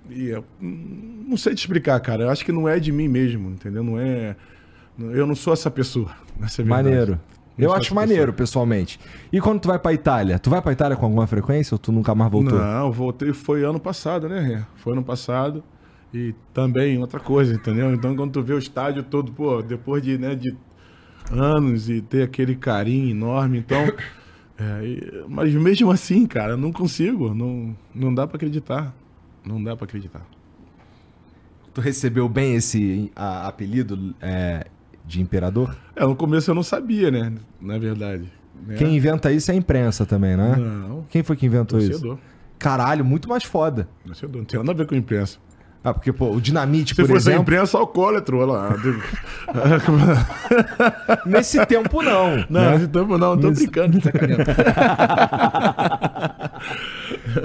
[0.09, 2.23] E eu, hum, não sei te explicar, cara.
[2.23, 3.83] Eu acho que não é de mim mesmo, entendeu?
[3.83, 4.35] Não é.
[4.97, 6.11] Eu não sou essa pessoa.
[6.41, 6.65] Essa é.
[6.65, 7.19] Maneiro.
[7.57, 8.63] Eu acho maneiro, pessoa.
[8.65, 8.99] pessoalmente.
[9.31, 10.39] E quando tu vai pra Itália?
[10.39, 12.57] Tu vai pra Itália com alguma frequência ou tu nunca mais voltou?
[12.57, 14.65] Não, voltei, foi ano passado, né?
[14.77, 15.63] Foi ano passado.
[16.13, 17.93] E também outra coisa, entendeu?
[17.93, 20.55] Então quando tu vê o estádio todo, pô, depois de, né, de
[21.31, 23.81] anos e ter aquele carinho enorme, então.
[24.57, 27.33] é, e- mas mesmo assim, cara, não consigo.
[27.33, 28.93] Não, não dá pra acreditar.
[29.45, 30.25] Não dá pra acreditar.
[31.73, 34.67] Tu recebeu bem esse a- apelido é,
[35.05, 35.75] de imperador?
[35.95, 37.31] É, no começo eu não sabia, né?
[37.61, 38.31] Na verdade.
[38.67, 38.75] né?
[38.75, 40.55] Quem inventa isso é a imprensa também, né?
[40.57, 41.91] Não, Quem foi que inventou isso?
[41.91, 42.17] torcedor.
[42.59, 43.87] Caralho, muito mais foda.
[44.05, 44.37] Torcedor.
[44.37, 45.37] Não tem nada a ver com imprensa.
[45.85, 47.41] Ah, porque, pô, o Dinamite, Se por fosse a exemplo...
[47.41, 48.73] imprensa, alcoólatra, olha lá.
[51.25, 52.37] Nesse tempo, não.
[52.49, 52.75] Não, né?
[52.77, 54.43] esse tempo não, tô Nesse- brincando, sacaneando.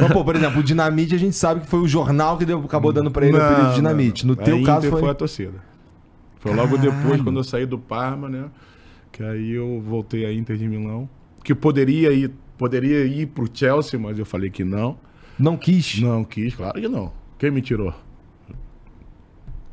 [0.00, 2.62] Mas, pô, por exemplo, o Dinamite a gente sabe que foi o jornal que deu-
[2.64, 4.26] acabou dando pra ele o apelido de Dinamite.
[4.26, 4.44] não, No não.
[4.44, 5.10] teu A caso Inter foi...
[5.10, 5.52] a torcida.
[6.38, 6.92] Foi logo Caralho.
[6.92, 8.48] depois, quando eu saí do Parma, né?
[9.10, 11.08] Que aí eu voltei à Inter de Milão.
[11.42, 14.98] Que poderia ir, poderia ir pro Chelsea, mas eu falei que não.
[15.38, 16.00] Não quis.
[16.00, 17.12] Não quis, claro que não.
[17.38, 17.94] Quem me tirou?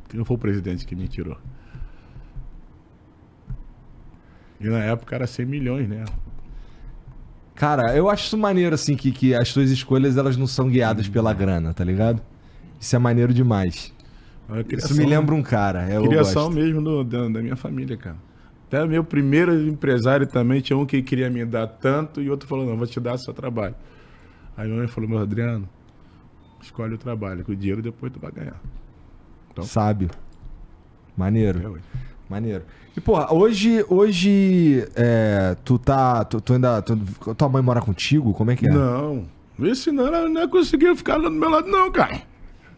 [0.07, 1.37] Que não foi o presidente que me tirou.
[4.59, 6.05] E na época era 100 milhões, né?
[7.55, 11.07] Cara, eu acho isso maneiro, assim, que, que as tuas escolhas, elas não são guiadas
[11.07, 12.21] pela grana, tá ligado?
[12.79, 13.93] Isso é maneiro demais.
[14.49, 15.89] A Isso me lembra um cara.
[15.89, 16.55] Eu Criação gosto.
[16.55, 18.17] mesmo do- da, da minha família, cara.
[18.67, 22.65] Até meu primeiro empresário também tinha um que queria me dar tanto e outro falou,
[22.65, 23.75] não, vou te dar seu trabalho.
[24.57, 25.67] Aí minha mãe falou, meu Adriano,
[26.61, 28.59] escolhe o trabalho, que o dinheiro depois tu vai ganhar.
[29.51, 29.63] Então.
[29.63, 30.09] Sábio.
[31.15, 31.77] Maneiro.
[31.77, 31.99] É.
[32.29, 32.63] Maneiro.
[32.97, 38.33] E, porra, hoje, hoje, é, tu tá, tu, tu ainda, tu- tua mãe mora contigo?
[38.33, 38.71] Como é que é?
[38.71, 39.25] Não,
[39.59, 42.21] esse não, ela não conseguia ficar lá do meu lado não, cara.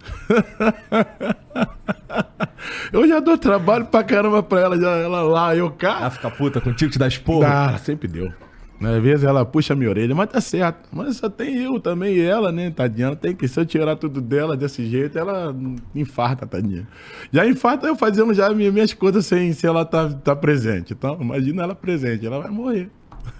[2.91, 5.97] eu já dou trabalho pra caramba pra ela, já, ela lá, eu cá.
[5.99, 7.41] Ela fica puta contigo, te dá esporro?
[7.41, 8.31] Dá, sempre deu.
[8.79, 10.87] Às vezes ela puxa minha orelha, mas tá certo.
[10.91, 13.07] Mas só tem eu também e ela, né, tadinha?
[13.07, 15.55] Ela tem que, se eu tirar tudo dela desse jeito, ela
[15.95, 16.87] infarta, tadinha.
[17.31, 20.93] Já infarta eu fazendo já minhas, coisas sem se ela tá, tá presente.
[20.93, 22.89] Então, imagina ela presente, ela vai morrer.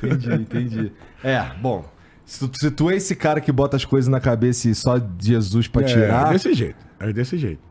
[0.01, 0.91] Entendi, entendi.
[1.23, 1.85] É, bom.
[2.27, 4.99] Se tu, se tu é esse cara que bota as coisas na cabeça e só
[5.17, 6.75] Jesus pra É, tirar, desse jeito.
[6.99, 7.61] É desse jeito.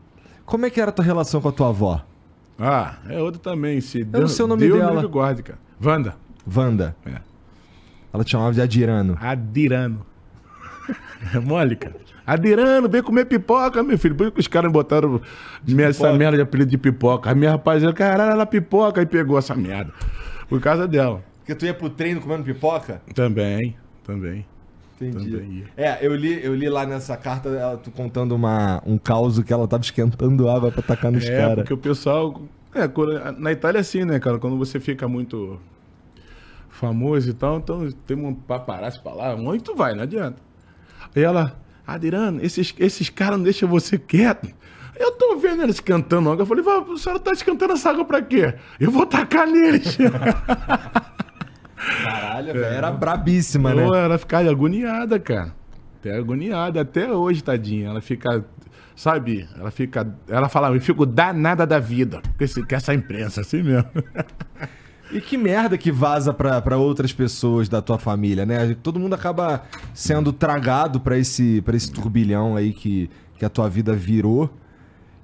[0.45, 2.03] como é que era a tua relação com a tua avó?
[2.59, 3.79] Ah, é outra também.
[3.79, 4.99] Se não sei o nome Deus dela.
[5.01, 5.59] me guarde, cara.
[5.81, 6.15] Wanda.
[6.53, 6.95] Wanda.
[7.05, 7.21] É.
[8.11, 9.15] Ela te chamava de Adirano.
[9.21, 10.03] Adirano.
[11.33, 11.95] É mole, cara.
[12.25, 14.15] Adirano, vem comer pipoca, meu filho.
[14.15, 15.21] Por que que os caras botaram
[15.67, 17.29] minha- essa merda de apelido de pipoca?
[17.31, 19.91] A minha rapaziada, caralho, ela pipoca e pegou essa merda.
[20.49, 21.23] Por causa dela.
[21.39, 23.01] Porque tu ia pro treino comendo pipoca?
[23.15, 23.75] Também,
[24.07, 24.43] também.
[24.99, 25.31] Entendi.
[25.31, 25.63] Também.
[25.77, 29.53] É, eu li, eu li lá nessa carta ela tu contando uma, um caos que
[29.53, 31.55] ela tava esquentando água pra tacar nos É, caras.
[31.57, 32.41] porque o pessoal.
[32.73, 32.87] É,
[33.37, 34.39] na Itália é assim, né, cara?
[34.39, 35.59] Quando você fica muito
[36.69, 40.37] famoso e tal, então tem um paparazzi pra lá, onde tu vai, não adianta.
[41.15, 44.47] Aí ela, Adirano, esses, esses caras não deixam você quieto.
[44.99, 46.41] Eu tô vendo eles cantando água.
[46.41, 48.55] Eu falei, "Vó, a senhora tá escantando essa água pra quê?
[48.79, 49.95] Eu vou tacar neles.
[52.03, 53.83] Caralho, velho, era brabíssima, né?
[53.83, 55.53] Ela fica agoniada, cara.
[55.99, 57.89] Até agoniada, até hoje, tadinha.
[57.89, 58.45] Ela fica,
[58.95, 59.47] sabe?
[59.57, 60.07] Ela fica.
[60.27, 62.21] Ela fala, eu fico danada da vida.
[62.37, 63.89] Com, esse, com essa imprensa, assim mesmo.
[65.09, 68.75] E que merda que vaza pra, pra outras pessoas da tua família, né?
[68.83, 69.63] Todo mundo acaba
[69.93, 74.49] sendo tragado pra esse, pra esse turbilhão aí que, que a tua vida virou.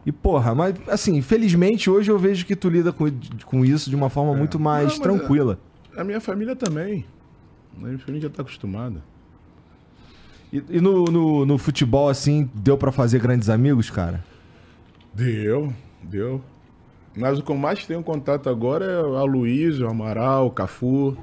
[0.06, 3.12] E, porra, mas assim, felizmente hoje eu vejo que tu lida com,
[3.46, 5.60] com isso de uma forma muito mais Não, é- tranquila.
[5.96, 7.06] A minha família também.
[7.76, 9.04] A minha família já tá acostumada.
[10.52, 14.24] E, e no, no, no futebol, assim, deu pra fazer grandes amigos, cara?
[15.14, 16.42] Deu, deu.
[17.16, 21.18] Mas o que eu mais tenho contato agora é a Luiz, o Amaral, o Cafu.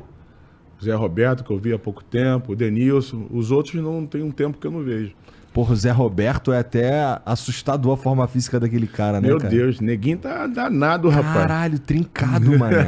[0.82, 3.26] Zé Roberto, que eu vi há pouco tempo, o Denilson.
[3.30, 5.14] Os outros não tem um tempo que eu não vejo.
[5.52, 9.50] Porra, o Zé Roberto é até assustador a forma física daquele cara, né, Meu cara?
[9.50, 11.34] Deus, neguinho tá danado, rapaz.
[11.34, 12.76] Caralho, trincado, mano.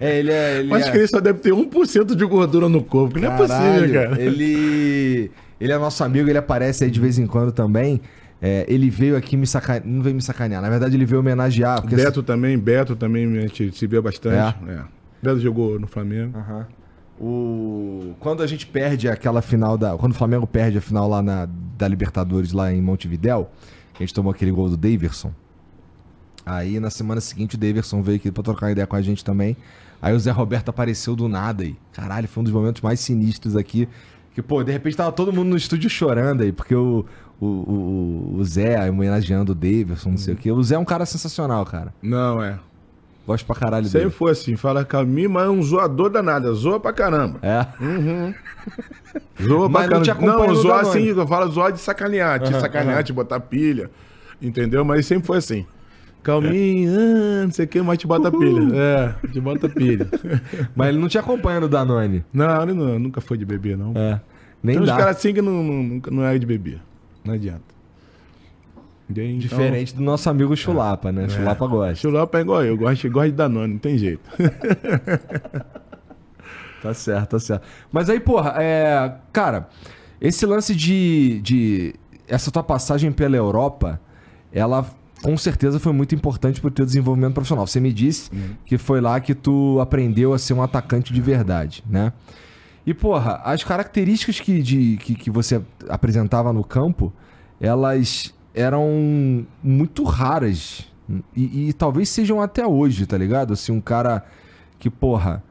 [0.00, 0.58] É, ele é.
[0.60, 0.92] Ele Acho é...
[0.92, 4.02] que ele só deve ter 1% de gordura no corpo, que não é Caralho, possível,
[4.02, 4.22] cara.
[4.22, 5.30] Ele.
[5.60, 8.00] Ele é nosso amigo, ele aparece aí de vez em quando também.
[8.40, 9.86] É, ele veio aqui me sacanear.
[9.86, 11.84] Não veio me sacanear, na verdade ele veio homenagear.
[11.86, 14.56] Beto também, Beto também a gente se vê bastante.
[14.68, 14.72] É?
[14.72, 14.80] É.
[15.22, 16.36] Beto jogou no Flamengo.
[16.38, 16.66] Aham.
[17.20, 18.14] O...
[18.20, 19.96] Quando a gente perde aquela final da.
[19.96, 21.48] Quando o Flamengo perde a final lá na...
[21.76, 23.50] da Libertadores, lá em Montevidéu,
[23.94, 25.32] a gente tomou aquele gol do Daverson.
[26.44, 29.56] Aí na semana seguinte o Daverson veio aqui pra trocar ideia com a gente também.
[30.00, 31.76] Aí o Zé Roberto apareceu do nada aí.
[31.92, 33.88] Caralho, foi um dos momentos mais sinistros aqui.
[34.34, 37.06] Que, pô, de repente tava todo mundo no estúdio chorando aí, porque o,
[37.40, 40.52] o, o, o Zé homenageando o Daverson, não sei o quê.
[40.52, 41.92] O Zé é um cara sensacional, cara.
[42.02, 42.58] Não, é.
[43.26, 44.10] Gosto pra caralho Sempre dele.
[44.10, 47.38] foi assim, fala caminho, mas é um zoador danado, zoa pra caramba.
[47.42, 47.66] É.
[49.42, 50.26] Zoa Mas pra não caramba.
[50.26, 53.02] Não, no zoar assim, fala zoar de sacanear, te Aham, sacanear, aham.
[53.02, 53.90] te botar pilha.
[54.40, 54.84] Entendeu?
[54.84, 55.66] Mas sempre foi assim.
[56.22, 58.74] Calminho, ah, não sei o que, mas te bota pilha.
[58.74, 60.08] É, te bota pilha.
[60.74, 62.24] Mas ele não te acompanha no Danone.
[62.32, 63.92] não, ele não, nunca foi de beber, não.
[63.94, 64.20] É.
[64.60, 64.96] Nem Tem uns dá.
[64.96, 66.80] caras assim que não, não, não é de beber.
[67.24, 67.62] Não adianta.
[69.08, 71.28] Então, Diferente do nosso amigo Chulapa, né?
[71.28, 71.94] Chulapa gosta.
[71.94, 74.28] Chulapa é igual eu, gosto, gosto de Danone, não tem jeito.
[76.82, 77.66] Tá certo, tá certo.
[77.90, 79.12] Mas aí, porra, é.
[79.32, 79.68] Cara,
[80.20, 81.40] esse lance de.
[81.40, 81.94] de
[82.28, 84.00] essa tua passagem pela Europa,
[84.52, 84.86] ela
[85.22, 87.66] com certeza foi muito importante pro teu desenvolvimento profissional.
[87.66, 88.30] Você me disse
[88.64, 92.12] que foi lá que tu aprendeu a ser um atacante de verdade, né?
[92.86, 97.12] E, porra, as características que, de, que, que você apresentava no campo,
[97.60, 100.90] elas eram muito raras.
[101.36, 103.52] E, e talvez sejam até hoje, tá ligado?
[103.52, 104.24] Assim, um cara
[104.78, 105.44] que, porra,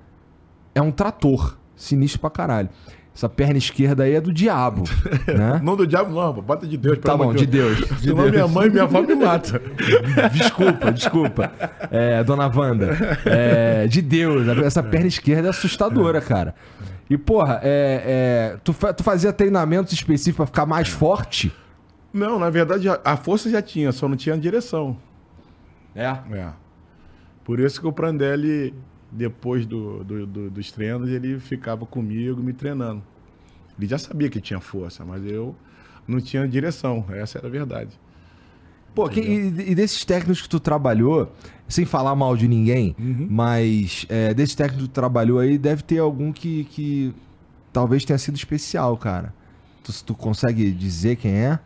[0.74, 1.58] é um trator.
[1.78, 2.70] Sinistro pra caralho.
[3.14, 4.84] Essa perna esquerda aí é do diabo,
[5.28, 5.62] né?
[5.64, 6.98] Não do diabo, não, bota de Deus.
[7.00, 7.78] Tá bom, de Deus.
[7.78, 8.32] De Senão Deus.
[8.32, 9.60] minha mãe e minha avó me matam.
[10.34, 11.52] Desculpa, desculpa.
[11.92, 12.98] É, dona Wanda.
[13.26, 16.56] É, de Deus, essa perna esquerda é assustadora, cara.
[17.10, 21.54] E, porra, é, é, tu, tu fazia treinamentos específicos pra ficar mais forte?
[22.16, 24.96] Não, na verdade, a- a força já tinha, só não tinha direção.
[25.94, 26.06] É.
[26.32, 26.54] É.
[27.44, 28.74] Por isso que o Prandelli,
[29.12, 33.04] depois do, do- do- dos treinos, ele ficava comigo me treinando.
[33.78, 35.54] Ele já sabia que tinha força, mas eu
[36.08, 37.04] não tinha direção.
[37.10, 38.00] Essa era a verdade.
[38.96, 41.30] Pô, que- e, e desses técnicos que tu trabalhou,
[41.68, 42.96] sem falar mal de ninguém,
[43.30, 47.14] mas é, desses técnicos que tu trabalhou aí, deve ter algum que, que
[47.74, 49.34] talvez tenha sido especial, cara.
[49.84, 51.60] Tu, tu consegue dizer quem é?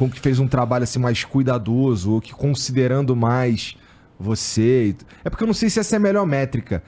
[0.00, 3.76] Com que fez um trabalho assim mais cuidadoso, ou que considerando mais
[4.18, 4.96] você.
[5.22, 6.82] É porque eu não sei se essa é a melhor métrica.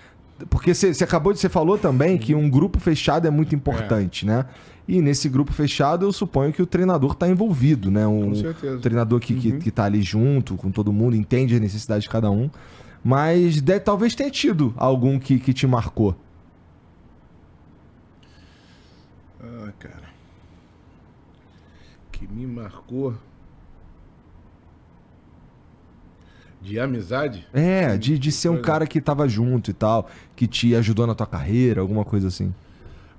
[0.48, 1.38] Porque você acabou de.
[1.38, 4.46] Você falou também que um grupo fechado é muito importante, né?
[4.88, 8.06] E nesse grupo fechado, eu suponho que o treinador está envolvido, né?
[8.06, 8.78] Um, Com certeza.
[8.80, 12.30] treinador que, que, que tá ali junto com todo mundo, entende a necessidade de cada
[12.30, 12.48] um.
[13.04, 16.16] Mas de- talvez tenha tido algum que, que te marcou.
[19.40, 20.10] Ah, cara.
[22.10, 23.14] Que me marcou.
[26.60, 27.44] De amizade?
[27.52, 28.66] É, de, de ser um Coisa.
[28.66, 32.54] cara que tava junto e tal, que te ajudou na tua carreira, alguma coisa assim.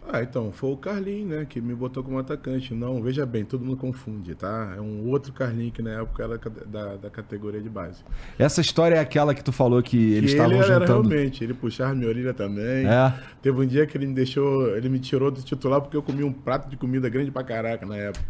[0.10, 2.74] Ah, então, foi o Carlinho, né, que me botou como atacante.
[2.74, 4.74] Não, veja bem, todo mundo confunde, tá?
[4.78, 8.04] É um outro Carlinho que na época era da, da categoria de base.
[8.38, 11.10] Essa história é aquela que tu falou que eles Que estavam ele juntando.
[11.10, 12.86] realmente, ele puxava minha orelha também.
[12.86, 13.14] É.
[13.42, 16.24] Teve um dia que ele me deixou, ele me tirou do titular porque eu comi
[16.24, 18.26] um prato de comida grande pra caraca na época.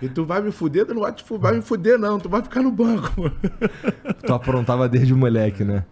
[0.00, 2.42] E tu vai me fuder, tu não vai, te vai me fuder não, tu vai
[2.42, 3.30] ficar no banco.
[4.26, 5.84] Tu aprontava desde moleque, né?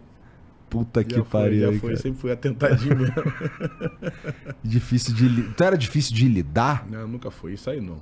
[0.69, 1.61] Puta que já foi, pariu.
[1.61, 2.01] já aí, foi, cara.
[2.01, 3.13] sempre fui atentadinho mesmo.
[4.63, 5.27] Difícil de.
[5.27, 6.87] li- Tu era difícil de lidar?
[6.89, 7.97] não, nunca foi, isso aí não.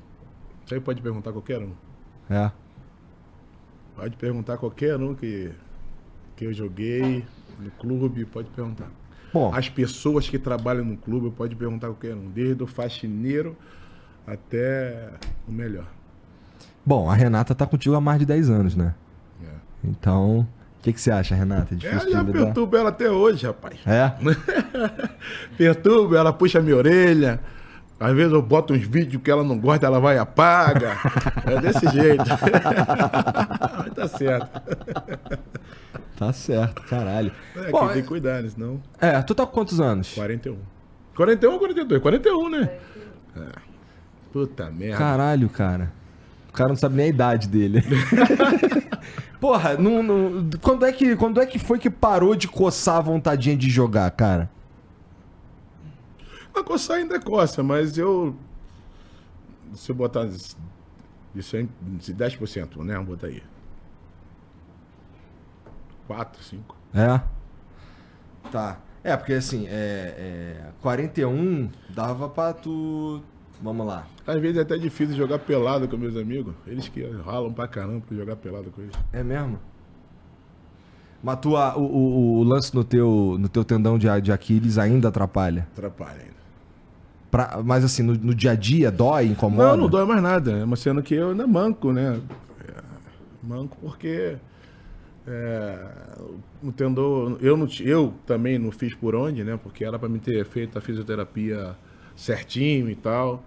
[0.65, 1.71] Isso aí pode perguntar qualquer um.
[2.29, 2.51] É.
[3.95, 5.51] Pode perguntar qualquer um que,
[6.35, 7.25] que eu joguei
[7.59, 8.89] no clube, pode perguntar.
[9.33, 13.55] Bom, As pessoas que trabalham no clube, pode perguntar qualquer um, desde o faxineiro
[14.27, 15.09] até
[15.47, 15.85] o melhor.
[16.85, 18.93] bom, a Renata tá contigo há mais de 10 anos, né?
[19.43, 19.47] É.
[19.83, 20.39] Então,
[20.79, 21.73] o que, que você acha, Renata?
[21.73, 22.45] É Ela difícil já de lidar?
[22.45, 23.79] perturba ela até hoje, rapaz.
[23.85, 24.13] É?
[25.57, 27.39] Perturba, ela puxa minha orelha.
[27.99, 30.97] Às vezes eu boto uns vídeos que ela não gosta, ela vai e apaga.
[31.45, 32.23] É desse jeito.
[33.77, 34.61] Mas tá certo.
[36.17, 37.31] Tá certo, caralho.
[37.55, 38.49] É, Bom, que tem que cuidar, né?
[38.49, 38.81] Senão.
[38.99, 40.15] é, tu tá com quantos anos?
[40.15, 40.57] 41.
[41.15, 42.01] 41 ou 42?
[42.01, 42.69] 41, né?
[43.37, 43.70] É.
[44.31, 44.97] Puta merda.
[44.97, 45.91] Caralho, cara.
[46.49, 47.81] O cara não sabe nem a idade dele.
[49.39, 53.01] Porra, não, não- quando, é que, quando é que foi que parou de coçar a
[53.01, 54.49] vontadinha de jogar, cara?
[56.53, 58.35] A coçar ainda coça, mas eu.
[59.73, 62.93] Se eu botar 100, de 10%, né?
[62.93, 63.41] Vamos botar aí.
[66.07, 66.75] 4, 5.
[66.93, 67.21] É?
[68.51, 68.79] Tá.
[69.03, 69.71] É, porque assim, é,
[70.57, 73.23] é, 41 dava pra tu.
[73.61, 74.07] Vamos lá.
[74.25, 76.53] Às vezes é até difícil jogar pelado com meus amigos.
[76.65, 78.93] Eles que ralam pra caramba pra jogar pelado com eles.
[79.13, 79.59] É mesmo?
[81.23, 85.09] Mas tua, o, o, o lance no teu, no teu tendão de, de Aquiles ainda
[85.09, 85.67] atrapalha?
[85.73, 86.41] Atrapalha ainda.
[87.29, 89.69] Pra, mas assim, no, no, dia a dia dói, incomoda?
[89.69, 90.51] Não, não dói mais nada.
[90.51, 92.19] É uma cena que eu ainda manco, né?
[92.67, 92.81] É,
[93.43, 94.35] manco porque
[95.27, 95.77] é,
[96.63, 99.57] o tendão, eu, não, eu também não fiz por onde, né?
[99.61, 101.75] Porque era para me ter feito a fisioterapia
[102.21, 103.43] certinho e tal.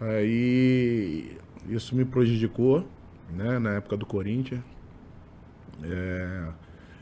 [0.00, 1.36] Aí
[1.68, 2.86] isso me prejudicou,
[3.30, 3.58] né?
[3.58, 4.60] Na época do Corinthians.
[5.82, 6.48] É,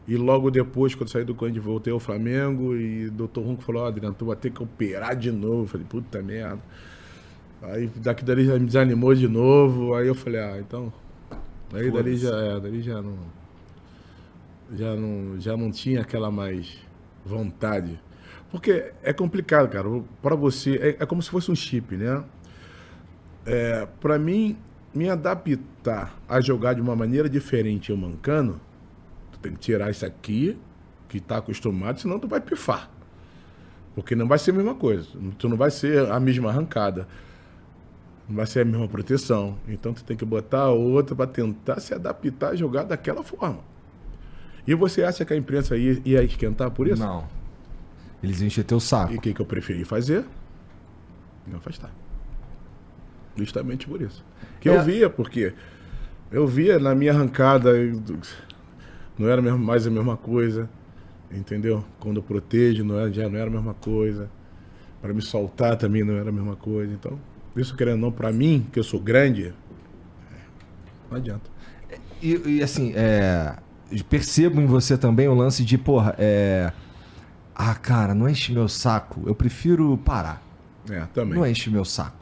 [0.06, 3.82] e logo depois, quando saí do Corinthians, voltei ao Flamengo e o doutor Ronco falou,
[3.82, 5.64] oh, Adriano, tu vai ter que operar de novo.
[5.64, 6.60] Eu falei, puta merda.
[7.62, 9.94] Aí daqui dali já me desanimou de novo.
[9.94, 10.92] Aí eu falei, ah, então.
[11.72, 13.18] Aí dali já, é, dali já não
[14.72, 16.78] já não, já não tinha aquela mais
[17.24, 18.00] vontade.
[18.54, 19.88] Porque é complicado, cara.
[20.22, 22.22] Para você, é, é, como se fosse um chip, né?
[23.44, 24.56] É, para mim,
[24.94, 28.60] me adaptar a jogar de uma maneira diferente eu mancando,
[29.32, 30.56] tu tem que tirar isso aqui,
[31.08, 32.88] que tá acostumado, senão tu vai pifar.
[33.92, 35.08] Porque não vai ser a mesma coisa.
[35.36, 37.08] Tu não vai ser a mesma arrancada.
[38.28, 39.58] Não vai ser a mesma proteção.
[39.66, 43.58] Então tu tem que botar outra para tentar se adaptar a jogar daquela forma.
[44.64, 47.02] E você acha que a imprensa ia, ia esquentar por isso?
[47.02, 47.42] Não.
[48.24, 49.12] Eles encher teu saco.
[49.12, 50.24] E o que, que eu preferi fazer?
[51.46, 51.90] Me afastar.
[53.36, 54.24] Justamente por isso.
[54.60, 54.76] Que é.
[54.76, 55.52] eu via, porque
[56.32, 57.70] eu via na minha arrancada,
[59.18, 60.70] não era mais a mesma coisa,
[61.30, 61.84] entendeu?
[62.00, 64.30] Quando eu protejo, não era, já não era a mesma coisa.
[65.02, 66.94] Para me soltar também não era a mesma coisa.
[66.94, 67.20] Então,
[67.54, 69.52] isso querendo ou não, para mim, que eu sou grande,
[71.10, 71.50] não adianta.
[72.22, 73.54] E, e assim, é,
[74.08, 76.72] percebo em você também o lance de, porra, é.
[77.54, 79.22] Ah, cara, não enche meu saco.
[79.26, 80.42] Eu prefiro parar.
[80.90, 81.38] É, também.
[81.38, 82.16] Não enche meu saco.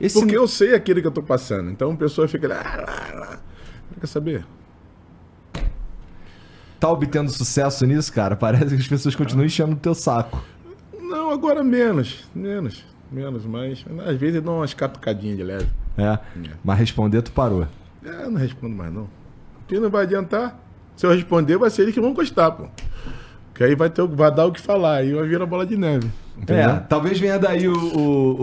[0.00, 0.18] Esse...
[0.18, 1.70] Porque eu sei aquilo que eu tô passando.
[1.70, 2.56] Então a pessoa fica lá.
[2.62, 3.38] lá, lá.
[3.98, 4.44] Quer saber?
[6.78, 8.36] Tá obtendo sucesso nisso, cara?
[8.36, 10.44] Parece que as pessoas continuam enchendo o teu saco.
[11.00, 12.28] Não, agora menos.
[12.34, 12.84] Menos.
[13.10, 15.68] Menos, mas às vezes dão umas catucadinhas de leve.
[15.96, 16.02] É.
[16.04, 16.18] é.
[16.62, 17.66] Mas responder, tu parou.
[18.04, 19.08] É, não respondo mais não.
[19.66, 20.60] Que não vai adiantar.
[20.96, 22.68] Se eu responder, vai ser eles que vão gostar, pô.
[23.56, 25.78] Que aí vai, ter, vai dar o que falar, aí vai vir a bola de
[25.78, 26.10] neve.
[26.36, 26.70] Entendeu?
[26.70, 28.42] É, talvez venha daí o, o,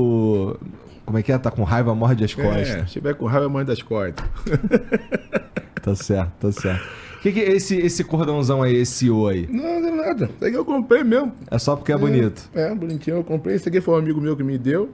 [0.49, 0.59] o,
[1.05, 1.38] Como é que é?
[1.38, 2.70] Tá com raiva, morde as costas.
[2.70, 4.26] É, se tiver com raiva, morde as costas.
[5.84, 6.84] tá certo, tá certo.
[7.18, 9.47] O que, que é esse, esse cordãozão aí, esse O aí?
[9.49, 10.30] Não, não é nada.
[10.36, 11.32] Isso aqui eu comprei mesmo.
[11.49, 12.49] É só porque é, é bonito.
[12.53, 13.18] É, bonitinho.
[13.18, 13.55] Eu comprei.
[13.55, 14.89] Esse aqui foi um amigo meu que me deu.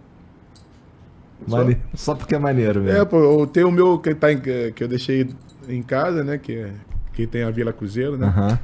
[1.48, 1.78] Mane...
[1.94, 2.12] Só...
[2.12, 3.00] só porque é maneiro mesmo.
[3.00, 5.30] É, pô, tem o meu que, tá em, que eu deixei
[5.68, 6.38] em casa, né?
[6.38, 6.68] Que,
[7.14, 8.28] que tem a Vila Cruzeiro, né?
[8.28, 8.58] Uhum.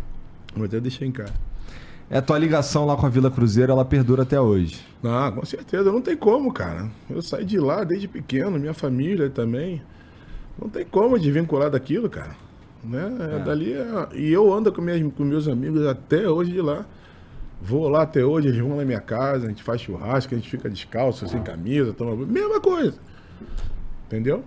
[0.55, 1.33] Mas eu deixei em casa.
[2.09, 4.85] É, a tua ligação lá com a Vila Cruzeiro, ela perdura até hoje.
[5.03, 5.91] Ah, com certeza.
[5.91, 6.89] Não tem como, cara.
[7.09, 9.81] Eu saí de lá desde pequeno, minha família também.
[10.59, 12.35] Não tem como desvincular daquilo, cara.
[12.83, 13.11] Né?
[13.37, 13.43] É.
[13.43, 14.07] Dali é...
[14.13, 16.85] E eu ando com, minhas, com meus amigos até hoje de lá.
[17.61, 20.49] Vou lá até hoje, eles vão na minha casa, a gente faz churrasco, a gente
[20.49, 22.15] fica descalço, sem camisa, toma...
[22.25, 22.99] Mesma coisa.
[24.05, 24.43] Entendeu?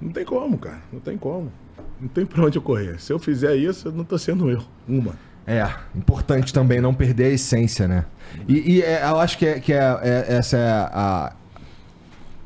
[0.00, 0.80] Não tem como, cara.
[0.90, 1.52] Não tem como.
[2.00, 2.98] Não tem pra onde eu correr.
[3.00, 4.62] Se eu fizer isso, eu não tô sendo eu.
[4.88, 5.14] Uma.
[5.48, 8.04] É, importante também não perder a essência, né?
[8.46, 11.32] E, e é, eu acho que, é, que é, é, essa é a,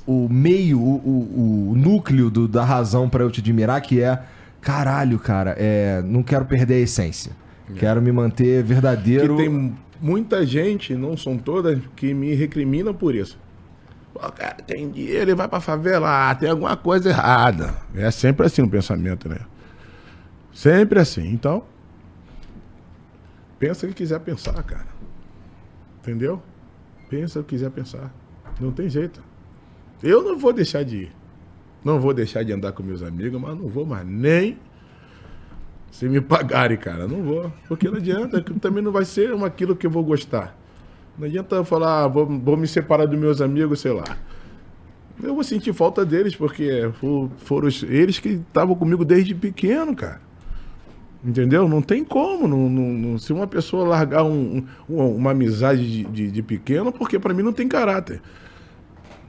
[0.06, 4.22] o meio, o, o, o núcleo do, da razão para eu te admirar, que é,
[4.60, 7.32] caralho, cara, é, não quero perder a essência.
[7.68, 7.76] É.
[7.76, 9.36] Quero me manter verdadeiro.
[9.36, 13.36] Que tem muita gente, não são todas, que me recriminam por isso.
[14.14, 16.30] Pô, cara, tem dinheiro e vai pra favela.
[16.30, 17.74] Ah, tem alguma coisa errada.
[17.96, 19.38] É sempre assim o pensamento, né?
[20.52, 21.28] Sempre assim.
[21.32, 21.64] Então,
[23.62, 24.88] pensa o que quiser pensar, cara.
[26.00, 26.42] Entendeu?
[27.08, 28.12] Pensa o que quiser pensar.
[28.60, 29.22] Não tem jeito.
[30.02, 31.12] Eu não vou deixar de ir.
[31.84, 34.58] Não vou deixar de andar com meus amigos, mas não vou mais nem
[35.92, 37.06] se me pagarem, cara.
[37.06, 37.52] Não vou.
[37.68, 38.42] Porque não adianta.
[38.42, 40.58] Também não vai ser aquilo que eu vou gostar.
[41.16, 44.18] Não adianta eu falar, ah, vou, vou me separar dos meus amigos, sei lá.
[45.22, 46.90] Eu vou sentir falta deles, porque
[47.36, 50.31] foram eles que estavam comigo desde pequeno, cara.
[51.24, 51.68] Entendeu?
[51.68, 52.48] Não tem como.
[52.48, 57.18] Não, não, se uma pessoa largar um, um, uma amizade de, de, de pequeno, porque
[57.18, 58.20] para mim não tem caráter.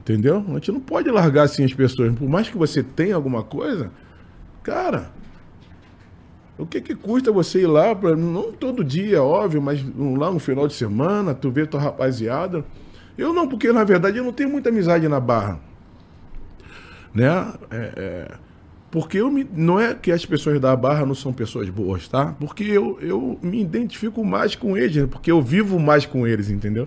[0.00, 0.44] Entendeu?
[0.48, 2.14] A gente não pode largar assim as pessoas.
[2.14, 3.90] Por mais que você tenha alguma coisa,
[4.62, 5.12] cara,
[6.58, 10.38] o que que custa você ir lá, pra, não todo dia, óbvio, mas lá no
[10.38, 12.64] final de semana, tu vê tua rapaziada,
[13.16, 15.60] Eu não, porque na verdade eu não tenho muita amizade na Barra.
[17.14, 17.28] Né?
[17.70, 18.28] É, é,
[18.94, 22.32] porque eu me, não é que as pessoas da Barra não são pessoas boas, tá?
[22.38, 25.08] Porque eu, eu me identifico mais com eles, né?
[25.10, 26.86] porque eu vivo mais com eles, entendeu?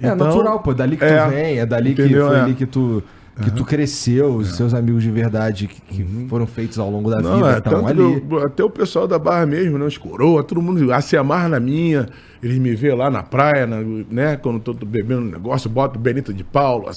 [0.00, 2.26] É então, natural, pô, dali que é, tu vem, é dali entendeu?
[2.26, 2.40] que foi é.
[2.42, 3.02] ali que tu
[3.42, 4.54] que tu cresceu, os é.
[4.54, 6.26] seus amigos de verdade que, que uhum.
[6.28, 8.00] foram feitos ao longo da Não, vida estão ali.
[8.00, 9.84] Eu, até o pessoal da Barra mesmo, né?
[9.84, 12.08] Os coroa, todo mundo ah, se amarra na minha.
[12.42, 13.76] Eles me vê lá na praia, na,
[14.10, 14.36] né?
[14.36, 16.88] Quando eu tô bebendo um negócio, boto Benito de Paulo,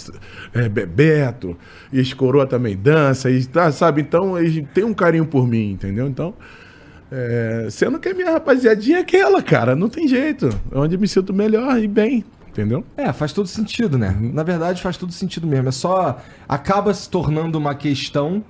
[0.53, 1.57] é, Bebeto,
[1.91, 4.01] e os coroa também dança, e, tá, sabe?
[4.01, 6.07] Então, eles têm um carinho por mim, entendeu?
[6.07, 6.33] Então,
[7.11, 10.49] é, sendo que a minha rapaziadinha é aquela, cara, não tem jeito.
[10.71, 12.83] É onde eu me sinto melhor e bem, Entendeu?
[12.97, 14.15] É, faz todo sentido, né?
[14.19, 15.69] Na verdade, faz todo sentido mesmo.
[15.69, 16.19] É só.
[16.47, 18.43] Acaba se tornando uma questão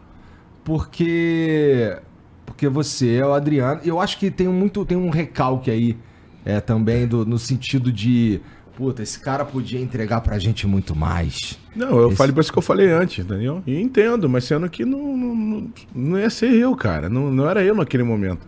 [0.63, 1.97] porque.
[2.45, 3.81] Porque você é o Adriano.
[3.83, 4.85] Eu acho que tem muito.
[4.85, 5.97] Tem um recalque aí
[6.45, 8.39] é, também do, no sentido de.
[8.75, 11.59] Puta, esse cara podia entregar pra gente muito mais.
[11.75, 12.15] Não, eu esse...
[12.15, 13.61] falei por isso que eu falei antes, entendeu?
[13.67, 17.09] E entendo, mas sendo que não, não, não ia ser eu, cara.
[17.09, 18.47] Não, não era eu naquele momento.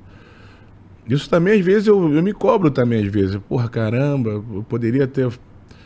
[1.07, 3.37] Isso também, às vezes, eu, eu me cobro também, às vezes.
[3.49, 5.29] Porra, caramba, eu poderia ter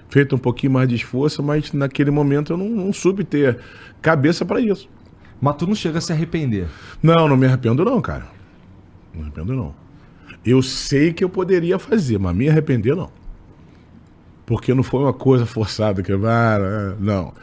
[0.09, 3.59] feito um pouquinho mais de esforço, mas naquele momento eu não, não soube ter
[4.01, 4.89] cabeça para isso.
[5.41, 6.68] Mas tu não chega a se arrepender?
[7.01, 8.28] Não, não me arrependo não, cara.
[9.13, 9.74] Não me arrependo não.
[10.45, 13.09] Eu sei que eu poderia fazer, mas me arrepender não.
[14.45, 17.34] Porque não foi uma coisa forçada que ah, não.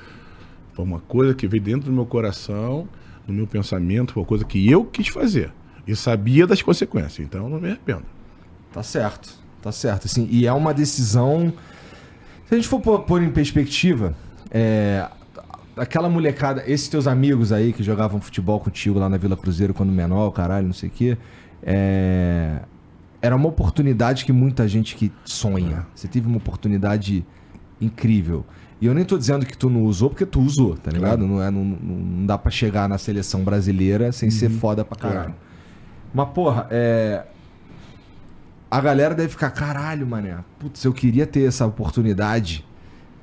[0.72, 2.88] Foi uma coisa que veio dentro do meu coração,
[3.26, 5.52] no meu pensamento, foi uma coisa que eu quis fazer
[5.86, 7.20] e sabia das consequências.
[7.20, 8.04] Então não me arrependo.
[8.72, 9.40] Tá certo.
[9.60, 11.52] Tá certo, assim, e é uma decisão
[12.52, 14.14] se a gente for pôr em perspectiva,
[14.50, 15.08] é,
[15.74, 19.90] aquela molecada, esses teus amigos aí que jogavam futebol contigo lá na Vila Cruzeiro quando
[19.90, 21.16] menor, caralho, não sei o quê,
[21.62, 22.60] é,
[23.22, 25.86] era uma oportunidade que muita gente que sonha.
[25.94, 27.24] Você teve uma oportunidade
[27.80, 28.44] incrível.
[28.78, 31.20] E eu nem tô dizendo que tu não usou, porque tu usou, tá ligado?
[31.20, 31.32] Claro.
[31.32, 34.34] Não, é, não, não dá para chegar na seleção brasileira sem uhum.
[34.34, 35.34] ser foda pra caralho.
[35.34, 35.51] Claro.
[36.12, 37.24] Mas, porra, é,
[38.70, 40.38] a galera deve ficar, caralho, mané.
[40.58, 42.64] Putz, eu queria ter essa oportunidade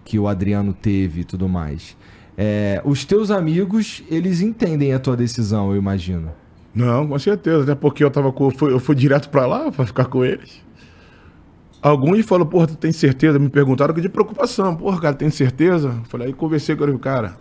[0.05, 1.95] que o Adriano teve e tudo mais.
[2.37, 6.31] É, os teus amigos, eles entendem a tua decisão, eu imagino.
[6.73, 7.63] Não, com certeza.
[7.63, 10.23] Até porque eu tava com, eu fui, eu fui direto para lá para ficar com
[10.23, 10.61] eles.
[11.81, 13.39] Alguns falaram, porra, tu tem certeza?
[13.39, 14.75] Me perguntaram que de preocupação.
[14.75, 16.01] Porra, cara, tem certeza?
[16.09, 17.37] Falei, aí conversei com o cara.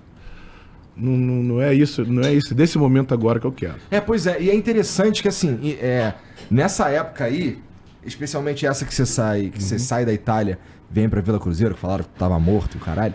[0.98, 3.76] Não, não, não, é isso, não é isso desse momento agora que eu quero.
[3.90, 6.12] É, pois é, e é interessante que assim, é,
[6.50, 7.58] nessa época aí,
[8.04, 9.66] especialmente essa que você sai, que uhum.
[9.66, 10.58] você sai da Itália,
[10.90, 13.14] vem pra Vila Cruzeiro, que falaram que tava morto, o caralho.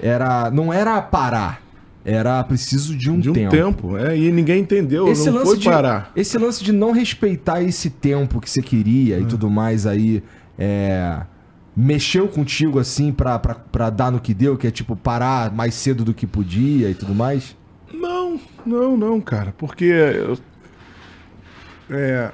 [0.00, 1.62] Era, não era parar.
[2.04, 3.50] Era preciso de um de um tempo.
[3.50, 6.10] tempo, é, e ninguém entendeu, esse não foi de, parar.
[6.16, 9.26] Esse lance de não respeitar esse tempo que você queria e é.
[9.26, 10.22] tudo mais aí,
[10.58, 11.20] é,
[11.80, 15.74] mexeu contigo assim pra, pra, pra dar no que deu, que é tipo parar mais
[15.74, 17.56] cedo do que podia e tudo mais?
[17.92, 20.38] Não, não, não, cara, porque eu,
[21.90, 22.30] é,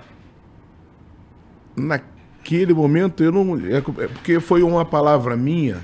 [1.77, 3.57] naquele momento eu não.
[3.59, 5.79] É, é porque foi uma palavra minha,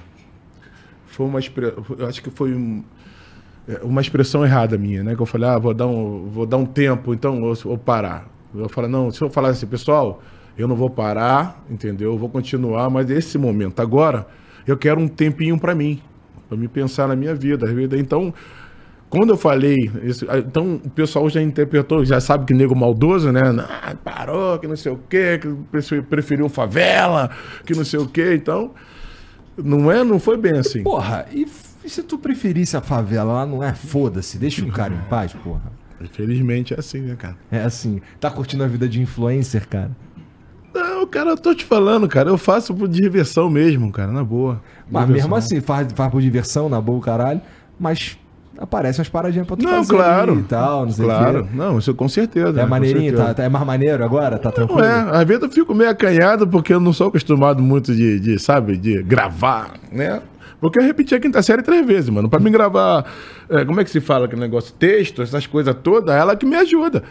[1.06, 1.84] foi uma expressão.
[2.06, 2.82] Acho que foi um,
[3.68, 5.14] é, uma expressão errada minha, né?
[5.14, 8.28] Que eu falei, ah, vou dar um, vou dar um tempo, então eu vou parar.
[8.54, 10.20] Eu falei, não, se eu falar assim, pessoal,
[10.56, 12.12] eu não vou parar, entendeu?
[12.12, 14.26] Eu vou continuar, mas esse momento agora,
[14.66, 16.00] eu quero um tempinho para mim,
[16.48, 17.66] para me pensar na minha vida.
[17.98, 18.32] Então,
[19.12, 23.30] quando eu falei, isso, ah, então o pessoal já interpretou, já sabe que nego maldoso,
[23.30, 23.42] né?
[23.68, 27.30] Ah, parou, que não sei o quê, que preferiu favela,
[27.66, 28.34] que não sei o quê.
[28.34, 28.72] Então,
[29.56, 30.82] não é, não foi bem assim.
[30.82, 31.46] Porra, e,
[31.84, 33.74] e se tu preferisse a favela lá, não é?
[33.74, 35.70] Foda-se, deixa o cara em paz, porra.
[36.00, 37.36] Infelizmente é assim, né, cara?
[37.50, 38.00] É assim.
[38.18, 39.90] Tá curtindo a vida de influencer, cara?
[40.74, 42.28] Não, cara, eu tô te falando, cara.
[42.28, 44.60] Eu faço por diversão mesmo, cara, na boa.
[44.90, 45.30] Mas diversão.
[45.30, 47.40] mesmo assim, faz, faz por diversão, na boa, caralho.
[47.78, 48.18] Mas
[48.58, 51.94] aparecem umas paradinhas pra tu não, fazer claro, e tal, não sei Claro, não, isso
[51.94, 52.60] com certeza.
[52.60, 54.38] É maneirinho, tá, tá, é mais maneiro agora?
[54.38, 54.80] Tá tranquilo?
[54.80, 58.20] Não é, às vezes eu fico meio acanhado porque eu não sou acostumado muito de,
[58.20, 60.22] de sabe, de gravar, né?
[60.60, 62.30] Porque eu repeti a quinta série três vezes, mano.
[62.30, 63.04] Pra mim gravar,
[63.50, 64.72] é, como é que se fala aquele negócio?
[64.78, 67.02] Texto, essas coisas todas, ela que me ajuda.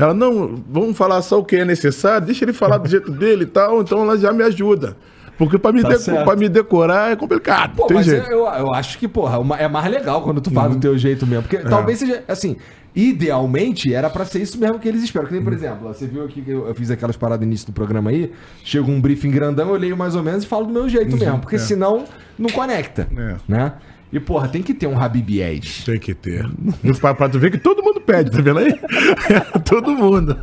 [0.00, 3.44] Ela, não, vamos falar só o que é necessário, deixa ele falar do jeito dele
[3.44, 4.96] e tal, então ela já me ajuda.
[5.40, 7.74] Porque pra me, tá pra me decorar é complicado.
[7.74, 8.30] Pô, mas jeito.
[8.30, 10.74] Eu, eu acho que, porra, é mais legal quando tu faz uhum.
[10.74, 11.44] do teu jeito mesmo.
[11.44, 11.60] Porque é.
[11.62, 12.58] talvez seja, assim,
[12.94, 15.26] idealmente era para ser isso mesmo que eles esperam.
[15.26, 15.58] Que nem, por uhum.
[15.58, 18.30] exemplo, você viu aqui que eu fiz aquelas paradas no início do programa aí,
[18.62, 21.18] chega um briefing grandão, eu leio mais ou menos e falo do meu jeito uhum.
[21.18, 21.38] mesmo.
[21.38, 21.58] Porque é.
[21.58, 22.04] senão
[22.38, 23.08] não conecta.
[23.16, 23.36] É.
[23.48, 23.72] Né?
[24.12, 25.30] E, porra, tem que ter um Habib.
[25.84, 26.44] Tem que ter.
[27.00, 28.74] pra, pra tu ver que todo mundo pede, tá vendo aí?
[29.64, 30.36] todo mundo.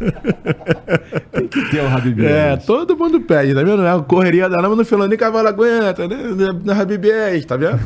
[1.33, 3.83] tem que ter o Habib É, todo mundo pede, tá vendo?
[3.83, 6.17] É uma correria da mas no final nem cavalo aguenta, né?
[6.63, 7.79] Na Habibés, tá vendo?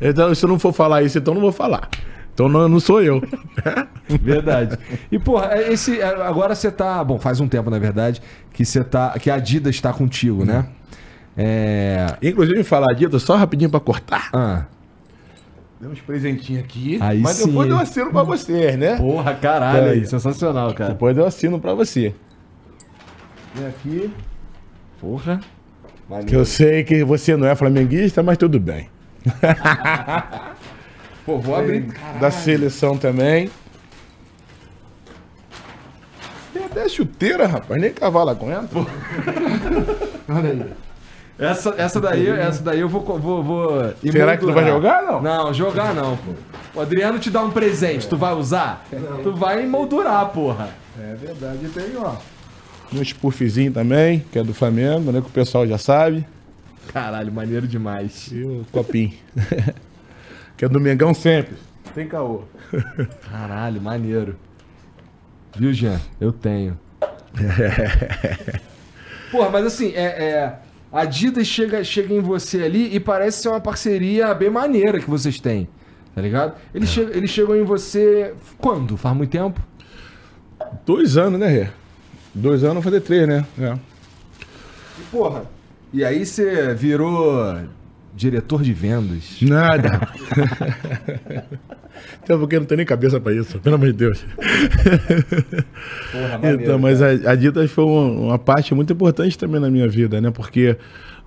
[0.00, 1.88] Então, se eu não for falar isso, então não vou falar.
[2.34, 3.20] Então não, não sou eu.
[4.22, 4.78] Verdade.
[5.10, 6.00] E, porra, esse.
[6.02, 7.02] Agora você tá.
[7.02, 8.22] Bom, faz um tempo, na verdade,
[8.52, 9.10] que você tá.
[9.18, 10.66] Que a Adidas está contigo, né?
[11.36, 12.16] É.
[12.22, 14.30] Inclusive, falar dito, só rapidinho pra cortar.
[14.32, 14.64] Ah.
[15.80, 16.98] Deu uns presentinhos aqui.
[17.00, 18.96] Aí mas sim, depois eu assino pra vocês, né?
[18.96, 19.98] Porra, caralho Tá aí.
[20.00, 20.06] aí.
[20.06, 20.90] Sensacional, cara.
[20.90, 22.12] Depois eu assino pra você.
[23.54, 24.10] Vem aqui.
[25.00, 25.40] Porra.
[26.26, 28.88] Que eu sei que você não é flamenguista, mas tudo bem.
[31.24, 31.86] Pô, vou abrir.
[32.18, 33.50] Da seleção também.
[36.52, 37.80] Tem até chuteira, rapaz.
[37.80, 38.68] Nem cavalo aguenta.
[40.28, 40.64] Olha aí.
[41.38, 43.02] Essa, essa daí, essa daí eu vou.
[43.18, 45.22] vou, vou Será que tu vai jogar, não?
[45.22, 46.32] Não, jogar não, pô.
[46.74, 48.84] O Adriano te dá um presente, tu vai usar?
[49.22, 50.70] Tu vai emoldurar, porra.
[51.00, 52.16] É verdade, tem, ó.
[52.92, 55.20] Um puffzinho também, que é do Flamengo, né?
[55.20, 56.26] Que o pessoal já sabe.
[56.92, 58.28] Caralho, maneiro demais.
[58.32, 59.12] E o copinho.
[60.56, 61.56] que é do Mengão sempre.
[61.94, 62.42] Tem caô.
[63.30, 64.36] Caralho, maneiro.
[65.56, 66.00] Viu, Jean?
[66.20, 66.78] Eu tenho.
[69.30, 70.58] Porra, mas assim, é, é,
[70.92, 75.08] a Adidas chega, chega em você ali e parece ser uma parceria bem maneira que
[75.08, 75.68] vocês têm.
[76.14, 76.54] Tá ligado?
[76.74, 78.96] Eles, che eles chegam em você quando?
[78.96, 79.60] Faz muito tempo?
[80.84, 81.68] Dois anos, né, Rê?
[82.34, 83.44] Dois anos, fazer três, né?
[83.58, 83.78] É.
[84.98, 85.44] E, porra.
[85.92, 87.56] E aí você virou
[88.18, 89.36] diretor de vendas.
[89.40, 90.00] Nada.
[92.22, 94.24] Até porque não tem nem cabeça pra isso, pelo amor de Deus.
[96.12, 99.88] Porra, então, mas a, a Adidas foi uma, uma parte muito importante também na minha
[99.88, 100.30] vida, né?
[100.30, 100.76] Porque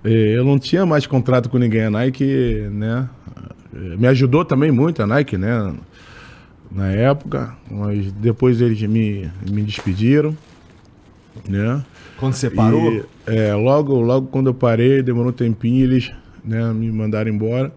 [0.03, 1.85] eh, eu não tinha mais contrato com ninguém.
[1.85, 3.09] A Nike, né?
[3.73, 5.73] eh, Me ajudou também muito, a Nike, né?
[6.71, 10.35] Na época, mas depois eles me, me despediram,
[11.47, 11.83] né?
[12.17, 12.93] Quando você parou?
[12.93, 16.11] E, é, logo, logo quando eu parei, demorou um tempinho, eles
[16.43, 17.71] né, me mandaram embora.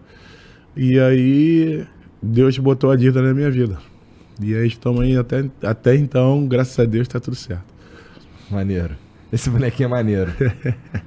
[0.75, 1.85] E aí
[2.21, 3.77] Deus botou a dívida na minha vida.
[4.41, 7.63] E aí estamos aí até, até então, graças a Deus, tá tudo certo.
[8.51, 8.95] Maneiro.
[9.31, 10.31] Esse bonequinho é maneiro.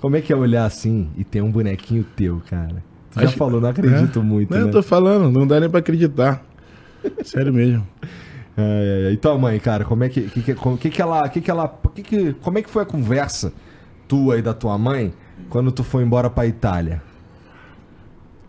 [0.00, 2.82] Como é que é olhar assim e ter um bonequinho teu, cara?
[3.10, 4.22] Tu já Acho- falou, não acredito É.
[4.22, 4.66] muito, Não, né?
[4.68, 6.44] eu tô falando, não dá nem pra acreditar.
[7.24, 7.86] Sério mesmo.
[8.56, 9.12] Ai, ai.
[9.12, 11.50] E tua mãe, cara, como é que, que, que, como- que, que ela, que que
[11.50, 13.52] ela, que que, como é que foi a conversa
[14.08, 15.14] tua e da tua mãe
[15.50, 17.02] quando tu foi embora pra Itália?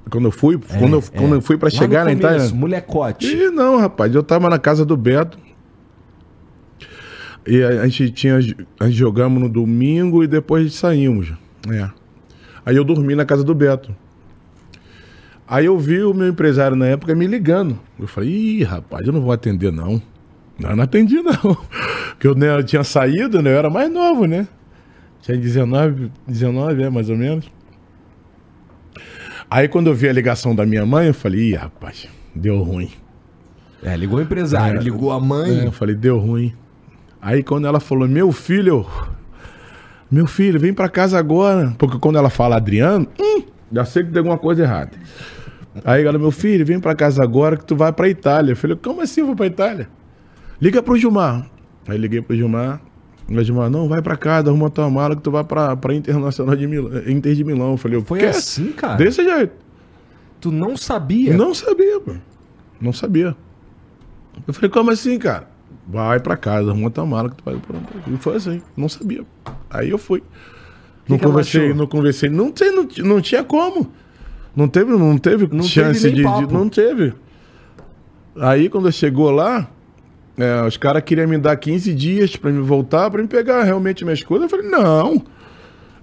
[0.10, 1.38] Quando eu fui, quando, eu, É, quando é.
[1.38, 2.48] eu fui pra Lá chegar na Itália.
[2.50, 3.28] Molecote.
[3.28, 5.38] Ih, não, rapaz, eu tava na casa do Beto.
[7.46, 8.36] E a a gente tinha.
[8.80, 11.34] A gente jogamos no domingo e depois saímos.
[11.70, 11.90] É.
[12.66, 13.96] Aí eu dormi na casa do Beto.
[15.48, 17.78] Aí eu vi o meu empresário na época me ligando.
[18.00, 20.02] Eu falei, ih, rapaz, eu não vou atender, não.
[20.58, 21.58] Não, eu não atendi, não.
[22.12, 23.52] Porque eu, né, eu tinha saído, né?
[23.52, 24.48] Eu era mais novo, né?
[25.22, 27.46] Tinha 19, 19, é, mais ou menos.
[29.50, 32.90] Aí quando eu vi a ligação da minha mãe, eu falei, ih, rapaz, deu ruim.
[33.84, 34.84] É, ligou o empresário, É.
[34.84, 35.60] ligou a mãe.
[35.62, 36.54] É, eu falei, deu ruim.
[37.22, 38.88] Aí quando ela falou, meu filho, eu,
[40.10, 41.74] meu filho, vem pra casa agora.
[41.78, 44.92] Porque quando ela fala Adriano, hum, já sei que tem alguma coisa errada.
[45.86, 48.52] Aí ela, meu filho, vem pra casa agora que tu vai pra Itália.
[48.54, 49.88] Eu falei, como assim eu vou pra Itália?
[50.62, 51.50] Liga pro Gilmar.
[51.88, 52.82] Aí liguei pro Gilmar.
[53.30, 56.56] O Gilmar, não, vai pra casa, arruma tua mala que tu vai pra, pra Internacional
[56.56, 57.72] de Milão, Inter de Milão.
[57.72, 58.26] Eu falei, eu Foi quê?
[58.26, 58.96] assim, cara?
[58.96, 59.54] Desse jeito.
[60.42, 61.36] Tu não sabia?
[61.36, 62.14] Não sabia, pô.
[62.80, 63.36] Não sabia.
[64.48, 65.48] Eu falei, como assim, cara?
[65.88, 67.78] Vai pra casa, arruma tua mala que tu vai pra
[68.08, 69.24] E foi assim, não sabia.
[69.70, 70.24] Aí eu fui.
[71.08, 72.30] não que conversei, não conversei.
[72.30, 73.92] Não, sei, não, não tinha como.
[74.56, 76.54] Não teve, não teve Não chance teve de, de-.
[76.54, 77.14] Não teve.
[78.36, 79.70] Aí quando chegou lá,
[80.38, 84.04] é, os caras queriam me dar 15 dias pra me voltar, pra me pegar realmente
[84.04, 84.52] minhas coisas.
[84.52, 85.22] Eu falei, não.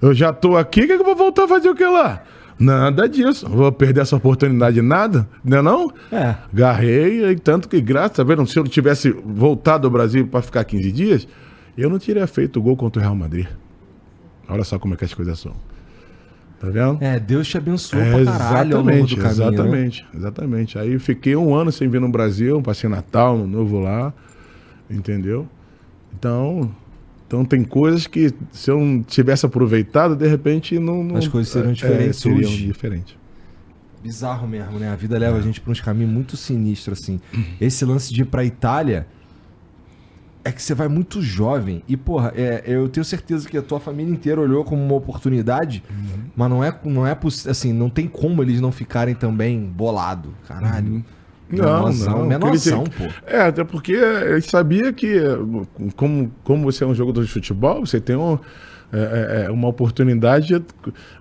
[0.00, 2.22] Eu já tô aqui, o que, que eu vou voltar a fazer o que lá?
[2.58, 3.48] Nada disso.
[3.48, 5.92] Vou perder essa oportunidade nada, não é não?
[6.10, 6.34] É.
[6.52, 10.64] Garrei, e tanto que, graças a Deus, se eu tivesse voltado ao Brasil para ficar
[10.64, 11.28] 15 dias,
[11.76, 13.46] eu não teria feito o gol contra o Real Madrid.
[14.48, 15.52] Olha só como é que as coisas são.
[16.60, 16.98] Tá vendo?
[17.00, 19.30] É, Deus te abençoou É, pra caralho ao longo do caminho, né?
[19.30, 20.78] exatamente, exatamente.
[20.78, 24.12] Aí fiquei um ano sem vir no Brasil, passei Natal, Ano Novo lá,
[24.90, 25.46] entendeu?
[26.18, 26.74] Então,
[27.26, 31.04] então tem coisas que se eu não tivesse aproveitado, de repente não...
[31.04, 32.66] não As coisas seriam diferentes seriam hoje.
[32.66, 33.16] diferentes.
[34.02, 34.90] Bizarro mesmo, né?
[34.90, 37.20] A vida leva a gente pra uns caminhos muito sinistros, assim.
[37.60, 39.06] Esse lance de ir pra Itália
[40.48, 41.82] é que você vai muito jovem.
[41.86, 45.82] E, porra, é, eu tenho certeza que a tua família inteira olhou como uma oportunidade,
[46.34, 47.16] mas não é, não é
[47.48, 50.34] assim, não tem como eles não ficarem também bolado.
[50.46, 51.04] Caralho.
[51.50, 53.04] Menorzão, menorzão, pô.
[53.26, 55.18] É, até porque ele sabia que,
[55.96, 58.38] como, como você é um jogador de futebol, você tem um,
[58.92, 60.62] é, é, é uma oportunidade,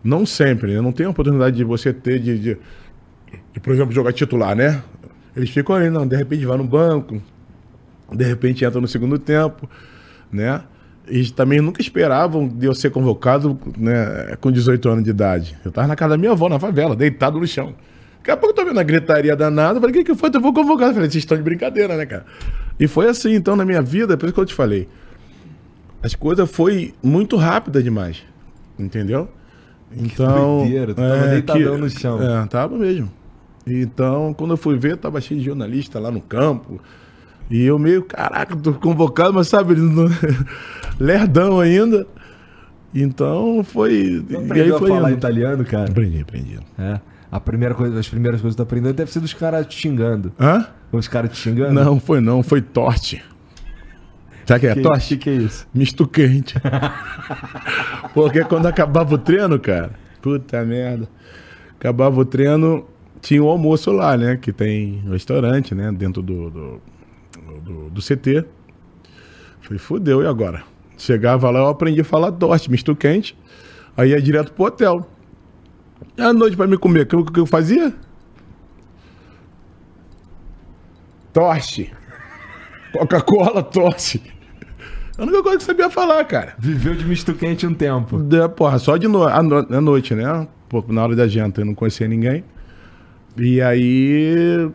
[0.03, 0.81] não sempre, né?
[0.81, 2.57] não tem a oportunidade de você ter de, de,
[3.53, 4.81] de, por exemplo, jogar titular, né?
[5.35, 7.21] Eles ficam ali, não, de repente vai no banco,
[8.13, 9.69] de repente entra no segundo tempo,
[10.31, 10.61] né?
[11.09, 15.57] E também nunca esperavam de eu ser convocado né, com 18 anos de idade.
[15.63, 17.73] Eu tava na casa da minha avó, na favela, deitado no chão.
[18.17, 20.29] Daqui a pouco eu tô vendo a gritaria danada, falei, o que, que foi?
[20.33, 20.89] Eu vou convocar.
[20.89, 22.25] Eu falei, vocês estão de brincadeira, né, cara?
[22.77, 24.87] E foi assim, então, na minha vida, por isso que eu te falei.
[26.03, 28.21] As coisas foi muito rápida demais.
[28.77, 29.29] Entendeu?
[29.95, 30.59] Então.
[30.63, 32.21] Que doideira, tu tava é, deitadão que- no chão.
[32.21, 33.09] É, tava mesmo.
[33.65, 36.81] Então, quando eu fui ver, tava cheio de jornalista lá no campo.
[37.49, 39.75] E eu meio, caraca, tô convocado, mas sabe,
[40.99, 42.05] lerdão ainda.
[42.93, 44.25] Então foi.
[44.29, 45.17] E aí aprendeu a foi falar indo.
[45.17, 45.89] italiano, cara?
[45.89, 46.59] Aprendi, aprendi.
[46.77, 46.99] É.
[47.31, 50.31] A primeira coisa, as primeiras coisas que tu aprendeu deve ser dos caras te xingando.
[50.39, 50.65] Hã?
[50.91, 51.73] Os caras te xingando?
[51.73, 53.21] Não, foi não, foi torte.
[54.45, 55.07] Sabe o que é Que, torte?
[55.09, 55.67] que, que é isso?
[55.73, 56.55] Misto quente.
[58.13, 59.91] Porque quando acabava o treino, cara,
[60.21, 61.07] puta merda.
[61.77, 62.85] Acabava o treino,
[63.21, 64.37] tinha o almoço lá, né?
[64.37, 65.91] Que tem restaurante, né?
[65.91, 66.81] Dentro do, do,
[67.61, 68.45] do, do CT.
[69.61, 70.63] Falei, fudeu, e agora?
[70.97, 73.37] Chegava lá, eu aprendi a falar torte, misto quente.
[73.95, 75.07] Aí ia direto pro hotel.
[76.17, 77.93] E à noite pra me comer, o que, eu- que eu fazia?
[81.33, 81.91] Torte.
[82.93, 84.21] Coca-Cola, torte.
[85.17, 86.55] A única coisa que sabia falar, cara.
[86.57, 88.17] Viveu de misto quente um tempo.
[88.19, 90.47] Da, porra, só de no, à, no- à noite, né?
[90.69, 92.43] Pô, na hora da janta eu não conhecia ninguém.
[93.35, 94.69] E aí.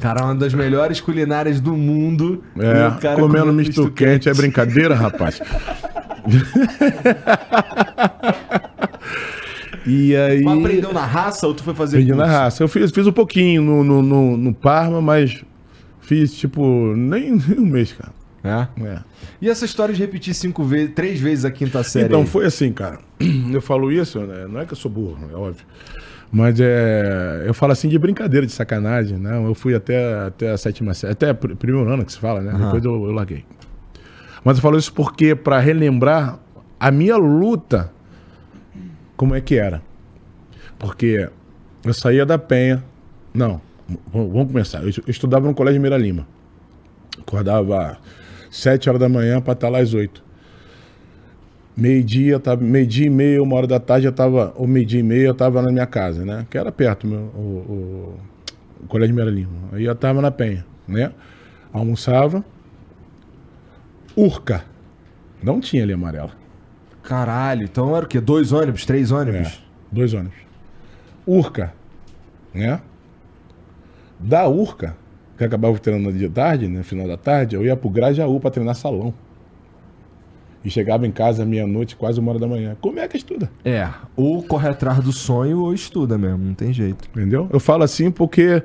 [0.00, 2.42] Cara, uma das melhores culinárias do mundo.
[2.56, 5.40] É, o cara comendo misto quente é brincadeira, rapaz.
[9.84, 10.42] e aí.
[10.42, 12.38] Mas aprendeu na raça ou tu foi fazer Aprendi na curso?
[12.38, 12.62] raça.
[12.62, 15.42] Eu fiz, fiz um pouquinho no, no, no, no Parma, mas
[16.00, 18.12] fiz tipo nem, nem um mês, cara.
[18.44, 18.68] É?
[18.84, 19.00] É.
[19.42, 22.06] E essa história de repetir cinco vezes, três vezes a quinta série?
[22.06, 22.26] Então aí?
[22.26, 23.00] foi assim, cara.
[23.52, 24.46] Eu falo isso, né?
[24.48, 25.66] não é que eu sou burro, é óbvio.
[26.30, 29.38] Mas é, eu falo assim de brincadeira, de sacanagem, né?
[29.44, 32.50] Eu fui até, até a sétima série, até pr- primeiro ano que se fala, né?
[32.52, 32.64] Aham.
[32.66, 33.44] Depois eu, eu larguei.
[34.44, 36.38] Mas eu falo isso porque para relembrar
[36.78, 37.90] a minha luta,
[39.16, 39.82] como é que era.
[40.78, 41.28] Porque
[41.84, 42.84] eu saía da Penha.
[43.34, 43.60] Não,
[44.12, 44.82] vamos começar.
[44.82, 46.26] Eu estudava no Colégio Meira Lima.
[47.18, 47.98] Acordava
[48.50, 50.22] sete horas da manhã para estar lá às oito.
[51.78, 55.28] Meio-dia, tava, meio-dia e meia, uma hora da tarde, eu tava, ou meio-dia e meia,
[55.28, 56.44] eu tava na minha casa, né?
[56.50, 58.18] Que era perto, meu, o, o,
[58.82, 59.52] o Colégio Meira Lima.
[59.72, 61.12] Aí eu tava na Penha, né?
[61.72, 62.44] Almoçava.
[64.16, 64.64] Urca.
[65.40, 66.32] Não tinha ali amarela.
[67.00, 68.20] Caralho, então era o quê?
[68.20, 68.84] Dois ônibus?
[68.84, 69.62] Três É, ônibus?
[69.92, 70.36] dois ônibus.
[71.24, 71.72] Urca,
[72.52, 72.80] né?
[74.18, 74.96] Da Urca,
[75.36, 76.82] que acabava treinando de tarde, né?
[76.82, 79.14] Final da tarde, eu ia pro Grajaú pra treinar salão.
[80.64, 82.76] E chegava em casa meia-noite, quase uma hora da manhã.
[82.80, 83.50] Como é que estuda?
[83.64, 83.88] É.
[84.16, 87.08] Ou corre atrás do sonho ou estuda mesmo, não tem jeito.
[87.10, 87.48] Entendeu?
[87.52, 88.62] Eu falo assim porque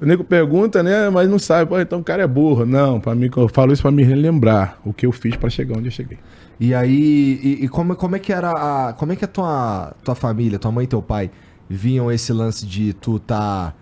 [0.00, 1.08] o nego pergunta, né?
[1.10, 2.64] Mas não sabe, pô, então o cara é burro.
[2.64, 5.76] Não, para mim, eu falo isso pra me relembrar o que eu fiz pra chegar
[5.76, 6.18] onde eu cheguei.
[6.58, 8.92] E aí, e, e como, como é que era a.
[8.92, 11.30] Como é que a tua, tua família, tua mãe e teu pai
[11.68, 13.74] viam esse lance de tu tá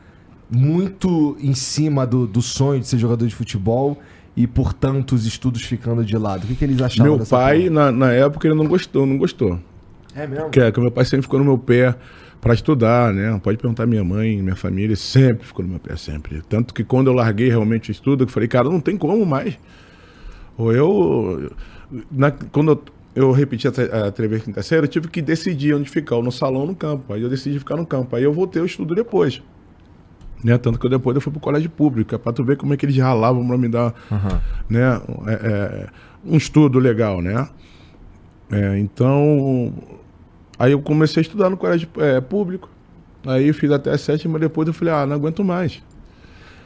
[0.50, 3.98] muito em cima do, do sonho de ser jogador de futebol
[4.36, 6.44] e, portanto, os estudos ficando de lado?
[6.44, 9.58] O que, que eles achavam meu pai, na, na época, ele não gostou, não gostou.
[10.14, 10.50] É mesmo?
[10.50, 11.94] Que, é, que meu pai sempre ficou no meu pé
[12.40, 13.38] para estudar, né?
[13.42, 16.42] Pode perguntar minha mãe, minha família, sempre ficou no meu pé, sempre.
[16.48, 19.56] Tanto que quando eu larguei realmente o estudo, eu falei, cara, não tem como mais.
[20.56, 21.50] Ou eu.
[22.10, 22.82] na- quando eu,
[23.14, 23.70] eu repeti a,
[24.04, 26.74] a entrevista quinta série, eu tive que decidir onde ficar, ou no salão ou no
[26.74, 27.12] campo.
[27.12, 28.16] Aí eu decidi ficar no campo.
[28.16, 29.42] Aí eu voltei ao estudo depois.
[30.42, 30.58] Né?
[30.58, 32.76] Tanto que eu depois eu fui pro colégio público, é pra tu ver como é
[32.76, 34.40] que eles ralavam pra me dar Aham.
[34.68, 35.86] né, é, é,
[36.24, 37.48] um estudo legal, né?
[38.50, 39.72] É, então,
[40.58, 42.68] aí eu comecei a estudar no colégio é, público.
[43.24, 45.80] Aí eu fiz até a sétima, depois eu falei, ah, não aguento mais.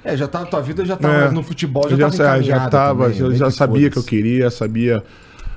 [0.02, 3.04] É, já tá, tua vida já tava É, no futebol, já já, tava já tava,
[3.04, 5.02] também, eu meio já que sabia que eu queria, sabia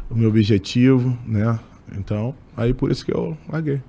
[0.10, 1.58] o meu objetivo, né?
[1.98, 3.82] Então, aí por isso que eu larguei.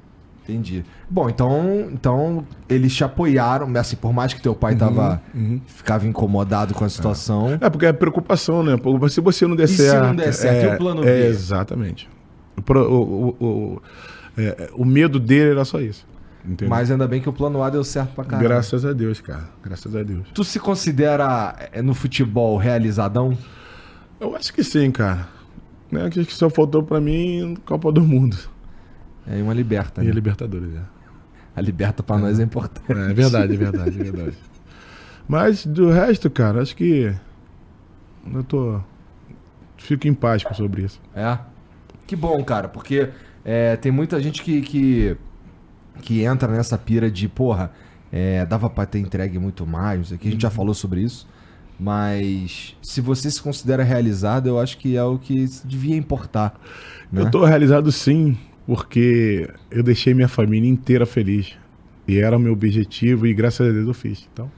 [0.42, 0.84] Entendi.
[1.08, 5.22] Bom, então, então eles te apoiaram, assim, por mais que teu pai tava,
[5.66, 7.58] ficava incomodado com a situação.
[7.60, 8.76] É, porque é preocupação, né?
[9.08, 10.06] Se você não der E se certo.
[10.06, 10.66] não der certo?
[10.66, 11.26] É, E o plano é, B?
[11.26, 12.08] exatamente.
[12.56, 13.82] O, o, o, o,
[14.36, 16.06] é, o medo dele era só isso.
[16.44, 16.70] Entendeu?
[16.70, 18.48] Mas ainda bem que o plano A deu certo pra caralho.
[18.48, 19.44] Graças a Deus, cara.
[19.62, 20.26] Graças a Deus.
[20.34, 23.36] Tu se considera é, no futebol realizadão?
[24.18, 25.28] Eu acho que sim, cara.
[25.92, 26.06] Né?
[26.06, 28.36] Acho que só faltou pra mim Copa do Mundo.
[29.26, 30.10] É uma liberta, E né?
[30.10, 30.82] a Libertadores, é.
[31.54, 32.92] A liberta pra nós é importante.
[32.92, 34.36] É verdade, é verdade, é verdade.
[35.28, 37.14] Mas do resto, cara, acho que.
[38.32, 38.80] Eu tô.
[39.76, 41.00] Fico em paz sobre isso.
[41.14, 41.38] É.
[42.06, 43.10] Que bom, cara, porque
[43.44, 45.16] é, tem muita gente que, que,
[46.02, 47.70] que entra nessa pira de, porra,
[48.12, 50.74] é, dava pra ter entregue muito mais, não sei o que, a gente já falou
[50.74, 51.28] sobre isso.
[51.78, 56.60] Mas se você se considera realizado, eu acho que é o que devia importar.
[57.10, 57.22] Né?
[57.22, 58.36] Eu tô realizado sim,
[58.70, 61.58] porque eu deixei minha família inteira feliz.
[62.06, 64.28] E era o meu objetivo e graças a Deus eu fiz.
[64.32, 64.48] Então.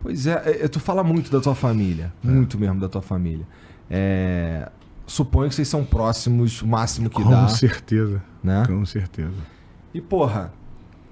[0.00, 2.28] Pois é, é tu fala muito da tua família, é.
[2.28, 3.44] muito mesmo da tua família.
[3.90, 4.70] É,
[5.04, 7.42] suponho que vocês são próximos o máximo que Com dá.
[7.42, 8.22] Com certeza.
[8.40, 8.62] Né?
[8.68, 9.34] Com certeza.
[9.92, 10.52] E porra,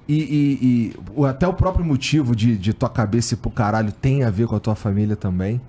[0.06, 4.22] e, e, e, até o próprio motivo de, de tua cabeça ir pro caralho tem
[4.22, 5.60] a ver com a tua família também.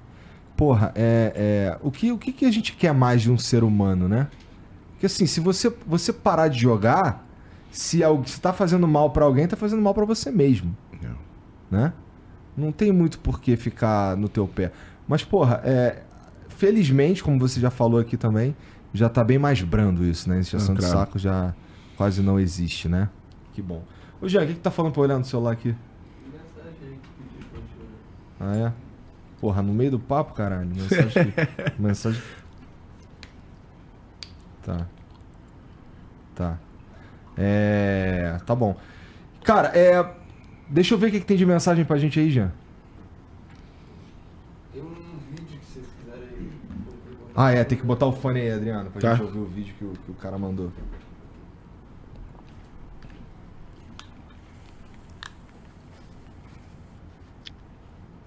[0.55, 3.63] Porra, é, é, o, que, o que, que a gente quer mais de um ser
[3.63, 4.27] humano, né?
[4.95, 7.27] Porque assim, se você, você parar de jogar,
[7.69, 10.75] se, se tá fazendo mal para alguém, tá fazendo mal para você mesmo.
[11.01, 11.15] Não.
[11.69, 11.93] Né?
[12.55, 14.71] Não tem muito por que ficar no teu pé.
[15.07, 16.01] Mas, porra, é,
[16.47, 18.55] felizmente, como você já falou aqui também,
[18.93, 20.35] já tá bem mais brando isso, né?
[20.35, 20.93] Iniciação ah, claro.
[20.93, 21.53] de saco já
[21.97, 23.09] quase não existe, né?
[23.53, 23.83] Que bom.
[24.21, 25.75] Ô, Jean, o que, que tá falando pra olhar no celular aqui?
[28.39, 28.73] Ah, é?
[29.39, 30.69] Porra, no meio do papo, caralho.
[30.69, 31.33] Mensagem.
[31.77, 32.21] mensagem.
[34.65, 34.87] Tá.
[36.33, 36.57] Tá.
[37.37, 38.39] É.
[38.45, 38.75] Tá bom.
[39.43, 40.03] Cara, é.
[40.67, 42.51] Deixa eu ver o que, que tem de mensagem pra gente aí, Jean.
[44.73, 44.89] Tem um
[45.29, 46.51] vídeo que vocês quiserem.
[47.35, 49.13] Ah, é, tem que botar o fone aí, Adriano, pra tá.
[49.13, 50.71] gente ouvir o vídeo que o, que o cara mandou.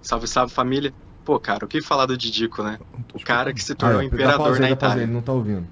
[0.01, 0.93] Salve, salve família.
[1.25, 2.79] Pô, cara, o que falar do Didico, né?
[3.13, 5.03] O cara que se tornou ah, imperador aí, na Itália.
[5.03, 5.67] Ele não tá ouvindo.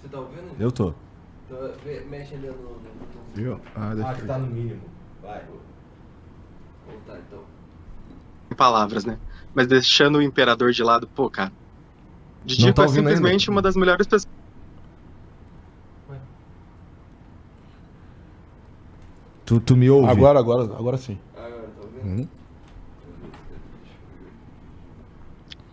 [0.00, 0.42] Você tá ouvindo?
[0.58, 0.94] Eu tô.
[1.46, 1.58] Então,
[2.08, 2.80] mexe ali no.
[3.34, 3.60] Viu?
[3.74, 4.80] Ah, ah que tá no mínimo.
[5.22, 5.42] Vai.
[6.86, 7.40] Voltar então.
[8.50, 9.18] Em palavras, né?
[9.54, 11.52] Mas deixando o imperador de lado, pô, cara.
[12.44, 13.52] Didico tá é simplesmente ainda.
[13.52, 14.28] uma das melhores pessoas
[19.44, 20.10] Tu, tu me ouve?
[20.10, 21.18] Agora, agora, agora sim.
[22.02, 22.26] Uhum.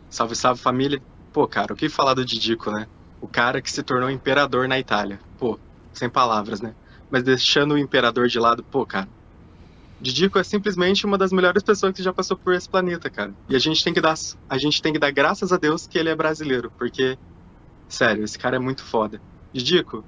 [0.10, 1.02] Salve, salve família.
[1.32, 2.86] Pô, cara, o que falar do Didico, né?
[3.22, 5.20] O cara que se tornou imperador na Itália.
[5.38, 5.60] Pô,
[5.94, 6.74] sem palavras, né?
[7.10, 9.08] Mas deixando o imperador de lado, pô, cara.
[10.02, 13.32] Didico é simplesmente uma das melhores pessoas que já passou por esse planeta, cara.
[13.48, 14.16] E a gente tem que dar,
[14.50, 17.18] a gente tem que dar graças a Deus que ele é brasileiro, porque
[17.88, 19.22] sério, esse cara é muito foda.
[19.54, 20.04] Didico,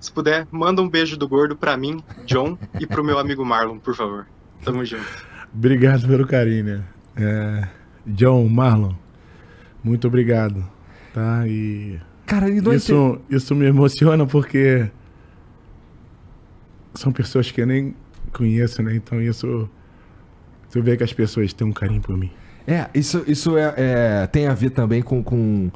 [0.00, 3.78] se puder, manda um beijo do gordo pra mim, John, e pro meu amigo Marlon,
[3.78, 4.26] por favor.
[4.64, 5.06] Tamo junto.
[5.54, 6.84] Obrigado pelo carinho, né?
[7.16, 7.68] É,
[8.04, 8.94] John, Marlon,
[9.82, 10.64] muito obrigado.
[11.14, 11.46] Tá?
[11.46, 12.00] E.
[12.26, 14.90] Cara, e isso, isso me emociona porque
[16.92, 17.94] são pessoas que eu nem
[18.32, 18.96] conheço, né?
[18.96, 19.68] Então isso.
[20.68, 22.30] Você vê que as pessoas têm um carinho por mim.
[22.66, 25.70] É, isso, isso é, é tem a ver também com, com,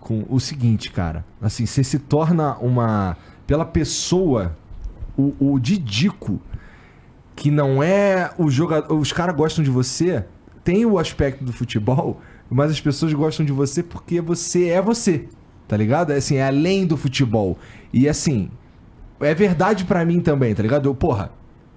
[0.00, 1.24] com o seguinte, cara.
[1.40, 4.56] Assim, você se torna uma pela pessoa,
[5.16, 6.40] o, o Didico,
[7.36, 8.92] que não é o jogador.
[8.98, 10.24] Os caras gostam de você,
[10.64, 15.28] tem o aspecto do futebol, mas as pessoas gostam de você porque você é você.
[15.66, 16.12] Tá ligado?
[16.12, 17.58] É assim, é além do futebol.
[17.92, 18.50] E assim,
[19.20, 20.88] é verdade para mim também, tá ligado?
[20.88, 21.30] Eu, porra,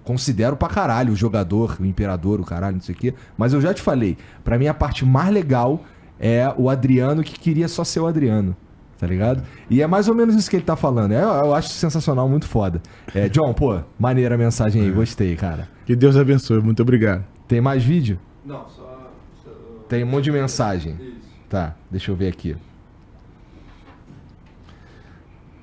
[0.03, 3.13] considero pra caralho o jogador, o imperador, o caralho, não sei o quê.
[3.37, 5.83] Mas eu já te falei, para mim a parte mais legal
[6.19, 8.55] é o Adriano que queria só ser o Adriano
[8.99, 9.41] tá ligado?
[9.69, 11.13] E é mais ou menos isso que ele tá falando.
[11.13, 12.81] Eu, eu acho sensacional, muito foda.
[13.15, 14.91] É, John, pô, maneira a mensagem aí, é.
[14.91, 15.69] gostei, cara.
[15.85, 17.23] Que Deus abençoe, muito obrigado.
[17.47, 18.19] Tem mais vídeo?
[18.45, 19.13] Não, só.
[19.43, 19.51] só...
[19.87, 20.95] Tem um monte de mensagem.
[20.99, 21.29] Isso.
[21.47, 22.57] Tá, deixa eu ver aqui.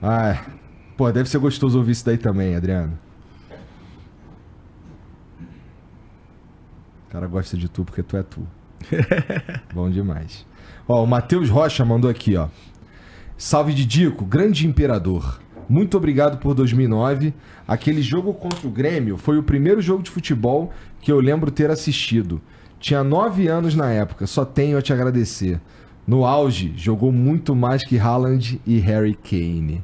[0.02, 0.44] Ah,
[0.96, 2.98] pô, deve ser gostoso ouvir isso daí também, Adriano.
[7.08, 8.46] O cara gosta de tu porque tu é tu.
[9.72, 10.46] Bom demais.
[10.86, 12.48] Ó, o Matheus Rocha mandou aqui, ó.
[13.36, 15.40] Salve Didico, grande imperador.
[15.68, 17.34] Muito obrigado por 2009.
[17.66, 21.70] Aquele jogo contra o Grêmio foi o primeiro jogo de futebol que eu lembro ter
[21.70, 22.40] assistido.
[22.78, 25.60] Tinha nove anos na época, só tenho a te agradecer.
[26.06, 29.82] No auge, jogou muito mais que Haaland e Harry Kane.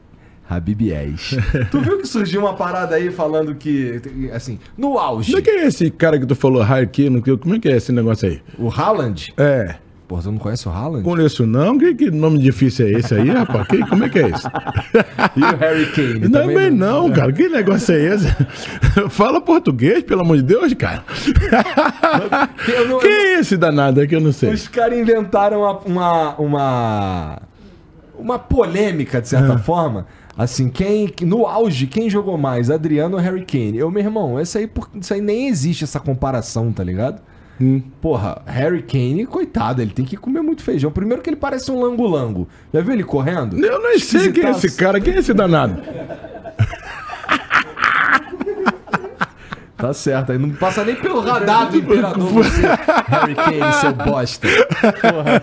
[0.57, 1.37] Habib Yes.
[1.71, 4.01] tu viu que surgiu uma parada aí falando que,
[4.33, 5.33] assim, no auge.
[5.33, 7.23] Como é que é esse cara que tu falou, Harry Kane?
[7.39, 8.41] Como é que é esse negócio aí?
[8.59, 9.33] O Haaland?
[9.37, 9.77] É.
[10.13, 11.05] Porra, você não conhece o Haaland?
[11.05, 11.79] Conheço não.
[11.79, 13.67] Que, que nome difícil é esse aí, rapaz?
[13.67, 14.47] Que, como é que é isso?
[15.35, 16.29] e o Harry Kane?
[16.29, 17.33] Não, também não, não, cara.
[17.33, 18.27] Que negócio é esse?
[19.09, 21.03] Fala português, pelo amor de Deus, cara.
[22.89, 24.53] Não, que é esse danado que eu não sei?
[24.53, 27.43] Os caras inventaram uma, uma, uma,
[28.19, 29.59] uma polêmica, de certa é.
[29.59, 33.79] forma, Assim, quem no auge, quem jogou mais, Adriano ou Harry Kane?
[33.79, 37.21] Eu, meu irmão, essa aí, isso aí nem existe essa comparação, tá ligado?
[37.61, 37.83] Hum.
[38.01, 40.91] Porra, Harry Kane, coitado, ele tem que comer muito feijão.
[40.91, 42.49] Primeiro que ele parece um lango-lango.
[42.73, 43.63] Já viu ele correndo?
[43.65, 45.81] Eu nem sei quem é esse cara, quem é esse danado?
[49.77, 52.63] Tá certo, aí não passa nem pelo radar do imperador você,
[53.09, 54.49] Harry Kane, seu bosta.
[55.01, 55.43] Porra.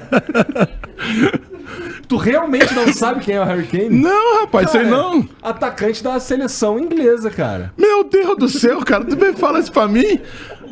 [2.09, 3.89] Tu realmente não sabe quem é o Harry Kane?
[4.01, 5.29] Não, rapaz, sei Cara, não.
[5.43, 7.71] Atacante da seleção inglesa, cara.
[7.77, 10.19] Meu Deus do céu, cara, tu vem falar isso pra mim?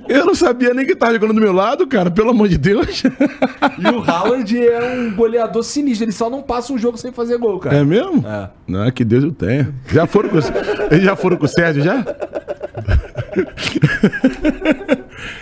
[0.10, 3.04] Eu não sabia nem que tava jogando do meu lado, cara, pelo amor de Deus.
[3.04, 7.38] E o Haaland é um goleador sinistro, ele só não passa um jogo sem fazer
[7.38, 7.76] gol, cara.
[7.76, 8.26] É mesmo?
[8.28, 8.50] É.
[8.66, 9.72] Não, que Deus o tenha.
[9.92, 10.38] Já foram com,
[10.90, 12.04] eles já foram com o Sérgio, já?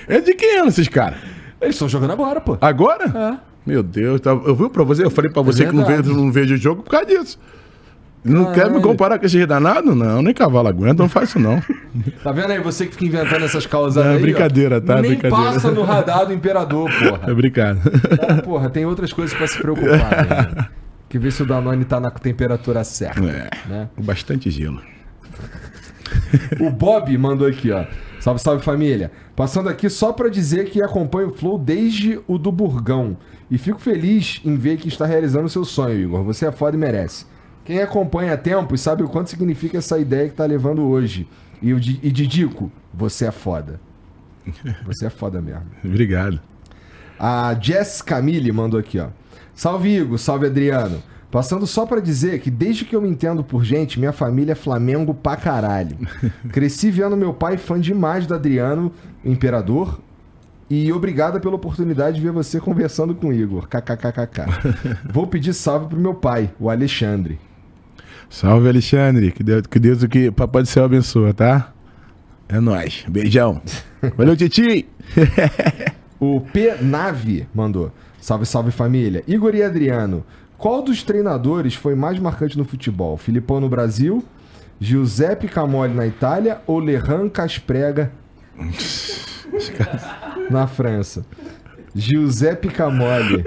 [0.09, 1.19] é de quem ano esses caras?
[1.61, 2.57] Eles estão jogando agora, pô.
[2.59, 3.39] Agora?
[3.41, 3.54] É.
[3.65, 6.31] Meu Deus, tá- eu vi pra você, eu falei pra você que não vejo, não
[6.31, 7.39] vejo o jogo por causa disso.
[8.23, 8.81] Não quer me Caralho.
[8.81, 9.93] comparar com esse danado?
[9.93, 11.61] Não, nem cavalo aguenta, não faz isso não.
[12.23, 14.17] Tá vendo aí você que fica inventando essas causas É aí?
[14.17, 14.19] ó?
[14.19, 14.95] brincadeira, tá?
[15.01, 15.53] Nem Brincadeira.
[15.53, 17.33] passa no radar do imperador, É porra.
[17.35, 17.79] brincado.
[18.27, 19.99] Ah, porra, tem outras coisas pra se preocupar.
[20.57, 20.67] Né?
[21.07, 23.23] Que ver se o Danone tá na temperatura certa.
[23.23, 23.87] É, Né?
[23.97, 24.81] bastante gelo.
[26.59, 27.85] O Bob mandou aqui, ó.
[28.25, 29.11] Salve, salve família.
[29.35, 33.15] Passando aqui só pra dizer que acompanho o Flow desde o do Burgão.
[33.51, 36.23] E fico feliz em ver que está realizando o seu sonho, Igor.
[36.23, 37.27] Você é foda e merece.
[37.63, 41.29] Quem acompanha há tempo sabe o quanto significa essa ideia que tá levando hoje.
[41.61, 43.79] E, e Didico, você é foda.
[44.87, 45.67] Você é foda mesmo.
[45.85, 46.41] Obrigado.
[47.19, 49.09] A Jess Camille mandou aqui, ó.
[49.53, 50.99] Salve Igor, salve Adriano.
[51.35, 54.55] Passando só pra dizer que desde que eu me entendo por gente, minha família é
[54.55, 55.97] Flamengo pra caralho.
[56.49, 58.89] Cresci vendo meu pai fã demais do Adriano,
[59.21, 59.99] Imperador.
[60.69, 63.67] E obrigada pela oportunidade de ver você conversando com o Igor.
[63.67, 64.45] KKKKK.
[65.11, 67.37] Vou pedir salve pro meu pai, o Alexandre.
[68.29, 69.33] Salve, Alexandre.
[69.33, 71.73] Que Deus, que Deus o que Papai do Céu abençoa, tá?
[72.47, 73.03] É nóis.
[73.09, 73.61] Beijão.
[74.15, 74.87] Valeu, Titi.
[76.17, 77.91] O P Nave mandou.
[78.21, 79.21] Salve, salve família.
[79.27, 80.25] Igor e Adriano,
[80.57, 83.17] qual dos treinadores foi mais marcante no futebol?
[83.17, 84.23] Filipão no Brasil,
[84.79, 88.11] Giuseppe Camoli na Itália ou Lerran Casprega
[90.49, 91.25] na França?
[91.93, 93.43] Giuseppe Camoli.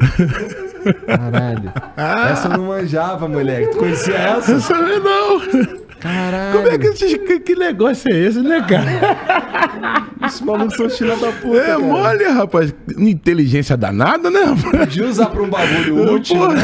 [1.07, 1.73] Caralho.
[2.31, 3.73] Essa eu não manjava, moleque.
[3.73, 4.53] Tu conhecia essa?
[4.53, 5.88] Não sabe não.
[6.01, 6.53] Caralho.
[6.57, 10.09] Como é que, esses- que, negócio é esse, né, cara?
[10.27, 11.79] Esses malucos são filha da puta, É cara.
[11.79, 12.75] mole, rapaz.
[12.99, 14.79] Inteligência danada, né, rapaz?
[14.87, 16.61] Podia usar pra um bagulho útil, né?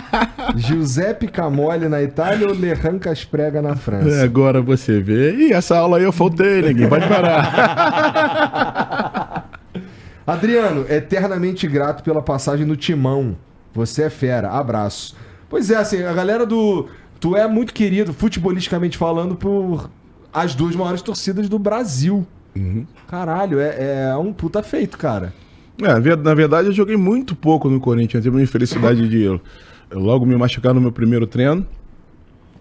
[0.56, 4.08] Giuseppe Camoli na Itália ou Lerran Casprega na França?
[4.08, 5.32] É, Agora você vê.
[5.34, 7.44] Ih, essa aula aí eu faltei, ninguém pode parar.
[10.26, 13.36] Adriano, eternamente grato pela passagem no Timão.
[13.74, 14.50] Você é fera.
[14.50, 15.14] Abraço.
[15.50, 16.88] Pois é, assim, a galera do.
[17.24, 19.88] Tu é muito querido, futebolisticamente falando, por
[20.30, 22.26] as duas maiores torcidas do Brasil.
[23.08, 25.32] Caralho, é, é um puta feito, cara.
[25.80, 28.22] É, na ver- na verdade, eu joguei muito pouco no Corinthians.
[28.22, 29.40] Tive uma infelicidade de eu,
[29.90, 31.66] eu logo me machucar no meu primeiro treino.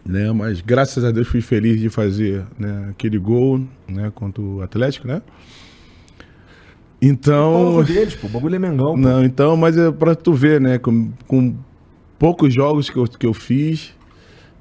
[0.06, 4.61] Né, mas graças a Deus fui feliz de fazer né, aquele gol né, contra o
[4.61, 5.22] Atlético, né?
[7.02, 8.94] O Então, deles, pô, o bagulho é Mengão.
[8.94, 8.98] pô.
[8.98, 10.77] não, então, mas é pra tu ver, né?
[10.77, 11.53] Com, com
[12.18, 13.94] poucos jogos que eu, que eu fiz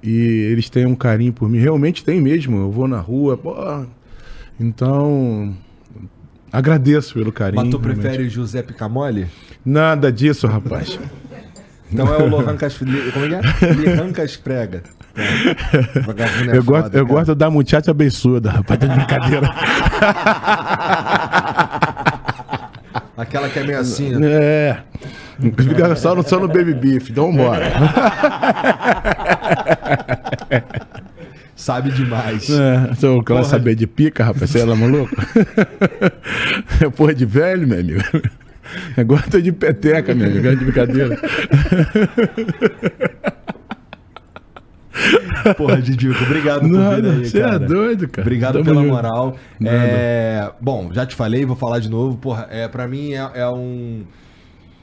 [0.02, 1.58] e eles têm um carinho por mim.
[1.58, 2.58] Realmente tem mesmo.
[2.58, 3.54] Eu vou na rua, pô.
[4.58, 5.54] Então,
[6.50, 7.62] agradeço pelo carinho.
[7.62, 8.00] Mas tu realmente.
[8.00, 9.28] prefere o Giuseppe Camoli?
[9.64, 10.98] Nada disso, rapaz.
[11.92, 13.12] Então é o Lohan Casprega.
[13.12, 13.72] Como é que é?
[13.74, 14.82] Lerran Casprega.
[15.14, 17.18] É eu gosto, foda, eu cara.
[17.18, 18.80] gosto da muchacha abençoada, rapaz.
[18.80, 19.54] Tá de brincadeira.
[23.16, 24.28] Aquela que é meio assim, né?
[24.32, 24.78] é.
[25.62, 27.10] Fica só no, só no baby beef.
[27.10, 27.66] Então vambora.
[31.62, 32.50] Sabe demais.
[32.50, 33.44] É, se eu quero Porra.
[33.44, 35.14] saber de pica, rapaz, você é maluco?
[36.84, 38.00] É porra de velho, meu amigo.
[38.96, 40.42] Eu gosto de peteca, meu amigo.
[40.42, 41.16] Gosto de brincadeira.
[45.56, 48.26] Porra, Didico, obrigado por vir Nada, aí, você é doido, cara.
[48.26, 48.92] Obrigado Tamo pela junto.
[48.92, 49.36] moral.
[49.60, 49.76] Nada.
[49.76, 52.16] É, bom, já te falei, vou falar de novo.
[52.16, 54.02] Porra, é, pra mim é, é um.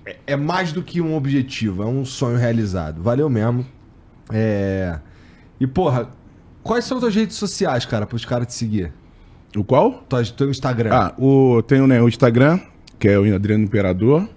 [0.06, 3.04] É, é mais do que um objetivo, é um sonho realizado.
[3.04, 3.66] Valeu mesmo.
[4.32, 4.98] É.
[5.60, 6.08] E, porra,
[6.70, 8.94] quais são as tuas redes sociais, cara, pros caras te seguir?
[9.58, 10.04] O qual?
[10.08, 10.92] Tua- Teu Instagram.
[10.94, 12.60] Ah, o, tenho né, o Instagram,
[13.00, 14.30] que é o Adriano Imperador.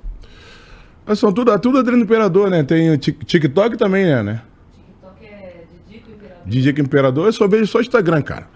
[1.05, 2.63] Mas São tudo, tudo Adriano Imperador, né?
[2.63, 4.23] Tem o Tik- TikTok também, né?
[4.23, 4.43] né?
[4.73, 6.47] TikTok é Didico Imperador.
[6.47, 8.49] DJ Imperador, eu só vejo só Instagram, cara.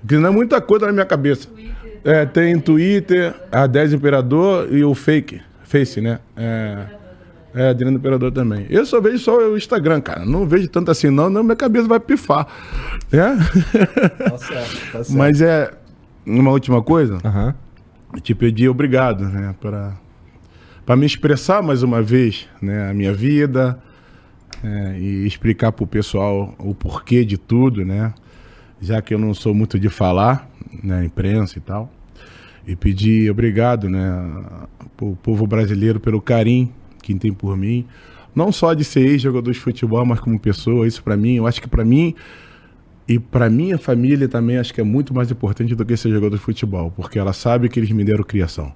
[0.00, 1.46] Porque não é muita coisa na minha cabeça.
[1.48, 2.00] Twitter.
[2.04, 6.18] É, tem Twitter, a 10 Imperador e o Fake, Face, né?
[6.36, 6.86] É,
[7.54, 8.66] É, Adriano Imperador também.
[8.70, 10.24] Eu só vejo só o Instagram, cara.
[10.24, 12.46] Não vejo tanto assim, não, não minha cabeça vai pifar.
[13.10, 13.36] Né?
[14.18, 15.12] Tá certo, tá certo.
[15.12, 15.70] Mas é.
[16.24, 17.52] Uma última coisa, Aham.
[18.22, 19.56] te pedir obrigado, né?
[19.60, 19.94] Para
[20.86, 22.88] para me expressar mais uma vez, né?
[22.90, 23.76] A minha vida
[24.62, 28.14] é, e explicar pro pessoal o porquê de tudo, né?
[28.80, 30.48] Já que eu não sou muito de falar,
[30.82, 31.04] né?
[31.04, 31.92] Imprensa e tal.
[32.66, 34.00] E pedir obrigado, né?
[34.96, 36.72] Pro povo brasileiro pelo carinho
[37.02, 37.84] que tem por mim.
[38.34, 40.86] Não só de ser ex-jogador de futebol, mas como pessoa.
[40.86, 42.14] Isso para mim, eu acho que para mim
[43.06, 46.36] e para minha família também acho que é muito mais importante do que ser jogador
[46.36, 48.72] de futebol, porque ela sabe que eles me deram criação.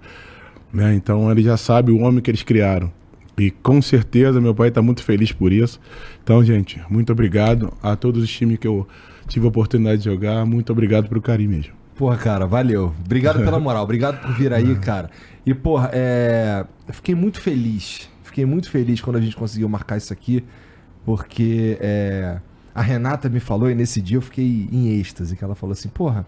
[0.73, 0.95] Né?
[0.95, 2.93] Então ele já sabe o homem que eles criaram.
[3.39, 5.79] E com certeza meu pai está muito feliz por isso.
[6.23, 8.87] Então, gente, muito obrigado a todos os times que eu
[9.29, 10.45] tive a oportunidade de jogar.
[10.47, 11.73] Muito obrigado pelo carinho mesmo.
[11.95, 12.93] Porra, cara, valeu.
[13.05, 15.11] Obrigado pela moral, obrigado por vir aí, cara.
[15.45, 16.65] E, porra, é...
[16.89, 18.09] eu fiquei muito feliz.
[18.37, 20.45] Fiquei muito feliz quando a gente conseguiu marcar isso aqui,
[21.07, 22.39] porque é...
[22.75, 25.89] a Renata me falou e nesse dia eu fiquei em êxtase, que ela falou assim,
[25.89, 26.27] porra,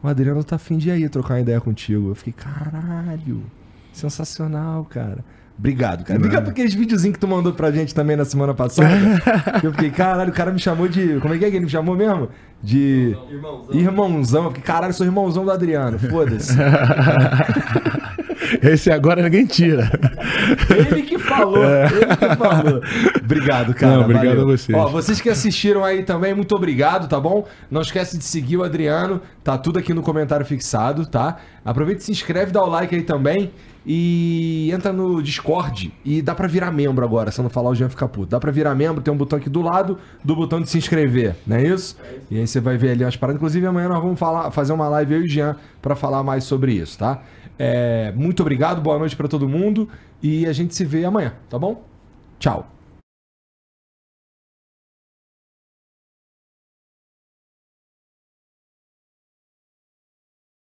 [0.00, 2.10] o Adriano tá afim de ir aí trocar uma ideia contigo.
[2.10, 3.42] Eu fiquei, caralho,
[3.92, 5.24] sensacional, cara.
[5.58, 6.16] Obrigado, cara.
[6.20, 8.88] Obrigado por aqueles videozinhos que tu mandou pra gente também na semana passada.
[9.60, 11.18] eu fiquei, caralho, o cara me chamou de.
[11.18, 12.28] Como é que é que ele me chamou mesmo?
[12.62, 13.16] De.
[13.28, 13.74] Irmãozão.
[13.74, 14.44] Irmãozão.
[14.44, 15.98] Eu fiquei, caralho, eu sou irmãozão do Adriano.
[15.98, 16.56] Foda-se.
[18.62, 19.90] Esse agora ninguém tira.
[20.70, 21.64] Ele que falou.
[21.64, 22.82] Ele que falou.
[23.22, 23.96] Obrigado, cara.
[23.96, 24.42] Não, obrigado valeu.
[24.42, 24.78] a vocês.
[24.78, 27.46] Ó, vocês que assistiram aí também, muito obrigado, tá bom?
[27.70, 29.20] Não esquece de seguir o Adriano.
[29.44, 31.36] Tá tudo aqui no comentário fixado, tá?
[31.64, 33.50] Aproveita e se inscreve, dá o like aí também.
[33.90, 37.74] E entra no Discord e dá pra virar membro agora, se eu não falar o
[37.74, 38.26] Jean fica puto.
[38.26, 41.36] Dá pra virar membro, tem um botão aqui do lado do botão de se inscrever,
[41.46, 41.96] não é isso?
[42.30, 43.38] E aí você vai ver ali as paradas.
[43.38, 46.44] Inclusive amanhã nós vamos falar, fazer uma live eu e o Jean pra falar mais
[46.44, 47.22] sobre isso, tá?
[47.58, 49.88] É, muito obrigado, boa noite pra todo mundo
[50.22, 51.84] e a gente se vê amanhã, tá bom?
[52.38, 52.77] Tchau.